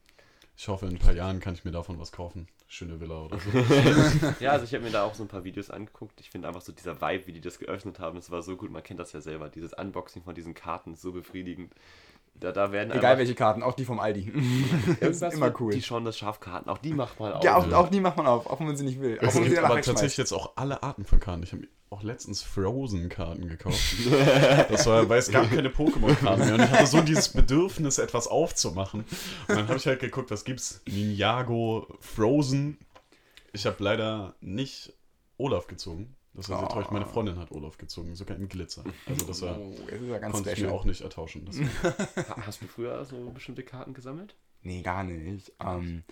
[0.58, 2.48] Ich hoffe, in ein paar Jahren kann ich mir davon was kaufen.
[2.68, 3.50] Schöne Villa oder so.
[4.40, 6.20] Ja, also ich habe mir da auch so ein paar Videos angeguckt.
[6.20, 8.70] Ich finde einfach so dieser Vibe, wie die das geöffnet haben, das war so gut.
[8.70, 9.48] Man kennt das ja selber.
[9.48, 11.74] Dieses Unboxing von diesen Karten ist so befriedigend.
[12.40, 14.30] Da, da werden Egal einfach welche Karten, auch die vom Aldi.
[15.00, 15.72] irgendwas immer mit- cool.
[15.72, 16.68] Die schauen das Schafkarten.
[16.70, 17.42] Auch die macht mal auf.
[17.44, 17.78] Ja, auch, Ja.
[17.78, 19.18] auch die macht man auf, auch wenn man sie nicht will.
[19.18, 21.42] Auch Es man gibt aber tatsächlich jetzt auch alle Arten von Karten.
[21.44, 23.80] Ich habe auch letztens Frozen-Karten gekauft.
[24.68, 26.54] Das war, weil es gab keine Pokémon-Karten mehr.
[26.54, 29.04] Und ich hatte so dieses Bedürfnis, etwas aufzumachen.
[29.48, 30.82] Und dann habe ich halt geguckt, was gibt's?
[30.86, 32.78] Ninjago, Frozen.
[33.52, 34.92] Ich habe leider nicht
[35.38, 36.14] Olaf gezogen.
[36.36, 36.68] Das war sehr Oh.
[36.68, 36.90] enttäuscht.
[36.92, 38.84] Meine Freundin hat Olaf gezogen, sogar in Glitzer.
[39.06, 40.70] Also das war, Oh, das ist ja ganz konnte ich special.
[40.72, 41.48] mir auch nicht ertauschen.
[42.42, 44.34] Hast du früher so bestimmte Karten gesammelt?
[44.62, 45.52] Nee, gar nicht.
[45.60, 46.02] Ähm,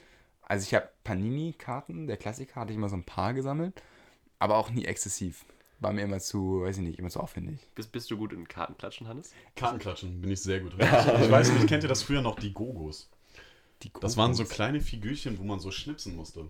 [0.43, 3.83] also ich habe Panini-Karten, der Klassiker, hatte ich immer so ein paar gesammelt,
[4.39, 5.45] aber auch nie exzessiv.
[5.81, 7.59] War mir immer zu, weiß ich nicht, immer zu aufwendig.
[7.75, 9.33] Bist, bist du gut in Kartenklatschen, Hannes?
[9.57, 10.89] Kartenklatschen bin ich sehr gut drin.
[11.23, 13.11] Ich weiß nicht, kennt ihr das früher noch, die Gogos?
[13.83, 16.47] Die Das waren so kleine Figürchen, wo man so schnipsen musste.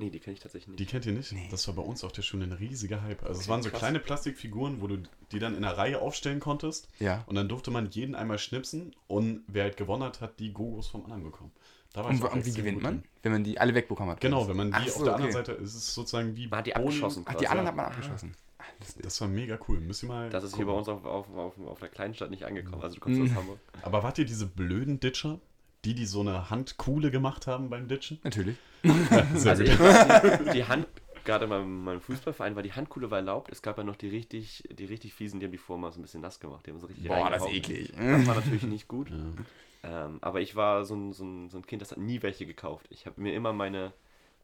[0.00, 0.80] Nee, die kenne ich tatsächlich nicht.
[0.80, 1.30] Die kennt ihr nicht?
[1.32, 1.46] Nee.
[1.50, 3.22] Das war bei uns auf der Schule ein riesiger Hype.
[3.22, 3.78] Also es Okay, waren so krass.
[3.80, 4.98] kleine Plastikfiguren, wo du
[5.30, 6.88] die dann in einer Reihe aufstellen konntest.
[6.98, 7.22] Ja.
[7.26, 10.88] Und dann durfte man jeden einmal schnipsen und wer halt gewonnen hat, hat die Gogos
[10.88, 11.52] vom anderen bekommen.
[11.92, 13.00] Da war Und, und wie gewinnt man?
[13.00, 13.04] drin.
[13.22, 14.20] Wenn man die alle wegbekommen hat.
[14.20, 15.44] Genau, wenn man die Ach auf so, der anderen okay.
[15.46, 16.86] Seite, ist es sozusagen wie Man hat die Bohnen.
[16.86, 17.70] abgeschossen Ach, die anderen ja.
[17.72, 18.32] hat man abgeschossen.
[18.58, 19.02] Ah, lustig.
[19.02, 19.80] Das war mega cool.
[19.80, 20.30] Müsst ihr mal.
[20.30, 20.92] Das ist hier bei gucken.
[20.94, 22.80] uns auf, auf, auf, auf der kleinen Stadt nicht angekommen.
[22.82, 23.26] Also du kommst Mhm.
[23.30, 23.58] aus Hamburg.
[23.82, 25.40] Aber wart ihr diese blöden Ditcher?
[25.84, 28.18] Die, die so eine Handkuhle gemacht haben beim Ditchen?
[28.22, 28.58] Natürlich.
[29.34, 29.72] Sehr Also gut.
[30.44, 30.86] ich die Hand,
[31.24, 33.50] gerade beim, meinem Fußballverein war die Handkuhle war erlaubt.
[33.50, 35.98] Es gab ja noch die richtig, die richtig fiesen, die haben die vorher mal so
[35.98, 36.66] ein bisschen nass gemacht.
[36.66, 37.92] Die haben so richtig Boah, das ist eklig.
[37.96, 39.10] Das war natürlich nicht gut.
[39.10, 39.16] Ja.
[39.82, 42.46] Ähm, aber ich war so ein, so, ein, so ein Kind, das hat nie welche
[42.46, 42.86] gekauft.
[42.90, 43.92] Ich habe mir immer meine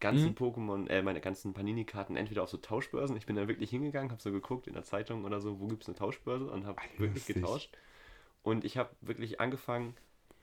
[0.01, 0.35] ganzen Mhm.
[0.35, 3.17] Pokémon, äh, meine ganzen Panini-Karten entweder auf so Tauschbörsen.
[3.17, 5.83] Ich bin da wirklich hingegangen, habe so geguckt in der Zeitung oder so, wo gibt
[5.83, 7.71] es eine Tauschbörse und habe wirklich getauscht.
[8.43, 9.95] Und ich habe wirklich angefangen,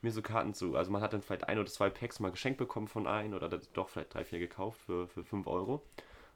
[0.03, 0.75] mir so Karten zu.
[0.75, 3.49] Also man hat dann vielleicht ein oder zwei Packs mal geschenkt bekommen von einem oder
[3.73, 5.81] doch vielleicht drei, vier gekauft für, für 5 Euro.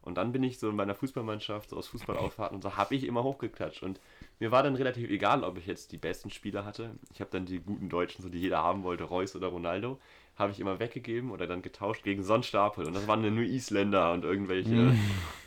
[0.02, 3.04] Und dann bin ich so in meiner Fußballmannschaft, so aus Fußballauffahrten und so, habe ich
[3.04, 3.84] immer hochgeklatscht.
[3.84, 4.00] Und
[4.40, 6.92] mir war dann relativ egal, ob ich jetzt die besten Spieler hatte.
[7.14, 10.00] Ich habe dann die guten Deutschen, so die jeder haben wollte, Reus oder Ronaldo,
[10.38, 12.86] habe ich immer weggegeben oder dann getauscht gegen so einen Stapel.
[12.86, 14.96] Und das waren dann nur Isländer und irgendwelche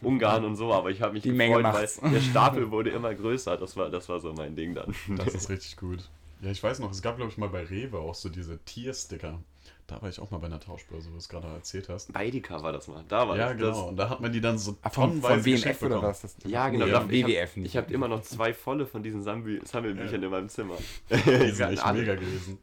[0.03, 0.75] Ungarn und so.
[0.75, 3.57] Aber ich habe mich Die Menge gefreut, weil der Stapel wurde immer größer.
[3.57, 4.95] Das war, das war so mein Ding dann.
[5.17, 6.11] Das ist richtig gut.
[6.43, 9.43] Ja, ich weiß noch, es gab, glaube ich, mal bei Rewe auch so diese Tiersticker.
[9.87, 12.13] Da war ich auch mal bei einer Tauschbörse, wo du es gerade erzählt hast.
[12.13, 13.05] Bei Edeka war das mal.
[13.09, 13.57] Da war Ja, das.
[13.59, 13.89] genau.
[13.89, 16.03] Und da hat man die dann so von, von WMF oder bekommen.
[16.03, 16.21] was?
[16.23, 16.87] Das, Ja, genau.
[16.91, 17.67] Hab- WWF nicht.
[17.67, 20.77] Ich habe immer noch zwei volle von diesen Sammelbü Sammelbüchern in meinem Zimmer.
[21.11, 22.59] Die sind echt mega gewesen.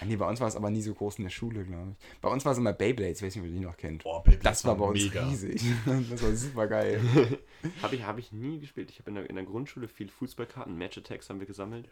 [0.00, 2.20] Ah, nee, bei uns war es aber nie so groß in der Schule, glaube ich.
[2.20, 4.02] Bei uns war es immer Beyblades, weiß nicht, ob ihr die noch kennt.
[4.02, 5.26] Boah, Baby, das war bei uns mega.
[5.26, 5.62] riesig.
[6.10, 7.00] Das war super geil.
[7.80, 8.90] Habe ich, hab ich nie gespielt.
[8.90, 11.88] Ich habe in der, in der Grundschule viel Fußballkarten, Match Attacks haben wir gesammelt.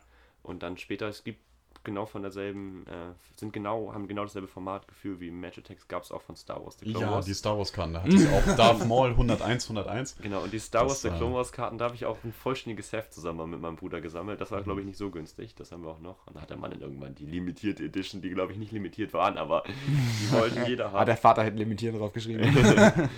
[0.48, 1.40] Und dann später, es gibt
[1.84, 6.10] genau von derselben, äh, sind genau, haben genau dasselbe Formatgefühl wie Match Attacks, gab es
[6.10, 6.76] auch von Star Wars.
[6.80, 7.26] The Clone Ja, Wars.
[7.26, 10.16] die Star Wars Karten, da hatte ich auch Darth Maul 101, 101.
[10.20, 12.18] Genau, und die Star Das Wars The war- Clone Wars Karten, da habe ich auch
[12.24, 14.40] ein vollständiges Heft zusammen mit meinem Bruder gesammelt.
[14.40, 15.54] Das war, glaube ich, nicht so günstig.
[15.54, 16.26] Das haben wir auch noch.
[16.26, 19.12] Und da hat der Mann dann irgendwann die limitierte Edition, die, glaube ich, nicht limitiert
[19.14, 21.06] waren, aber die wollte jeder Ah, haben.
[21.06, 22.42] der Vater hätte limitiert drauf geschrieben.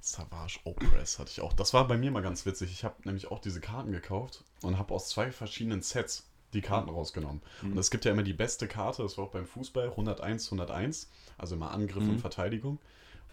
[0.00, 1.52] Savage Opress hatte ich auch.
[1.52, 2.72] Das war bei mir mal ganz witzig.
[2.72, 6.90] Ich habe nämlich auch diese Karten gekauft und habe aus zwei verschiedenen Sets die Karten
[6.90, 7.42] rausgenommen.
[7.62, 11.10] Und es gibt ja immer die beste Karte, das war auch beim Fußball, 101, 101,
[11.36, 12.78] also immer Angriff und Verteidigung.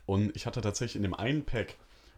[0.05, 1.76] Und ich hatte tatsächlich in dem einen Pack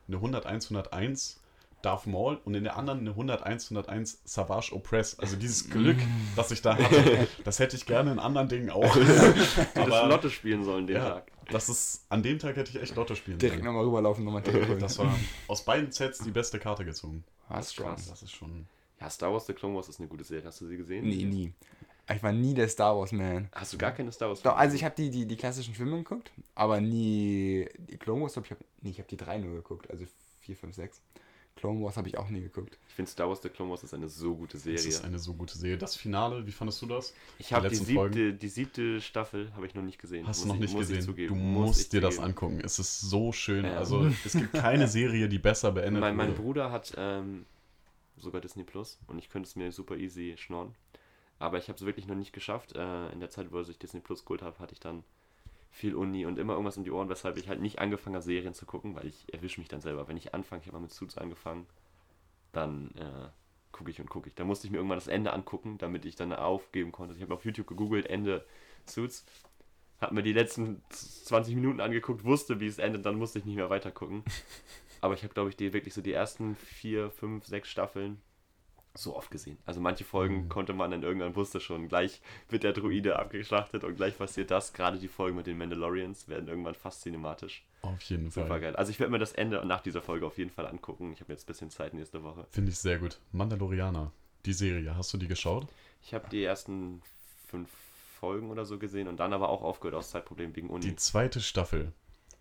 [0.07, 1.39] eine 101, 101
[1.81, 5.19] Darth Maul und in der anderen eine 101, 101 Savage Opress.
[5.19, 5.97] Also dieses Glück,
[6.35, 8.95] das ich da hatte, das hätte ich gerne in anderen Dingen auch.
[9.75, 11.31] Das Aber Lotto spielen sollen den ja, Tag.
[11.51, 13.67] das ist, an dem Tag hätte ich echt Lotto spielen Direkt sollen.
[13.67, 14.81] nochmal rüberlaufen, nochmal Ticket.
[14.81, 15.15] Das war
[15.47, 17.23] aus beiden Sets die beste Karte gezogen.
[17.47, 17.85] Schon.
[17.85, 18.07] krass.
[18.09, 18.67] Das ist schon.
[18.99, 20.45] Ja, Star Wars The Clone Wars ist eine gute Serie.
[20.45, 21.07] Hast du sie gesehen?
[21.07, 21.53] Nee, nie.
[22.13, 23.49] Ich war nie der Star Wars Man.
[23.53, 24.41] Hast du gar keine Star Wars?
[24.41, 28.33] Doch, also ich habe die, die, die klassischen Filme geguckt, aber nie die Clone Wars,
[28.33, 30.05] glaub ich habe nee, ich habe die drei nur geguckt, also
[30.41, 31.01] 4, 5, 6.
[31.57, 32.77] Clone Wars habe ich auch nie geguckt.
[32.87, 34.87] Ich finde Star Wars The Clone Wars ist eine so gute Das Serie.
[34.87, 35.77] ist eine so gute Serie.
[35.77, 37.13] Das Finale, wie fandest du das?
[37.39, 38.39] Ich habe die, letzten siebte, Folgen?
[38.39, 40.25] die siebte Staffel habe ich noch nicht gesehen.
[40.27, 41.05] Hast du Muss noch ich- nicht muss ich gesehen?
[41.05, 41.33] zugeben.
[41.33, 42.61] Du Muss musst ich dir das angucken.
[42.63, 43.65] Es ist so schön.
[43.65, 43.77] Ja.
[43.77, 46.41] Also es gibt keine Serie, die besser beendet Mein, mein wurde.
[46.41, 47.45] Bruder hat ähm,
[48.17, 50.75] sogar Disney Plus und ich könnte es mir super easy schnorren.
[51.39, 52.75] Aber ich habe es wirklich noch nicht geschafft.
[52.75, 55.03] Äh, in der Zeit, wo ich Disney Plus geholt habe, hatte ich dann
[55.69, 58.53] viel Uni und immer irgendwas um die Ohren, weshalb ich halt nicht angefangen habe, Serien
[58.53, 60.07] zu gucken, weil ich erwische mich dann selber.
[60.07, 61.67] Wenn ich anfange, ich habe mal mit Suits angefangen,
[62.51, 63.29] dann äh,
[63.71, 64.35] gucke ich und gucke ich.
[64.35, 67.15] Da musste ich mir irgendwann das Ende angucken, damit ich dann aufgeben konnte.
[67.15, 68.43] Ich habe auf YouTube gegoogelt, Ende
[68.87, 69.25] Suits,
[70.01, 73.55] habe mir die letzten 20 Minuten angeguckt, wusste, wie es endet, dann musste ich nicht
[73.55, 74.23] mehr weiter gucken.
[75.07, 78.21] Aber ich habe, glaube ich, die wirklich so die ersten vier, fünf, sechs Staffeln
[78.93, 79.57] so oft gesehen.
[79.65, 80.49] Also manche Folgen Mhm.
[80.49, 84.73] konnte man dann irgendwann wusste schon, gleich wird der Druide abgeschlachtet und gleich passiert das.
[84.73, 87.63] Gerade die Folgen mit den Mandalorians werden irgendwann fast cinematisch.
[87.83, 88.59] Auf jeden Super Fall.
[88.61, 88.75] geil.
[88.75, 91.13] Also ich werde mir das Ende nach dieser Folge auf jeden Fall angucken.
[91.13, 92.47] Ich habe jetzt ein bisschen Zeit nächste Woche.
[92.49, 93.19] Finde ich sehr gut.
[93.31, 94.11] Mandalorianer,
[94.45, 95.67] die Serie, hast du die geschaut?
[96.01, 97.01] Ich habe die ersten
[97.47, 97.69] fünf
[98.19, 100.83] Folgen oder so gesehen und dann aber auch aufgehört aus Zeitproblemen wegen Uni.
[100.87, 101.93] Die zweite Staffel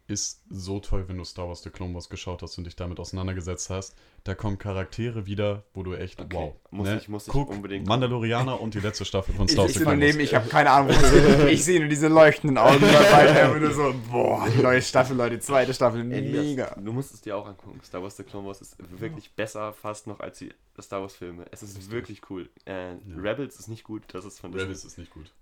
[0.09, 3.01] ist so toll, wenn du Star Wars The Clone Wars geschaut hast und dich damit
[3.01, 3.97] auseinandergesetzt hast.
[4.23, 6.37] Da kommen Charaktere wieder, wo du echt, Okay.
[6.37, 6.55] wow.
[6.71, 6.99] Muss ne?
[6.99, 10.01] ich- muss ich Guck, unbedingt Mandalorianer und die letzte Staffel von Star Wars The Clone
[10.01, 10.17] Wars.
[10.17, 13.51] ich habe keine Ahnung, was ich, ich sehe nur diese leuchtenden Augen dabei.
[13.51, 16.75] Und so, boah, die neue Staffel, Leute, zweite Staffel, mega.
[16.81, 17.81] Du musst es dir auch angucken.
[17.85, 21.47] Star Wars The Clone Wars ist wirklich besser fast noch als die Star Wars Filme.
[21.51, 22.49] Es ist wirklich cool.
[22.65, 25.33] Äh, Rebels ist nicht gut, das ist von Rebels ist nicht gut.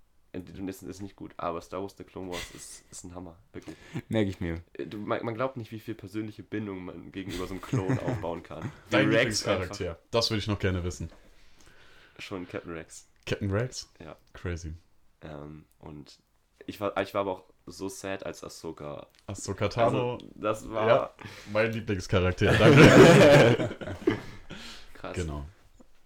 [0.43, 3.75] Das ist nicht gut, aber Star Wars The Clone Wars ist, ist ein Hammer, wirklich.
[4.09, 4.61] Merke ich mir.
[4.73, 7.97] Äh, Du, man, man glaubt nicht, wie viel persönliche Bindung man gegenüber so einem Klon
[8.05, 8.71] aufbauen kann.
[8.89, 11.09] Dein Lieblingscharakter, das würde ich noch gerne wissen.
[12.19, 13.07] Schon Captain Rex.
[13.25, 13.89] Captain Rex?
[13.99, 14.15] Ja.
[14.33, 14.73] Crazy.
[15.21, 16.19] Ähm, und
[16.65, 19.07] ich war, ich war aber auch so sad als Ahsoka.
[19.27, 21.13] Ahsoka Tano, Also, das war ja,
[21.51, 22.53] mein Lieblingscharakter.
[22.57, 23.75] Danke.
[24.93, 25.15] krass.
[25.15, 25.45] genau,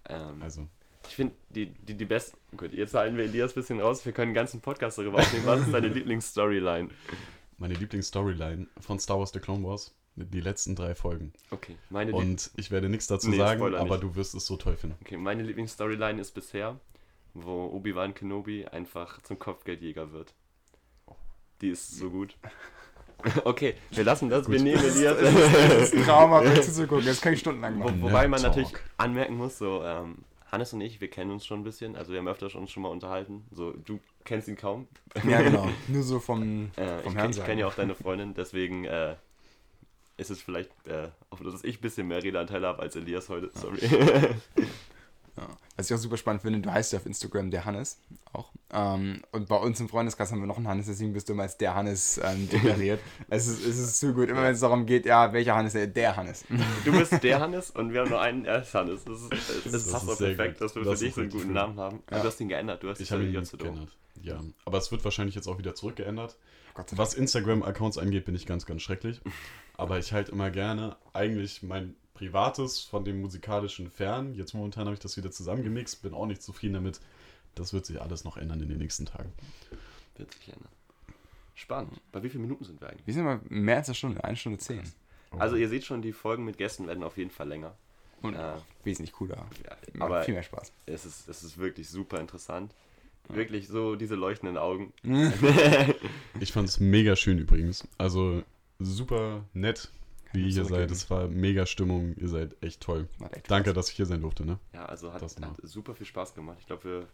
[0.07, 0.67] Ähm, also.
[1.09, 2.37] Ich finde die, die, die besten.
[2.55, 4.05] Gut, jetzt halten wir Elias ein bisschen raus.
[4.05, 5.45] Wir können einen ganzen Podcast darüber aufnehmen.
[5.47, 6.89] Was ist deine Lieblingsstoryline?
[7.57, 11.33] Meine Lieblingsstoryline von Star Wars The Clone Wars, die letzten drei Folgen.
[11.51, 14.03] Okay, meine, Und ich werde nichts dazu Nee, sagen, aber nicht.
[14.03, 14.97] du wirst es so toll finden.
[15.01, 16.79] okay, meine Lieblingsstoryline ist bisher,
[17.33, 20.33] wo Obi-Wan Kenobi einfach zum Kopfgeldjäger wird.
[21.61, 22.37] Die ist so gut.
[23.43, 24.47] Okay, wir lassen das.
[24.47, 24.63] Wir Gut.
[24.63, 25.17] nehmen Elias.
[25.19, 27.05] Das ist ein Trauma, mir zuzugucken.
[27.05, 28.01] Das kann ich stundenlang Wo, machen.
[28.01, 30.19] wobei Nerd man natürlich anmerken muss, so ähm,
[30.51, 32.83] Hannes und ich, wir kennen uns schon ein bisschen, also wir haben öfter schon, schon
[32.83, 33.45] mal unterhalten.
[33.51, 34.87] So, du kennst ihn kaum.
[35.27, 35.69] Ja, genau.
[35.87, 39.15] Nur so vom, Äh, vom ich ich kenne ja auch deine Freundin, deswegen äh,
[40.17, 41.09] ist es vielleicht, äh,
[41.43, 43.51] dass ich ein bisschen mehr Redeanteile habe als Elias heute.
[43.53, 43.79] Sorry.
[45.39, 45.47] Ja.
[45.77, 47.99] Was ich auch super spannend finde, du heißt ja auf Instagram der Hannes
[48.33, 48.51] auch.
[48.71, 51.43] Ähm, und bei uns im Freundeskreis haben wir noch einen Hannes, deswegen bist du immer
[51.43, 52.99] als der Hannes ähm, deklariert.
[53.29, 54.27] es, ist, es ist zu gut.
[54.27, 56.43] Immer wenn es darum geht, ja, welcher Hannes, der, der Hannes.
[56.83, 59.05] Du bist der Hannes und wir haben nur einen, er ist Hannes.
[59.05, 60.61] Das, ist, das, Das passt ist auch perfekt, gut.
[60.61, 61.53] dass wir Das für dich so einen guten.
[61.53, 62.03] Namen haben.
[62.11, 62.19] Ja.
[62.19, 63.69] Du hast ihn geändert, du hast Ich habe ihn J zu Dom.
[63.69, 63.97] geändert.
[64.21, 66.35] Ja, aber es wird wahrscheinlich jetzt auch wieder zurückgeändert.
[66.73, 69.21] Gott sei Was Instagram-Accounts angeht, bin ich ganz, ganz schrecklich.
[69.75, 74.35] Aber ich halte immer gerne eigentlich mein Privates von dem musikalischen fern.
[74.35, 76.99] Jetzt momentan habe ich das wieder zusammengemixt, bin auch nicht zufrieden damit.
[77.55, 79.31] Das wird sich alles noch ändern in den nächsten Tagen.
[80.17, 80.67] Wird sich ändern.
[81.55, 81.93] Spannend.
[82.11, 83.07] Bei wie vielen Minuten sind wir eigentlich?
[83.07, 84.81] Wir sind mal mehr als eine Stunde, eine Stunde zehn.
[85.37, 87.73] Also ihr seht schon, die Folgen mit Gästen werden auf jeden Fall länger.
[88.21, 88.55] Und Ja.
[88.55, 89.37] auch wesentlich cooler.
[89.63, 90.73] Ja, aber viel mehr Spaß.
[90.87, 92.73] es ist, es ist wirklich super interessant.
[93.29, 94.91] Wirklich so diese leuchtenden Augen.
[96.41, 97.87] Ich fand es mega schön übrigens.
[97.97, 98.43] Also
[98.79, 99.89] super nett,
[100.33, 100.91] wie ihr hier seid.
[100.91, 102.15] Es war mega Stimmung.
[102.17, 103.07] Ihr seid echt toll.
[103.31, 103.75] Echt Danke, Spaß.
[103.75, 104.45] dass ich hier sein durfte.
[104.45, 104.59] Ne?
[104.73, 106.57] Ja, also hat, hat super viel Spaß gemacht.
[106.59, 107.07] Ich glaube, wir,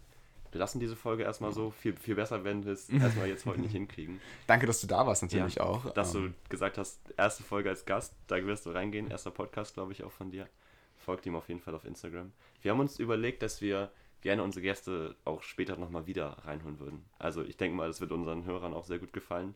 [0.52, 1.72] wir lassen diese Folge erstmal so.
[1.72, 4.20] Viel, viel besser, wenn wir es erstmal jetzt heute nicht hinkriegen.
[4.48, 5.92] Danke, dass du da warst natürlich Ja, auch.
[5.94, 9.10] Dass Ähm, du gesagt hast, erste Folge als Gast, da wirst du reingehen.
[9.10, 10.48] Erster Podcast, glaube ich, auch von dir.
[10.98, 12.32] Folgt ihm auf jeden Fall auf Instagram.
[12.62, 17.06] Wir haben uns überlegt, dass wir gerne unsere Gäste auch später nochmal wieder reinholen würden.
[17.20, 19.54] Also ich denke mal, das wird unseren Hörern auch sehr gut gefallen,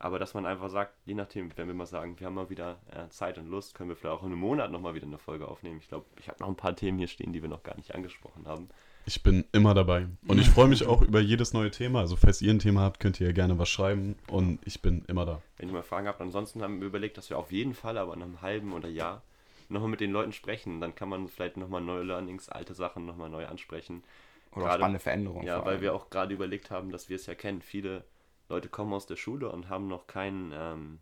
[0.00, 2.78] Aber dass man einfach sagt, je nachdem, wenn wir mal sagen, wir haben mal wieder
[2.92, 5.48] äh, Zeit und Lust, können wir vielleicht auch in einem Monat nochmal wieder eine Folge
[5.48, 5.78] aufnehmen.
[5.80, 7.94] Ich glaube, ich habe noch ein paar Themen hier stehen, die wir noch gar nicht
[7.94, 8.68] angesprochen haben.
[9.06, 10.06] Ich bin immer dabei.
[10.28, 12.00] Und ich freue mich auch über jedes neue Thema.
[12.00, 14.16] Also falls ihr ein Thema habt, könnt ihr gerne was schreiben.
[14.30, 15.42] Und ich bin immer da.
[15.56, 18.14] Wenn ihr mal Fragen habt, ansonsten haben wir überlegt, dass wir auf jeden Fall aber
[18.14, 19.22] in einem halben oder Jahr
[19.70, 20.80] nochmal mit den Leuten sprechen.
[20.80, 24.04] Dann kann man vielleicht nochmal neue Learnings, alte Sachen nochmal neu ansprechen.
[24.52, 25.46] Oder Gerade- spannende Veränderungen.
[25.46, 27.62] Ja, vor weil wir auch gerade überlegt haben, dass wir es ja kennen.
[27.62, 28.04] Viele
[28.48, 30.98] Leute kommen aus der Schule und haben noch keinen, ähm,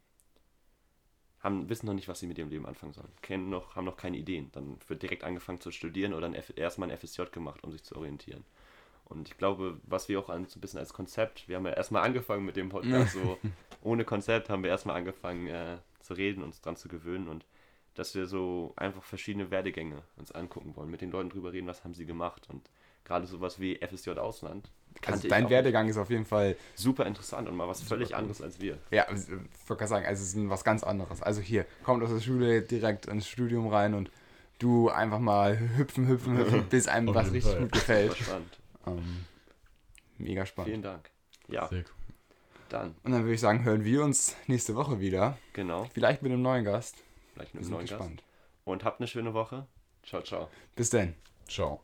[1.41, 3.13] haben, wissen noch nicht, was sie mit ihrem Leben anfangen sollen.
[3.23, 4.51] Kennen noch, haben noch keine Ideen.
[4.53, 7.85] Dann wird direkt angefangen zu studieren oder ein F erstmal ein FSJ gemacht, um sich
[7.85, 8.45] zu orientieren.
[9.05, 11.73] Und ich glaube, was wir auch an, so ein bisschen als Konzept, wir haben ja
[11.73, 13.39] erstmal angefangen mit dem Podcast, so
[13.83, 17.47] ohne Konzept haben wir erstmal angefangen äh, zu reden, uns dran zu gewöhnen und
[17.95, 21.85] dass wir so einfach verschiedene Werdegänge uns angucken wollen, mit den Leuten drüber reden, was
[21.85, 22.69] haben sie gemacht und
[23.05, 24.71] gerade sowas wie FSJ Ausland.
[25.05, 28.61] Also dein Werdegang ist auf jeden Fall, super interessant und mal was völlig anderes als
[28.61, 28.79] wir.
[28.91, 29.29] ja, ich
[29.69, 31.23] wollte sagen, also es ist was ganz anderes.
[31.23, 34.11] Also hier, kommt aus der Schule direkt ins Studium rein und
[34.59, 37.63] du einfach mal hüpfen, hüpfen, hüpfen, bis einem was richtig Fall.
[37.63, 38.17] gut gefällt.
[38.17, 38.59] Spannend.
[38.87, 39.25] Ähm,
[40.19, 40.71] mega spannend.
[40.71, 41.11] Vielen Dank.
[41.49, 41.85] Ja, Sehr cool.
[42.71, 45.39] dann, Und dann würde ich sagen, hören wir uns nächste Woche wieder.
[45.53, 46.97] genau, Vielleicht mit einem neuen Gast.
[47.35, 47.99] vielleicht mit einem neuen Gast.
[47.99, 48.23] gespannt.
[48.65, 49.67] Und habt eine schöne Woche.
[50.03, 50.49] Ciao, ciao.
[50.75, 51.15] Bis dann.
[51.49, 51.81] Ciao.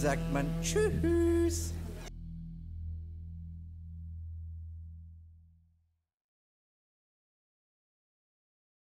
[0.00, 1.72] Sagt man Tschüss.